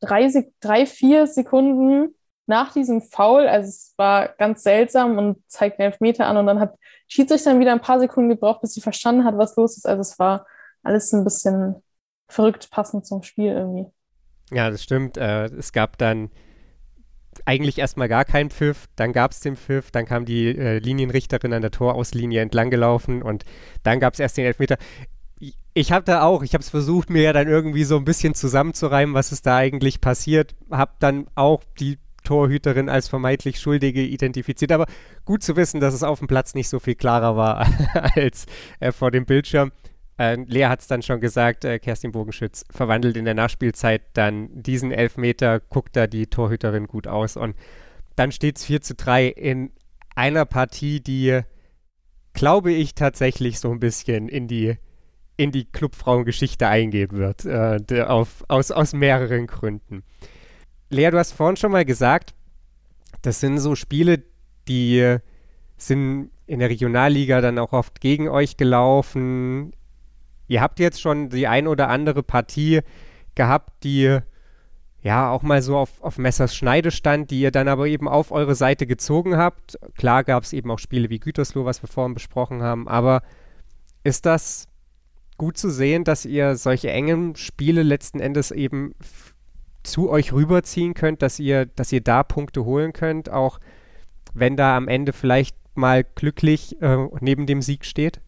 drei, 0.00 0.28
drei, 0.60 0.86
vier 0.86 1.26
Sekunden 1.26 2.14
nach 2.50 2.72
diesem 2.72 3.00
Foul, 3.00 3.46
also 3.46 3.68
es 3.68 3.94
war 3.96 4.28
ganz 4.28 4.62
seltsam 4.62 5.16
und 5.16 5.38
zeigt 5.46 5.78
den 5.78 5.86
Elfmeter 5.86 6.26
an 6.26 6.36
und 6.36 6.46
dann 6.46 6.60
hat 6.60 6.74
Schiedsrichter 7.08 7.50
dann 7.50 7.60
wieder 7.60 7.72
ein 7.72 7.80
paar 7.80 8.00
Sekunden 8.00 8.28
gebraucht, 8.28 8.60
bis 8.60 8.74
sie 8.74 8.82
verstanden 8.82 9.24
hat, 9.24 9.38
was 9.38 9.56
los 9.56 9.76
ist. 9.76 9.86
Also 9.86 10.02
es 10.02 10.18
war 10.18 10.46
alles 10.82 11.12
ein 11.12 11.24
bisschen 11.24 11.76
verrückt 12.28 12.70
passend 12.70 13.06
zum 13.06 13.22
Spiel 13.22 13.52
irgendwie. 13.52 13.86
Ja, 14.52 14.70
das 14.70 14.82
stimmt. 14.82 15.16
Äh, 15.16 15.46
es 15.46 15.72
gab 15.72 15.96
dann 15.96 16.30
eigentlich 17.46 17.78
erstmal 17.78 18.08
gar 18.08 18.24
keinen 18.24 18.50
Pfiff, 18.50 18.86
dann 18.96 19.12
gab 19.12 19.30
es 19.30 19.40
den 19.40 19.56
Pfiff, 19.56 19.90
dann 19.90 20.04
kam 20.04 20.24
die 20.24 20.48
äh, 20.48 20.78
Linienrichterin 20.78 21.52
an 21.52 21.62
der 21.62 21.70
Torauslinie 21.70 22.42
entlang 22.42 22.70
gelaufen 22.70 23.22
und 23.22 23.44
dann 23.82 24.00
gab 24.00 24.14
es 24.14 24.20
erst 24.20 24.36
den 24.36 24.44
Elfmeter. 24.44 24.76
Ich 25.72 25.92
habe 25.92 26.04
da 26.04 26.22
auch, 26.22 26.42
ich 26.42 26.52
habe 26.52 26.62
es 26.62 26.68
versucht, 26.68 27.10
mir 27.10 27.22
ja 27.22 27.32
dann 27.32 27.48
irgendwie 27.48 27.84
so 27.84 27.96
ein 27.96 28.04
bisschen 28.04 28.34
zusammenzureimen, 28.34 29.14
was 29.14 29.32
ist 29.32 29.46
da 29.46 29.56
eigentlich 29.56 30.00
passiert, 30.00 30.54
habe 30.70 30.92
dann 30.98 31.28
auch 31.36 31.62
die 31.78 31.98
Torhüterin 32.24 32.88
als 32.88 33.08
vermeintlich 33.08 33.58
Schuldige 33.60 34.02
identifiziert. 34.02 34.72
Aber 34.72 34.86
gut 35.24 35.42
zu 35.42 35.56
wissen, 35.56 35.80
dass 35.80 35.94
es 35.94 36.02
auf 36.02 36.18
dem 36.18 36.28
Platz 36.28 36.54
nicht 36.54 36.68
so 36.68 36.78
viel 36.80 36.94
klarer 36.94 37.36
war 37.36 37.66
als 38.14 38.46
äh, 38.80 38.92
vor 38.92 39.10
dem 39.10 39.26
Bildschirm. 39.26 39.72
Äh, 40.18 40.36
Lea 40.46 40.66
hat 40.66 40.80
es 40.80 40.86
dann 40.86 41.02
schon 41.02 41.20
gesagt, 41.20 41.64
äh, 41.64 41.78
Kerstin 41.78 42.12
Bogenschütz 42.12 42.64
verwandelt 42.70 43.16
in 43.16 43.24
der 43.24 43.34
Nachspielzeit 43.34 44.02
dann 44.12 44.50
diesen 44.52 44.92
Elfmeter, 44.92 45.60
guckt 45.60 45.96
da 45.96 46.06
die 46.06 46.26
Torhüterin 46.26 46.86
gut 46.86 47.06
aus 47.06 47.36
und 47.36 47.56
dann 48.16 48.32
steht 48.32 48.58
es 48.58 48.66
4 48.66 48.82
zu 48.82 48.94
3 48.94 49.28
in 49.28 49.72
einer 50.14 50.44
Partie, 50.44 51.00
die, 51.00 51.40
glaube 52.34 52.70
ich, 52.70 52.94
tatsächlich 52.94 53.58
so 53.58 53.70
ein 53.70 53.80
bisschen 53.80 54.28
in 54.28 54.46
die, 54.46 54.76
in 55.38 55.52
die 55.52 55.64
Clubfrauengeschichte 55.64 56.68
eingehen 56.68 57.12
wird, 57.12 57.46
äh, 57.46 58.02
auf, 58.02 58.44
aus, 58.48 58.72
aus 58.72 58.92
mehreren 58.92 59.46
Gründen. 59.46 60.02
Lea, 60.90 61.10
du 61.10 61.18
hast 61.18 61.32
vorhin 61.32 61.56
schon 61.56 61.70
mal 61.70 61.84
gesagt, 61.84 62.34
das 63.22 63.38
sind 63.38 63.58
so 63.58 63.76
Spiele, 63.76 64.24
die 64.66 65.18
sind 65.76 66.30
in 66.46 66.58
der 66.58 66.68
Regionalliga 66.68 67.40
dann 67.40 67.60
auch 67.60 67.72
oft 67.72 68.00
gegen 68.00 68.28
euch 68.28 68.56
gelaufen. 68.56 69.72
Ihr 70.48 70.60
habt 70.60 70.80
jetzt 70.80 71.00
schon 71.00 71.28
die 71.28 71.46
ein 71.46 71.68
oder 71.68 71.88
andere 71.88 72.24
Partie 72.24 72.80
gehabt, 73.36 73.84
die 73.84 74.18
ja 75.02 75.30
auch 75.30 75.42
mal 75.42 75.62
so 75.62 75.78
auf, 75.78 76.02
auf 76.02 76.18
Messers 76.18 76.56
Schneide 76.56 76.90
stand, 76.90 77.30
die 77.30 77.40
ihr 77.40 77.52
dann 77.52 77.68
aber 77.68 77.86
eben 77.86 78.08
auf 78.08 78.32
eure 78.32 78.56
Seite 78.56 78.88
gezogen 78.88 79.36
habt. 79.36 79.78
Klar 79.96 80.24
gab 80.24 80.42
es 80.42 80.52
eben 80.52 80.72
auch 80.72 80.80
Spiele 80.80 81.08
wie 81.08 81.20
Gütersloh, 81.20 81.64
was 81.64 81.84
wir 81.84 81.88
vorhin 81.88 82.14
besprochen 82.14 82.62
haben, 82.62 82.88
aber 82.88 83.22
ist 84.02 84.26
das 84.26 84.66
gut 85.38 85.56
zu 85.56 85.70
sehen, 85.70 86.02
dass 86.02 86.26
ihr 86.26 86.56
solche 86.56 86.90
engen 86.90 87.36
Spiele 87.36 87.84
letzten 87.84 88.18
Endes 88.18 88.50
eben 88.50 88.94
zu 89.82 90.10
euch 90.10 90.32
rüberziehen 90.32 90.94
könnt, 90.94 91.22
dass 91.22 91.38
ihr, 91.38 91.66
dass 91.66 91.92
ihr 91.92 92.00
da 92.00 92.22
Punkte 92.22 92.64
holen 92.64 92.92
könnt, 92.92 93.30
auch 93.30 93.58
wenn 94.34 94.56
da 94.56 94.76
am 94.76 94.88
Ende 94.88 95.12
vielleicht 95.12 95.56
mal 95.74 96.04
glücklich 96.04 96.80
äh, 96.82 97.06
neben 97.20 97.46
dem 97.46 97.62
Sieg 97.62 97.84
steht? 97.84 98.20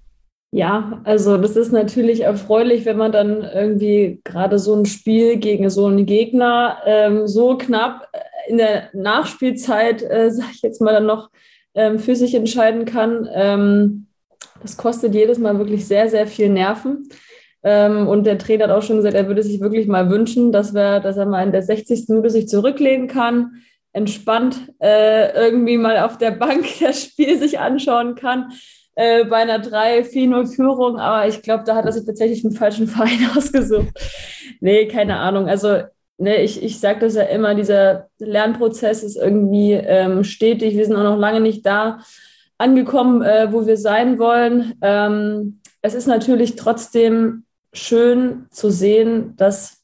Ja, 0.55 1.01
also 1.05 1.39
das 1.39 1.57
ist 1.57 1.73
natürlich 1.73 2.21
erfreulich, 2.21 2.85
wenn 2.85 2.99
man 2.99 3.11
dann 3.11 3.43
irgendwie 3.43 4.21
gerade 4.23 4.59
so 4.59 4.75
ein 4.75 4.85
Spiel 4.85 5.39
gegen 5.39 5.71
so 5.71 5.87
einen 5.87 6.05
Gegner 6.05 6.79
ähm, 6.85 7.27
so 7.27 7.57
knapp 7.57 8.09
in 8.49 8.59
der 8.59 8.91
Nachspielzeit, 8.93 10.03
äh, 10.03 10.31
sag 10.31 10.51
ich 10.53 10.61
jetzt 10.61 10.83
mal, 10.83 10.93
dann 10.93 11.07
noch 11.07 11.31
ähm, 11.75 11.99
für 11.99 12.17
sich 12.17 12.35
entscheiden 12.35 12.85
kann. 12.85 13.27
Ähm, 13.33 14.07
das 14.61 14.77
kostet 14.77 15.15
jedes 15.15 15.39
Mal 15.39 15.57
wirklich 15.59 15.87
sehr, 15.87 16.11
sehr 16.11 16.27
viel 16.27 16.51
Nerven. 16.51 17.09
Ähm, 17.65 18.09
und 18.09 18.25
der 18.25 18.39
Trainer 18.39 18.65
hat 18.65 18.71
auch 18.71 18.83
schon 18.83 18.97
gesagt, 18.97 19.15
er 19.15 19.29
würde 19.29 19.43
sich 19.43 19.61
wirklich 19.61 19.87
mal 19.87 20.11
wünschen, 20.11 20.53
dass, 20.53 20.75
wir, 20.75 21.01
dass 21.01 21.17
er 21.17 21.27
mal 21.27 21.45
in 21.45 21.53
der 21.53 21.63
60. 21.63 22.09
Minute 22.09 22.31
sich 22.31 22.49
zurücklehnen 22.49 23.09
kann, 23.09 23.63
entspannt 23.93 24.57
äh, 24.81 25.33
irgendwie 25.35 25.77
mal 25.77 25.99
auf 26.01 26.19
der 26.19 26.33
Bank 26.33 26.67
das 26.81 27.05
Spiel 27.05 27.39
sich 27.39 27.59
anschauen 27.59 28.15
kann. 28.15 28.53
äh, 28.95 29.25
bei 29.25 29.37
einer 29.37 29.63
3-4-0-Führung, 29.63 30.99
aber 30.99 31.29
ich 31.29 31.43
glaube, 31.43 31.65
da 31.65 31.77
hat 31.77 31.87
er 31.87 31.93
sich 31.93 32.05
tatsächlich 32.05 32.45
einen 32.45 32.55
falschen 32.55 32.87
Verein 32.89 33.31
ausgesucht. 33.37 33.93
nee, 34.61 34.87
keine 34.87 35.19
Ahnung. 35.19 35.49
Also, 35.49 35.83
ne, 36.19 36.43
ich, 36.43 36.63
ich 36.63 36.81
sage 36.81 37.01
das 37.01 37.15
ja 37.15 37.23
immer, 37.23 37.55
dieser 37.55 38.09
Lernprozess 38.19 39.03
ist 39.03 39.17
irgendwie 39.17 39.73
ähm, 39.73 40.25
stetig. 40.25 40.77
Wir 40.77 40.85
sind 40.85 40.97
auch 40.97 41.05
noch 41.05 41.19
lange 41.19 41.41
nicht 41.41 41.65
da 41.65 42.01
angekommen, 42.59 43.23
äh, 43.23 43.53
wo 43.53 43.67
wir 43.67 43.77
sein 43.77 44.19
wollen. 44.19 44.75
Ähm, 44.83 45.61
es 45.81 45.95
ist 45.95 46.07
natürlich 46.07 46.57
trotzdem 46.57 47.45
schön 47.73 48.47
zu 48.51 48.71
sehen, 48.71 49.35
dass 49.37 49.83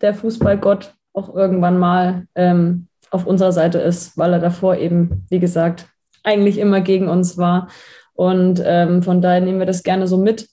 der 0.00 0.14
Fußballgott 0.14 0.94
auch 1.12 1.34
irgendwann 1.34 1.78
mal 1.78 2.26
ähm, 2.34 2.88
auf 3.10 3.26
unserer 3.26 3.52
Seite 3.52 3.78
ist, 3.78 4.16
weil 4.16 4.32
er 4.32 4.38
davor 4.38 4.76
eben, 4.76 5.26
wie 5.30 5.40
gesagt, 5.40 5.86
eigentlich 6.22 6.58
immer 6.58 6.80
gegen 6.80 7.08
uns 7.08 7.38
war. 7.38 7.68
Und 8.14 8.62
ähm, 8.64 9.02
von 9.02 9.22
daher 9.22 9.40
nehmen 9.40 9.58
wir 9.58 9.66
das 9.66 9.82
gerne 9.82 10.08
so 10.08 10.16
mit, 10.18 10.48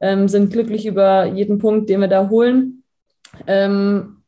ähm, 0.00 0.28
sind 0.28 0.52
glücklich 0.52 0.86
über 0.86 1.24
jeden 1.26 1.58
Punkt, 1.58 1.88
den 1.88 2.00
wir 2.00 2.08
da 2.08 2.28
holen 2.28 2.84
ähm, 3.46 4.22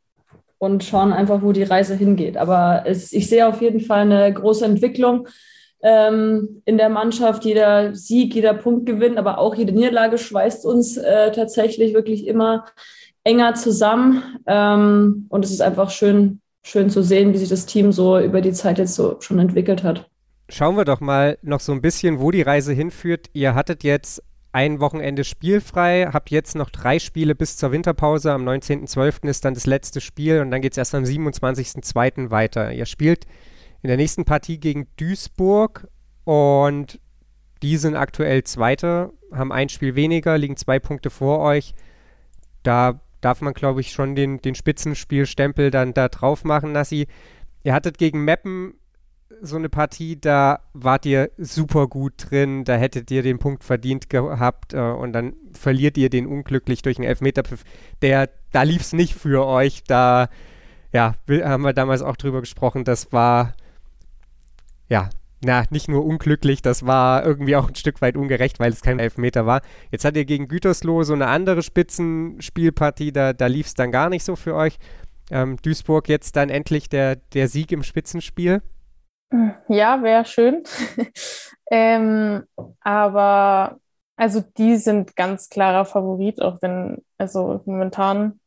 und 0.58 0.84
schauen 0.84 1.12
einfach, 1.12 1.42
wo 1.42 1.52
die 1.52 1.62
Reise 1.62 1.94
hingeht. 1.94 2.36
Aber 2.36 2.82
es, 2.86 3.12
ich 3.12 3.28
sehe 3.28 3.46
auf 3.46 3.62
jeden 3.62 3.80
Fall 3.80 4.00
eine 4.00 4.32
große 4.32 4.64
Entwicklung 4.64 5.28
ähm, 5.82 6.62
in 6.64 6.76
der 6.76 6.88
Mannschaft. 6.88 7.44
Jeder 7.44 7.94
Sieg, 7.94 8.34
jeder 8.34 8.54
Punkt 8.54 8.86
gewinnt, 8.86 9.18
aber 9.18 9.38
auch 9.38 9.54
jede 9.54 9.72
Niederlage 9.72 10.18
schweißt 10.18 10.64
uns 10.64 10.96
äh, 10.96 11.32
tatsächlich 11.32 11.94
wirklich 11.94 12.26
immer 12.26 12.66
enger 13.24 13.54
zusammen. 13.54 14.22
Ähm, 14.46 15.26
und 15.28 15.44
es 15.44 15.50
ist 15.50 15.62
einfach 15.62 15.90
schön, 15.90 16.40
schön 16.62 16.90
zu 16.90 17.02
sehen, 17.02 17.32
wie 17.32 17.38
sich 17.38 17.48
das 17.48 17.66
Team 17.66 17.92
so 17.92 18.18
über 18.18 18.40
die 18.40 18.52
Zeit 18.52 18.78
jetzt 18.78 18.94
so 18.94 19.16
schon 19.20 19.38
entwickelt 19.38 19.82
hat. 19.82 20.08
Schauen 20.48 20.76
wir 20.76 20.84
doch 20.84 21.00
mal 21.00 21.38
noch 21.42 21.60
so 21.60 21.72
ein 21.72 21.80
bisschen, 21.80 22.18
wo 22.18 22.30
die 22.30 22.42
Reise 22.42 22.72
hinführt. 22.72 23.28
Ihr 23.32 23.54
hattet 23.54 23.84
jetzt 23.84 24.22
ein 24.52 24.80
Wochenende 24.80 25.22
spielfrei, 25.22 26.08
habt 26.12 26.30
jetzt 26.30 26.56
noch 26.56 26.70
drei 26.70 26.98
Spiele 26.98 27.36
bis 27.36 27.56
zur 27.56 27.70
Winterpause. 27.70 28.32
Am 28.32 28.46
19.12. 28.48 29.28
ist 29.28 29.44
dann 29.44 29.54
das 29.54 29.66
letzte 29.66 30.00
Spiel 30.00 30.40
und 30.40 30.50
dann 30.50 30.60
geht 30.60 30.72
es 30.72 30.78
erst 30.78 30.94
am 30.94 31.04
27.02. 31.04 32.30
weiter. 32.30 32.72
Ihr 32.72 32.86
spielt 32.86 33.26
in 33.82 33.88
der 33.88 33.96
nächsten 33.96 34.24
Partie 34.24 34.58
gegen 34.58 34.86
Duisburg 34.96 35.88
und 36.24 37.00
die 37.62 37.76
sind 37.76 37.96
aktuell 37.96 38.44
Zweite, 38.44 39.12
haben 39.32 39.52
ein 39.52 39.68
Spiel 39.68 39.94
weniger, 39.94 40.38
liegen 40.38 40.56
zwei 40.56 40.78
Punkte 40.78 41.10
vor 41.10 41.40
euch. 41.40 41.74
Da 42.62 43.00
darf 43.20 43.40
man, 43.42 43.54
glaube 43.54 43.80
ich, 43.80 43.92
schon 43.92 44.14
den, 44.14 44.40
den 44.40 44.54
Spitzenspielstempel 44.54 45.70
dann 45.70 45.94
da 45.94 46.08
drauf 46.08 46.44
machen, 46.44 46.72
Nassi. 46.72 47.06
Ihr 47.62 47.74
hattet 47.74 47.98
gegen 47.98 48.24
Meppen 48.24 48.74
so 49.42 49.56
eine 49.56 49.68
Partie, 49.68 50.20
da 50.20 50.60
wart 50.72 51.06
ihr 51.06 51.30
super 51.38 51.86
gut 51.86 52.14
drin, 52.30 52.64
da 52.64 52.76
hättet 52.76 53.10
ihr 53.10 53.22
den 53.22 53.38
Punkt 53.38 53.64
verdient 53.64 54.10
gehabt 54.10 54.74
äh, 54.74 54.80
und 54.80 55.12
dann 55.12 55.34
verliert 55.52 55.96
ihr 55.96 56.10
den 56.10 56.26
unglücklich 56.26 56.82
durch 56.82 56.98
einen 56.98 57.08
Elfmeterpfiff. 57.08 57.64
Der, 58.02 58.28
da 58.52 58.62
lief 58.62 58.82
es 58.82 58.92
nicht 58.92 59.14
für 59.14 59.46
euch, 59.46 59.84
da 59.84 60.28
ja, 60.92 61.14
haben 61.28 61.62
wir 61.62 61.72
damals 61.72 62.02
auch 62.02 62.16
drüber 62.16 62.40
gesprochen, 62.40 62.84
das 62.84 63.12
war 63.12 63.54
ja, 64.90 65.08
na, 65.42 65.64
nicht 65.70 65.88
nur 65.88 66.04
unglücklich, 66.04 66.60
das 66.60 66.84
war 66.84 67.24
irgendwie 67.24 67.56
auch 67.56 67.68
ein 67.68 67.74
Stück 67.74 68.02
weit 68.02 68.16
ungerecht, 68.16 68.60
weil 68.60 68.72
es 68.72 68.82
kein 68.82 68.98
Elfmeter 68.98 69.46
war. 69.46 69.62
Jetzt 69.90 70.04
hat 70.04 70.16
ihr 70.16 70.26
gegen 70.26 70.48
Gütersloh 70.48 71.02
so 71.02 71.14
eine 71.14 71.28
andere 71.28 71.62
Spitzenspielpartie, 71.62 73.12
da, 73.12 73.32
da 73.32 73.46
lief 73.46 73.66
es 73.66 73.74
dann 73.74 73.90
gar 73.90 74.10
nicht 74.10 74.24
so 74.24 74.36
für 74.36 74.54
euch. 74.54 74.76
Ähm, 75.30 75.56
Duisburg 75.62 76.08
jetzt 76.08 76.36
dann 76.36 76.50
endlich 76.50 76.88
der, 76.90 77.16
der 77.16 77.48
Sieg 77.48 77.72
im 77.72 77.82
Spitzenspiel. 77.82 78.62
Ja, 79.68 80.02
wäre 80.02 80.24
schön. 80.24 80.64
ähm, 81.70 82.42
aber 82.80 83.78
also 84.16 84.40
die 84.58 84.76
sind 84.76 85.16
ganz 85.16 85.48
klarer 85.48 85.86
Favorit, 85.86 86.42
auch 86.42 86.60
wenn, 86.60 87.02
also 87.16 87.62
momentan, 87.64 88.40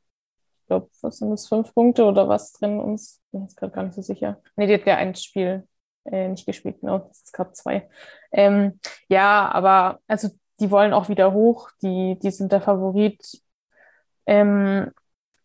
ich 0.62 0.67
glaube, 0.67 0.89
was 1.01 1.17
sind 1.17 1.32
das, 1.32 1.47
fünf 1.47 1.73
Punkte 1.73 2.03
oder 2.03 2.27
was 2.27 2.51
drin 2.51 2.79
uns? 2.79 3.21
Ich 3.25 3.32
bin 3.32 3.41
jetzt 3.43 3.56
gerade 3.58 3.73
gar 3.73 3.84
nicht 3.84 3.95
so 3.95 4.01
sicher. 4.03 4.39
Nee, 4.58 4.67
die 4.67 4.75
hat 4.75 4.86
ja 4.86 4.97
ein 4.97 5.15
Spiel 5.15 5.65
äh, 6.05 6.27
nicht 6.29 6.45
gespielt, 6.45 6.77
genau, 6.81 7.09
ist 7.11 7.33
gerade 7.33 7.53
zwei. 7.53 7.89
Ähm, 8.31 8.79
ja, 9.07 9.49
aber 9.51 9.99
also 10.07 10.29
die 10.59 10.71
wollen 10.71 10.93
auch 10.93 11.09
wieder 11.09 11.33
hoch, 11.33 11.69
die, 11.81 12.17
die 12.21 12.31
sind 12.31 12.51
der 12.51 12.61
Favorit. 12.61 13.41
Ähm, 14.25 14.91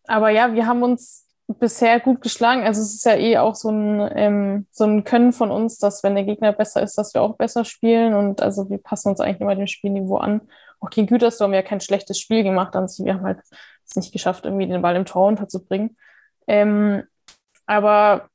aber 0.07 0.31
ja, 0.31 0.55
wir 0.55 0.67
haben 0.67 0.83
uns 0.83 1.27
bisher 1.47 2.01
gut 2.01 2.21
geschlagen. 2.21 2.63
Also 2.63 2.83
es 2.83 2.95
ist 2.95 3.05
ja 3.05 3.15
eh 3.17 3.39
auch 3.39 3.55
so 3.55 3.71
ein, 3.71 4.11
ähm, 4.15 4.67
so 4.71 4.85
ein 4.85 5.05
Können 5.05 5.33
von 5.33 5.51
uns, 5.51 5.79
dass 5.79 6.03
wenn 6.03 6.15
der 6.15 6.25
Gegner 6.25 6.53
besser 6.53 6.83
ist, 6.83 6.99
dass 6.99 7.15
wir 7.15 7.23
auch 7.23 7.37
besser 7.37 7.65
spielen. 7.65 8.15
Und 8.15 8.43
also 8.43 8.69
wir 8.69 8.79
passen 8.79 9.09
uns 9.11 9.21
eigentlich 9.21 9.41
immer 9.41 9.55
dem 9.57 9.67
Spielniveau 9.67 10.19
an. 10.19 10.43
Auch 10.81 10.91
gegen 10.91 11.07
Gütersloh 11.07 11.45
haben 11.45 11.53
wir 11.53 11.61
ja 11.61 11.67
kein 11.67 11.81
schlechtes 11.81 12.19
Spiel 12.19 12.43
gemacht. 12.43 12.77
Also 12.77 13.05
wir 13.05 13.15
haben 13.15 13.25
halt 13.25 13.41
es 13.87 13.97
nicht 13.97 14.13
geschafft, 14.13 14.45
irgendwie 14.45 14.67
den 14.67 14.83
Ball 14.83 14.97
im 14.97 15.07
Tor 15.07 15.27
unterzubringen. 15.27 15.97
Ähm, 16.47 17.05
aber 17.67 18.28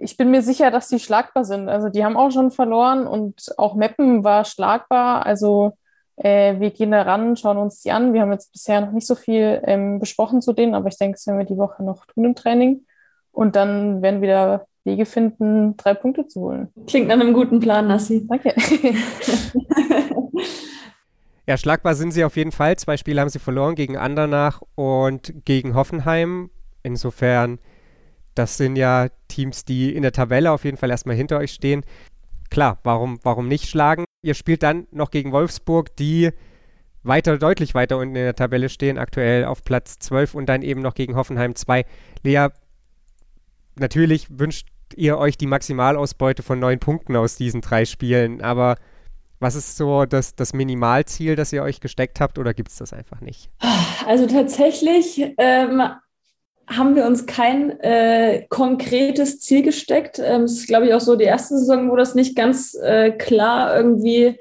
ich 0.00 0.16
bin 0.16 0.30
mir 0.30 0.42
sicher, 0.42 0.70
dass 0.70 0.88
die 0.88 0.98
schlagbar 0.98 1.44
sind. 1.44 1.68
Also 1.68 1.88
die 1.88 2.04
haben 2.04 2.16
auch 2.16 2.30
schon 2.30 2.50
verloren 2.50 3.06
und 3.06 3.52
auch 3.56 3.74
Meppen 3.74 4.24
war 4.24 4.44
schlagbar. 4.44 5.24
Also 5.26 5.72
äh, 6.16 6.58
wir 6.58 6.70
gehen 6.70 6.90
da 6.90 7.02
ran, 7.02 7.36
schauen 7.36 7.58
uns 7.58 7.82
die 7.82 7.90
an. 7.90 8.12
Wir 8.12 8.22
haben 8.22 8.32
jetzt 8.32 8.52
bisher 8.52 8.80
noch 8.80 8.92
nicht 8.92 9.06
so 9.06 9.14
viel 9.14 9.60
ähm, 9.64 9.98
besprochen 9.98 10.42
zu 10.42 10.52
denen, 10.52 10.74
aber 10.74 10.88
ich 10.88 10.98
denke, 10.98 11.16
das 11.16 11.26
werden 11.26 11.38
wir 11.38 11.46
die 11.46 11.56
Woche 11.56 11.82
noch 11.84 12.06
tun 12.06 12.24
im 12.24 12.34
Training. 12.34 12.86
Und 13.32 13.56
dann 13.56 14.02
werden 14.02 14.20
wir 14.22 14.28
da 14.28 14.66
Wege 14.84 15.04
finden, 15.04 15.76
drei 15.76 15.94
Punkte 15.94 16.26
zu 16.26 16.40
holen. 16.40 16.68
Klingt 16.86 17.08
nach 17.08 17.14
einem 17.14 17.34
guten 17.34 17.60
Plan, 17.60 17.88
Nassi. 17.88 18.26
Danke. 18.26 18.54
ja, 21.46 21.56
schlagbar 21.56 21.94
sind 21.94 22.12
sie 22.12 22.24
auf 22.24 22.36
jeden 22.36 22.52
Fall. 22.52 22.76
Zwei 22.76 22.96
Spiele 22.96 23.20
haben 23.20 23.28
sie 23.28 23.40
verloren 23.40 23.74
gegen 23.74 23.96
Andernach 23.96 24.62
und 24.74 25.44
gegen 25.44 25.74
Hoffenheim. 25.74 26.50
Insofern 26.82 27.58
das 28.36 28.56
sind 28.56 28.76
ja 28.76 29.08
Teams, 29.28 29.64
die 29.64 29.94
in 29.94 30.02
der 30.02 30.12
Tabelle 30.12 30.52
auf 30.52 30.64
jeden 30.64 30.76
Fall 30.76 30.90
erstmal 30.90 31.16
hinter 31.16 31.38
euch 31.38 31.52
stehen. 31.52 31.84
Klar, 32.50 32.78
warum, 32.84 33.18
warum 33.22 33.48
nicht 33.48 33.68
schlagen? 33.68 34.04
Ihr 34.22 34.34
spielt 34.34 34.62
dann 34.62 34.86
noch 34.92 35.10
gegen 35.10 35.32
Wolfsburg, 35.32 35.96
die 35.96 36.30
weiter, 37.02 37.38
deutlich 37.38 37.74
weiter 37.74 37.98
unten 37.98 38.16
in 38.16 38.22
der 38.22 38.34
Tabelle 38.34 38.68
stehen, 38.68 38.98
aktuell 38.98 39.44
auf 39.44 39.64
Platz 39.64 39.98
12 39.98 40.34
und 40.34 40.46
dann 40.46 40.62
eben 40.62 40.82
noch 40.82 40.94
gegen 40.94 41.16
Hoffenheim 41.16 41.54
2. 41.54 41.84
Lea, 42.22 42.48
natürlich 43.76 44.26
wünscht 44.38 44.68
ihr 44.94 45.18
euch 45.18 45.36
die 45.36 45.46
Maximalausbeute 45.46 46.42
von 46.42 46.58
neun 46.58 46.78
Punkten 46.78 47.16
aus 47.16 47.36
diesen 47.36 47.60
drei 47.60 47.84
Spielen, 47.84 48.40
aber 48.40 48.76
was 49.38 49.54
ist 49.54 49.76
so 49.76 50.06
das, 50.06 50.34
das 50.34 50.52
Minimalziel, 50.54 51.36
das 51.36 51.52
ihr 51.52 51.62
euch 51.62 51.80
gesteckt 51.80 52.20
habt 52.20 52.38
oder 52.38 52.54
gibt 52.54 52.70
es 52.70 52.76
das 52.76 52.92
einfach 52.92 53.20
nicht? 53.20 53.50
Also 54.06 54.26
tatsächlich 54.26 55.34
ähm, 55.36 55.82
haben 56.68 56.96
wir 56.96 57.06
uns 57.06 57.26
kein 57.26 57.78
äh, 57.80 58.46
konkretes 58.48 59.40
Ziel 59.40 59.62
gesteckt. 59.62 60.20
Ähm, 60.22 60.42
es 60.42 60.52
ist, 60.58 60.66
glaube 60.66 60.86
ich, 60.86 60.94
auch 60.94 61.00
so 61.00 61.16
die 61.16 61.24
erste 61.24 61.56
Saison, 61.58 61.90
wo 61.90 61.96
das 61.96 62.14
nicht 62.14 62.34
ganz 62.34 62.74
äh, 62.74 63.12
klar 63.12 63.76
irgendwie 63.76 64.36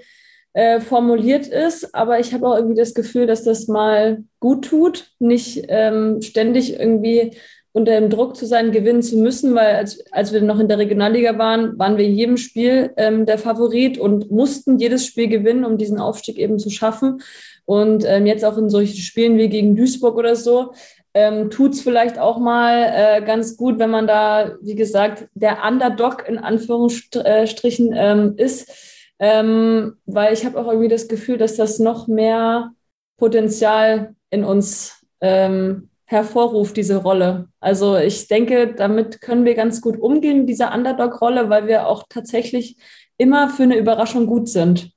äh, 0.53 0.79
formuliert 0.79 1.47
ist. 1.47 1.93
Aber 1.93 2.19
ich 2.19 2.33
habe 2.33 2.47
auch 2.47 2.55
irgendwie 2.55 2.79
das 2.79 2.93
Gefühl, 2.93 3.27
dass 3.27 3.43
das 3.43 3.67
mal 3.67 4.23
gut 4.39 4.65
tut, 4.65 5.11
nicht 5.19 5.65
ähm, 5.67 6.21
ständig 6.21 6.79
irgendwie 6.79 7.31
unter 7.75 7.99
dem 7.99 8.09
Druck 8.09 8.37
zu 8.37 8.45
sein, 8.45 8.71
gewinnen 8.71 9.03
zu 9.03 9.17
müssen, 9.17 9.53
weil 9.53 9.75
als, 9.75 9.99
als 10.13 10.31
wir 10.31 10.41
noch 10.41 10.59
in 10.59 10.69
der 10.69 10.77
Regionalliga 10.77 11.37
waren, 11.37 11.77
waren 11.77 11.97
wir 11.97 12.05
in 12.05 12.15
jedem 12.15 12.37
Spiel 12.37 12.91
ähm, 12.95 13.25
der 13.25 13.37
Favorit 13.37 13.97
und 13.97 14.31
mussten 14.31 14.79
jedes 14.79 15.05
Spiel 15.05 15.27
gewinnen, 15.27 15.65
um 15.65 15.77
diesen 15.77 15.99
Aufstieg 15.99 16.37
eben 16.37 16.57
zu 16.57 16.69
schaffen. 16.69 17.21
Und 17.65 18.05
ähm, 18.07 18.27
jetzt 18.27 18.45
auch 18.45 18.57
in 18.57 18.69
solchen 18.69 18.95
Spielen 18.95 19.37
wie 19.37 19.49
gegen 19.49 19.75
Duisburg 19.75 20.15
oder 20.15 20.37
so, 20.37 20.71
ähm, 21.15 21.49
tut 21.49 21.73
es 21.73 21.81
vielleicht 21.81 22.19
auch 22.19 22.37
mal 22.39 22.91
äh, 22.93 23.21
ganz 23.21 23.55
gut, 23.55 23.79
wenn 23.79 23.89
man 23.89 24.05
da, 24.05 24.57
wie 24.61 24.75
gesagt, 24.75 25.29
der 25.33 25.63
Underdog 25.65 26.27
in 26.27 26.37
Anführungsstrichen 26.37 27.93
ähm, 27.95 28.33
ist. 28.35 28.69
Ähm, 29.17 29.95
weil 30.05 30.33
ich 30.33 30.45
habe 30.45 30.59
auch 30.59 30.67
irgendwie 30.67 30.89
das 30.89 31.07
Gefühl, 31.07 31.37
dass 31.37 31.55
das 31.55 31.79
noch 31.79 32.07
mehr 32.07 32.71
Potenzial 33.15 34.13
in 34.29 34.43
uns 34.43 35.05
ähm, 35.21 35.89
hervorruft, 36.03 36.75
diese 36.75 36.97
Rolle. 36.97 37.47
Also 37.61 37.95
ich 37.95 38.27
denke, 38.27 38.73
damit 38.75 39.21
können 39.21 39.45
wir 39.45 39.55
ganz 39.55 39.79
gut 39.79 39.97
umgehen, 39.97 40.45
dieser 40.45 40.75
Underdog-Rolle, 40.75 41.49
weil 41.49 41.67
wir 41.67 41.87
auch 41.87 42.03
tatsächlich 42.09 42.75
immer 43.15 43.47
für 43.47 43.63
eine 43.63 43.77
Überraschung 43.77 44.27
gut 44.27 44.49
sind. 44.49 44.91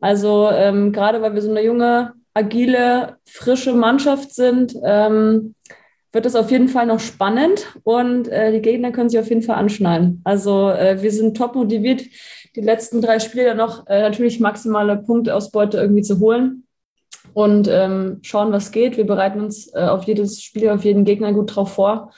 Also 0.00 0.48
ähm, 0.50 0.92
gerade 0.92 1.20
weil 1.20 1.34
wir 1.34 1.42
so 1.42 1.50
eine 1.50 1.62
junge 1.62 2.14
agile, 2.34 3.16
frische 3.24 3.74
Mannschaft 3.74 4.34
sind, 4.34 4.74
ähm, 4.84 5.54
wird 6.12 6.26
es 6.26 6.36
auf 6.36 6.50
jeden 6.50 6.68
Fall 6.68 6.86
noch 6.86 7.00
spannend 7.00 7.66
und 7.84 8.28
äh, 8.28 8.52
die 8.52 8.60
Gegner 8.60 8.92
können 8.92 9.08
sich 9.08 9.18
auf 9.18 9.28
jeden 9.28 9.42
Fall 9.42 9.56
anschneiden. 9.56 10.20
Also 10.24 10.68
äh, 10.68 11.02
wir 11.02 11.10
sind 11.10 11.36
top 11.36 11.54
motiviert, 11.54 12.02
die 12.54 12.60
letzten 12.60 13.00
drei 13.00 13.18
Spiele 13.18 13.46
dann 13.46 13.56
noch 13.56 13.86
äh, 13.86 14.02
natürlich 14.02 14.38
maximale 14.40 14.98
Punktausbeute 14.98 15.78
irgendwie 15.78 16.02
zu 16.02 16.20
holen 16.20 16.64
und 17.32 17.66
ähm, 17.68 18.18
schauen, 18.22 18.52
was 18.52 18.72
geht. 18.72 18.98
Wir 18.98 19.06
bereiten 19.06 19.40
uns 19.40 19.72
äh, 19.74 19.80
auf 19.80 20.04
jedes 20.04 20.42
Spiel, 20.42 20.68
auf 20.68 20.84
jeden 20.84 21.04
Gegner 21.04 21.32
gut 21.32 21.56
drauf 21.56 21.72
vor 21.72 22.12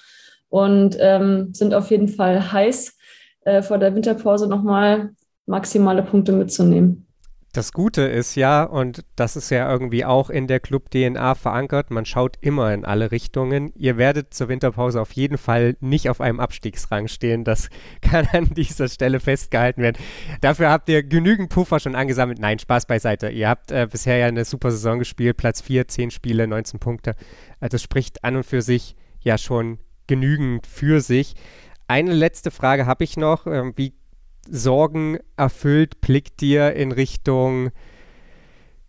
und 0.49 0.97
ähm, 0.99 1.55
sind 1.55 1.73
auf 1.73 1.91
jeden 1.91 2.09
Fall 2.09 2.53
heiß, 2.53 2.97
äh, 3.45 3.63
vor 3.63 3.79
der 3.79 3.95
Winterpause 3.95 4.49
nochmal 4.49 5.11
maximale 5.47 6.03
Punkte 6.03 6.33
mitzunehmen. 6.33 7.07
Das 7.55 7.73
Gute 7.73 8.03
ist 8.03 8.35
ja, 8.35 8.65
und 8.65 9.05
das 9.15 9.37
ist 9.37 9.49
ja 9.51 9.71
irgendwie 9.71 10.05
auch 10.05 10.29
in 10.29 10.49
der 10.49 10.59
Club-DNA 10.59 11.37
verankert, 11.37 11.93
man 11.93 12.05
schaut 12.05 12.37
immer 12.41 12.75
in 12.75 12.85
alle 12.85 13.13
Richtungen. 13.13 13.73
Ihr 13.77 13.97
werdet 13.97 14.35
zur 14.35 14.49
Winterpause 14.49 15.01
auf 15.01 15.13
jeden 15.13 15.39
Fall 15.39 15.77
nicht 15.79 16.11
auf 16.11 16.21
einem 16.21 16.41
Abstiegsrang 16.41 17.07
stehen. 17.07 17.45
Das 17.45 17.69
kann 18.01 18.27
an 18.33 18.47
dieser 18.47 18.89
Stelle 18.89 19.21
festgehalten 19.21 19.83
werden. 19.83 20.03
Dafür 20.41 20.69
habt 20.69 20.89
ihr 20.89 21.05
genügend 21.05 21.49
Puffer 21.49 21.79
schon 21.79 21.95
angesammelt. 21.95 22.41
Nein, 22.41 22.59
Spaß 22.59 22.87
beiseite. 22.87 23.29
Ihr 23.29 23.49
habt 23.49 23.71
äh, 23.71 23.87
bisher 23.89 24.17
ja 24.17 24.27
eine 24.27 24.45
super 24.45 24.73
Saison 24.73 24.99
gespielt. 24.99 25.37
Platz 25.37 25.61
4, 25.61 25.87
10 25.87 26.11
Spiele, 26.11 26.49
19 26.49 26.81
Punkte. 26.81 27.15
Äh, 27.61 27.69
das 27.69 27.85
spricht 27.85 28.25
an 28.25 28.35
und 28.35 28.45
für 28.45 28.63
sich 28.63 28.97
ja 29.21 29.39
schon 29.39 29.79
genügend 30.09 30.67
für 30.67 31.01
sich. 31.01 31.37
Eine 31.87 32.15
letzte 32.15 32.51
Frage 32.51 32.87
habe 32.87 33.05
ich 33.05 33.17
noch. 33.17 33.47
Ähm, 33.47 33.75
wie 33.77 33.95
Sorgen 34.51 35.19
erfüllt 35.37 36.01
blickt 36.01 36.43
ihr 36.43 36.73
in 36.75 36.93
Richtung 36.93 37.71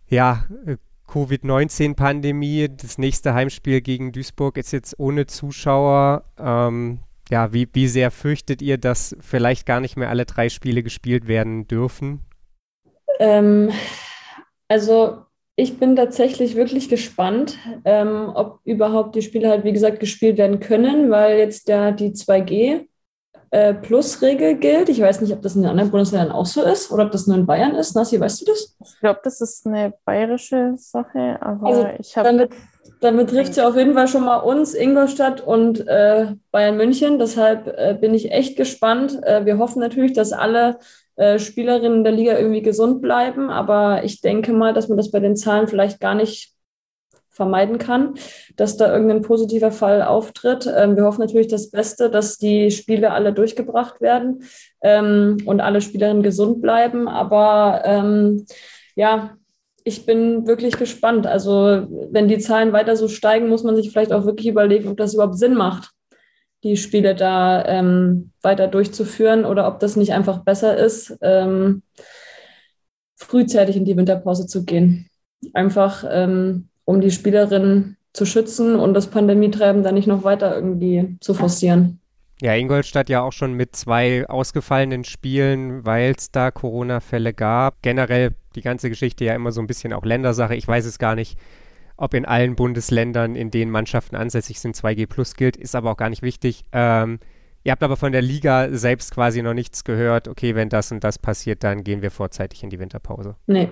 ja, 0.08 0.46
äh, 0.66 0.76
Covid-19-Pandemie? 1.06 2.68
Das 2.68 2.98
nächste 2.98 3.34
Heimspiel 3.34 3.80
gegen 3.80 4.12
Duisburg 4.12 4.56
ist 4.58 4.72
jetzt 4.72 4.98
ohne 4.98 5.26
Zuschauer. 5.26 6.24
Ähm, 6.38 7.00
ja, 7.30 7.52
wie, 7.52 7.68
wie 7.72 7.88
sehr 7.88 8.10
fürchtet 8.10 8.62
ihr, 8.62 8.78
dass 8.78 9.16
vielleicht 9.20 9.66
gar 9.66 9.80
nicht 9.80 9.96
mehr 9.96 10.10
alle 10.10 10.26
drei 10.26 10.48
Spiele 10.48 10.82
gespielt 10.82 11.26
werden 11.26 11.66
dürfen? 11.66 12.20
Ähm, 13.18 13.70
also 14.68 15.26
ich 15.56 15.78
bin 15.78 15.96
tatsächlich 15.96 16.54
wirklich 16.54 16.88
gespannt, 16.88 17.58
ähm, 17.84 18.30
ob 18.34 18.60
überhaupt 18.64 19.14
die 19.16 19.22
Spiele 19.22 19.48
halt, 19.48 19.64
wie 19.64 19.72
gesagt, 19.72 20.00
gespielt 20.00 20.36
werden 20.36 20.60
können, 20.60 21.10
weil 21.10 21.38
jetzt 21.38 21.68
ja 21.68 21.92
die 21.92 22.10
2G 22.10 22.52
äh, 22.52 22.86
Plus-Regel 23.82 24.56
gilt. 24.56 24.88
Ich 24.88 25.00
weiß 25.00 25.20
nicht, 25.20 25.32
ob 25.32 25.42
das 25.42 25.54
in 25.54 25.62
den 25.62 25.70
anderen 25.70 25.90
Bundesländern 25.90 26.32
auch 26.32 26.46
so 26.46 26.62
ist 26.62 26.90
oder 26.90 27.04
ob 27.04 27.12
das 27.12 27.26
nur 27.26 27.36
in 27.36 27.46
Bayern 27.46 27.74
ist. 27.74 27.94
Nasi, 27.94 28.20
weißt 28.20 28.42
du 28.42 28.44
das? 28.46 28.76
Ich 28.84 29.00
glaube, 29.00 29.20
das 29.22 29.40
ist 29.40 29.66
eine 29.66 29.94
bayerische 30.04 30.74
Sache, 30.76 31.38
aber 31.40 31.66
also 31.66 31.86
ich 31.98 32.16
habe. 32.16 32.28
Damit, 32.28 32.50
damit 33.00 33.30
trifft 33.30 33.50
es 33.50 33.56
ja 33.56 33.68
auf 33.68 33.76
jeden 33.76 33.94
Fall 33.94 34.08
schon 34.08 34.24
mal 34.24 34.38
uns, 34.38 34.74
Ingolstadt 34.74 35.40
und 35.40 35.86
äh, 35.86 36.26
Bayern 36.50 36.76
München. 36.76 37.18
Deshalb 37.18 37.66
äh, 37.66 37.96
bin 38.00 38.14
ich 38.14 38.32
echt 38.32 38.56
gespannt. 38.56 39.22
Äh, 39.22 39.44
wir 39.44 39.58
hoffen 39.58 39.80
natürlich, 39.80 40.12
dass 40.12 40.32
alle 40.32 40.78
äh, 41.16 41.38
Spielerinnen 41.38 42.04
der 42.04 42.12
Liga 42.12 42.36
irgendwie 42.36 42.62
gesund 42.62 43.00
bleiben, 43.00 43.50
aber 43.50 44.04
ich 44.04 44.20
denke 44.20 44.52
mal, 44.52 44.74
dass 44.74 44.88
man 44.88 44.98
das 44.98 45.10
bei 45.10 45.20
den 45.20 45.36
Zahlen 45.36 45.66
vielleicht 45.68 45.98
gar 46.00 46.14
nicht 46.14 46.55
vermeiden 47.36 47.76
kann, 47.78 48.14
dass 48.56 48.78
da 48.78 48.90
irgendein 48.90 49.20
positiver 49.20 49.70
Fall 49.70 50.02
auftritt. 50.02 50.66
Ähm, 50.74 50.96
wir 50.96 51.04
hoffen 51.04 51.20
natürlich 51.20 51.48
das 51.48 51.70
Beste, 51.70 52.10
dass 52.10 52.38
die 52.38 52.70
Spiele 52.70 53.12
alle 53.12 53.34
durchgebracht 53.34 54.00
werden 54.00 54.42
ähm, 54.82 55.36
und 55.44 55.60
alle 55.60 55.82
Spielerinnen 55.82 56.22
gesund 56.22 56.62
bleiben. 56.62 57.08
Aber 57.08 57.82
ähm, 57.84 58.46
ja, 58.94 59.36
ich 59.84 60.06
bin 60.06 60.46
wirklich 60.46 60.78
gespannt. 60.78 61.26
Also 61.26 61.86
wenn 62.10 62.26
die 62.26 62.38
Zahlen 62.38 62.72
weiter 62.72 62.96
so 62.96 63.06
steigen, 63.06 63.48
muss 63.48 63.62
man 63.62 63.76
sich 63.76 63.90
vielleicht 63.90 64.12
auch 64.12 64.24
wirklich 64.24 64.46
überlegen, 64.48 64.88
ob 64.88 64.96
das 64.96 65.12
überhaupt 65.12 65.38
Sinn 65.38 65.54
macht, 65.54 65.90
die 66.64 66.78
Spiele 66.78 67.14
da 67.14 67.64
ähm, 67.66 68.32
weiter 68.40 68.66
durchzuführen 68.66 69.44
oder 69.44 69.68
ob 69.68 69.78
das 69.78 69.94
nicht 69.94 70.14
einfach 70.14 70.38
besser 70.38 70.76
ist, 70.76 71.16
ähm, 71.20 71.82
frühzeitig 73.16 73.76
in 73.76 73.84
die 73.84 73.96
Winterpause 73.96 74.46
zu 74.46 74.64
gehen. 74.64 75.08
Einfach 75.52 76.02
ähm, 76.10 76.70
um 76.86 77.02
die 77.02 77.10
Spielerinnen 77.10 77.98
zu 78.14 78.24
schützen 78.24 78.76
und 78.76 78.94
das 78.94 79.08
Pandemietreiben 79.08 79.82
dann 79.82 79.94
nicht 79.94 80.06
noch 80.06 80.24
weiter 80.24 80.54
irgendwie 80.54 81.18
zu 81.20 81.34
forcieren. 81.34 82.00
Ja, 82.40 82.54
Ingolstadt 82.54 83.08
ja 83.08 83.22
auch 83.22 83.32
schon 83.32 83.54
mit 83.54 83.76
zwei 83.76 84.26
ausgefallenen 84.28 85.04
Spielen, 85.04 85.84
weil 85.86 86.14
es 86.16 86.30
da 86.30 86.50
Corona-Fälle 86.50 87.32
gab. 87.32 87.82
Generell 87.82 88.34
die 88.54 88.60
ganze 88.60 88.88
Geschichte 88.88 89.24
ja 89.24 89.34
immer 89.34 89.52
so 89.52 89.60
ein 89.60 89.66
bisschen 89.66 89.92
auch 89.92 90.04
Ländersache. 90.04 90.54
Ich 90.54 90.68
weiß 90.68 90.84
es 90.84 90.98
gar 90.98 91.14
nicht, 91.14 91.38
ob 91.96 92.12
in 92.12 92.26
allen 92.26 92.54
Bundesländern, 92.54 93.36
in 93.36 93.50
denen 93.50 93.70
Mannschaften 93.70 94.16
ansässig 94.16 94.60
sind, 94.60 94.76
2G 94.76 95.06
Plus 95.06 95.34
gilt, 95.34 95.56
ist 95.56 95.74
aber 95.74 95.92
auch 95.92 95.96
gar 95.96 96.10
nicht 96.10 96.22
wichtig. 96.22 96.64
Ähm, 96.72 97.20
ihr 97.64 97.72
habt 97.72 97.82
aber 97.82 97.96
von 97.96 98.12
der 98.12 98.22
Liga 98.22 98.68
selbst 98.70 99.14
quasi 99.14 99.40
noch 99.40 99.54
nichts 99.54 99.82
gehört. 99.82 100.28
Okay, 100.28 100.54
wenn 100.54 100.68
das 100.68 100.92
und 100.92 101.04
das 101.04 101.18
passiert, 101.18 101.64
dann 101.64 101.84
gehen 101.84 102.02
wir 102.02 102.10
vorzeitig 102.10 102.62
in 102.62 102.68
die 102.68 102.78
Winterpause. 102.78 103.36
Nee, 103.46 103.70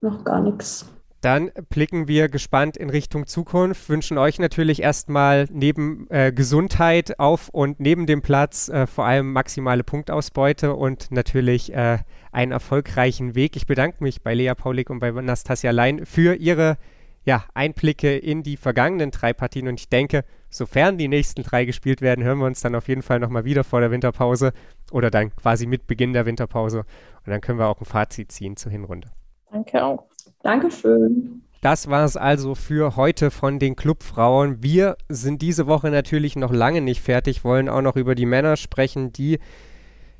noch 0.00 0.24
gar 0.24 0.40
nichts. 0.40 0.88
Dann 1.20 1.50
blicken 1.68 2.06
wir 2.06 2.28
gespannt 2.28 2.76
in 2.76 2.90
Richtung 2.90 3.26
Zukunft, 3.26 3.88
wünschen 3.88 4.18
euch 4.18 4.38
natürlich 4.38 4.82
erstmal 4.82 5.48
neben 5.50 6.06
äh, 6.10 6.32
Gesundheit 6.32 7.18
auf 7.18 7.48
und 7.48 7.80
neben 7.80 8.06
dem 8.06 8.22
Platz 8.22 8.68
äh, 8.68 8.86
vor 8.86 9.04
allem 9.04 9.32
maximale 9.32 9.82
Punktausbeute 9.82 10.74
und 10.74 11.10
natürlich 11.10 11.74
äh, 11.74 11.98
einen 12.30 12.52
erfolgreichen 12.52 13.34
Weg. 13.34 13.56
Ich 13.56 13.66
bedanke 13.66 14.04
mich 14.04 14.22
bei 14.22 14.32
Lea 14.32 14.52
Paulik 14.56 14.90
und 14.90 15.00
bei 15.00 15.10
Nastasia 15.10 15.72
Lein 15.72 16.06
für 16.06 16.36
ihre 16.36 16.78
ja, 17.24 17.44
Einblicke 17.52 18.16
in 18.16 18.44
die 18.44 18.56
vergangenen 18.56 19.10
drei 19.10 19.32
Partien 19.32 19.66
und 19.66 19.80
ich 19.80 19.88
denke, 19.88 20.24
sofern 20.48 20.98
die 20.98 21.08
nächsten 21.08 21.42
drei 21.42 21.64
gespielt 21.64 22.00
werden, 22.00 22.24
hören 22.24 22.38
wir 22.38 22.46
uns 22.46 22.60
dann 22.60 22.76
auf 22.76 22.86
jeden 22.86 23.02
Fall 23.02 23.18
nochmal 23.18 23.44
wieder 23.44 23.64
vor 23.64 23.80
der 23.80 23.90
Winterpause 23.90 24.52
oder 24.92 25.10
dann 25.10 25.34
quasi 25.34 25.66
mit 25.66 25.88
Beginn 25.88 26.12
der 26.12 26.26
Winterpause 26.26 26.78
und 26.78 27.30
dann 27.30 27.40
können 27.40 27.58
wir 27.58 27.66
auch 27.66 27.80
ein 27.80 27.86
Fazit 27.86 28.30
ziehen 28.30 28.56
zur 28.56 28.70
Hinrunde. 28.70 29.10
Danke 29.50 29.84
auch. 29.84 30.04
Dankeschön. 30.48 31.42
Das 31.60 31.90
war 31.90 32.06
es 32.06 32.16
also 32.16 32.54
für 32.54 32.96
heute 32.96 33.30
von 33.30 33.58
den 33.58 33.76
Clubfrauen. 33.76 34.62
Wir 34.62 34.96
sind 35.10 35.42
diese 35.42 35.66
Woche 35.66 35.90
natürlich 35.90 36.36
noch 36.36 36.50
lange 36.50 36.80
nicht 36.80 37.02
fertig, 37.02 37.44
wollen 37.44 37.68
auch 37.68 37.82
noch 37.82 37.96
über 37.96 38.14
die 38.14 38.24
Männer 38.24 38.56
sprechen, 38.56 39.12
die 39.12 39.40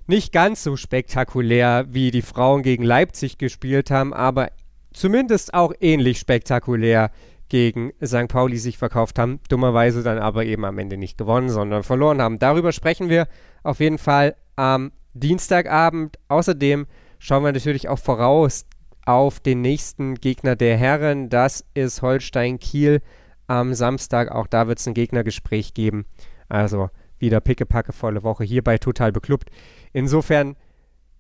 nicht 0.07 0.31
ganz 0.31 0.63
so 0.63 0.77
spektakulär 0.77 1.87
wie 1.89 2.11
die 2.11 2.21
Frauen 2.21 2.63
gegen 2.63 2.83
Leipzig 2.83 3.39
gespielt 3.39 3.91
haben, 3.91 4.13
aber 4.13 4.51
zumindest 4.93 5.55
auch 5.55 5.73
ähnlich 5.81 6.19
spektakulär 6.19 7.11
gegen 7.49 7.95
St. 8.05 8.29
Pauli 8.29 8.59
sich 8.59 8.77
verkauft 8.77 9.19
haben. 9.19 9.41
Dummerweise 9.49 10.03
dann 10.03 10.19
aber 10.19 10.45
eben 10.45 10.67
am 10.67 10.77
Ende 10.79 10.99
nicht 10.99 11.17
gewonnen, 11.17 11.49
sondern 11.49 11.85
verloren 11.85 12.21
haben. 12.21 12.39
Darüber 12.39 12.73
sprechen 12.73 13.09
wir 13.09 13.29
auf 13.63 13.81
jeden 13.81 13.97
Fall 13.97 14.37
am 14.57 14.93
Dienstagabend. 15.15 16.19
Außerdem 16.29 16.87
schauen 17.19 17.45
wir 17.45 17.53
natürlich 17.53 17.89
auch 17.89 17.99
voraus 17.99 18.67
auf 19.09 19.41
den 19.41 19.63
nächsten 19.63 20.17
Gegner 20.17 20.55
der 20.55 20.77
Herren. 20.77 21.31
Das 21.31 21.65
ist 21.73 22.03
Holstein 22.03 22.59
Kiel 22.59 23.01
am 23.47 23.73
Samstag. 23.73 24.31
Auch 24.31 24.47
da 24.47 24.69
wird 24.69 24.81
es 24.81 24.87
ein 24.87 24.93
Gegnergespräch 24.93 25.73
geben. 25.73 26.05
Also 26.51 26.91
wieder 27.19 27.41
pickepacke 27.41 27.95
volle 27.95 28.23
Woche 28.23 28.45
hier 28.45 28.63
bei 28.63 28.77
Total 28.77 29.11
Beklubbt. 29.11 29.49
Insofern 29.95 30.57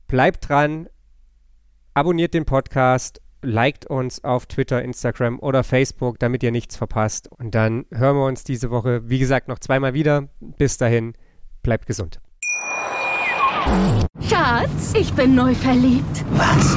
bleibt 0.06 0.50
dran, 0.50 0.90
abonniert 1.94 2.34
den 2.34 2.44
Podcast, 2.44 3.22
liked 3.40 3.86
uns 3.86 4.22
auf 4.22 4.44
Twitter, 4.44 4.82
Instagram 4.82 5.38
oder 5.38 5.64
Facebook, 5.64 6.18
damit 6.18 6.42
ihr 6.42 6.50
nichts 6.50 6.76
verpasst. 6.76 7.32
Und 7.32 7.54
dann 7.54 7.86
hören 7.90 8.16
wir 8.18 8.26
uns 8.26 8.44
diese 8.44 8.70
Woche, 8.70 9.08
wie 9.08 9.18
gesagt, 9.18 9.48
noch 9.48 9.60
zweimal 9.60 9.94
wieder. 9.94 10.28
Bis 10.40 10.76
dahin, 10.76 11.14
bleibt 11.62 11.86
gesund. 11.86 12.20
Schatz, 14.20 14.92
ich 14.94 15.10
bin 15.14 15.34
neu 15.34 15.54
verliebt. 15.54 16.24
Was? 16.32 16.76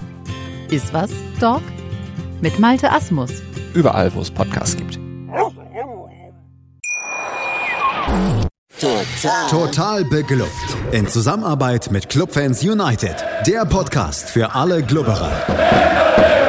Ist 0.71 0.93
was, 0.93 1.11
Dog? 1.41 1.61
Mit 2.39 2.57
Malte 2.57 2.89
Asmus. 2.91 3.29
Überall, 3.73 4.13
wo 4.15 4.21
es 4.21 4.31
Podcasts 4.31 4.77
gibt. 4.77 4.97
Total. 8.79 9.47
Total 9.49 10.05
beglückt. 10.05 10.49
In 10.93 11.07
Zusammenarbeit 11.07 11.91
mit 11.91 12.07
Clubfans 12.07 12.63
United. 12.63 13.15
Der 13.45 13.65
Podcast 13.65 14.29
für 14.29 14.55
alle 14.55 14.81
Glubberer. 14.81 15.31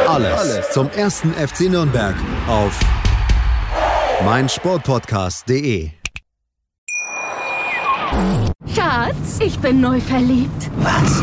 Alles, 0.08 0.38
Alles 0.40 0.70
zum 0.70 0.88
ersten 0.90 1.32
FC 1.34 1.62
Nürnberg 1.68 2.14
auf 2.46 2.78
meinsportpodcast.de. 4.24 5.90
Schatz, 8.74 9.40
ich 9.40 9.58
bin 9.58 9.80
neu 9.80 10.00
verliebt. 10.00 10.70
Was? 10.76 11.22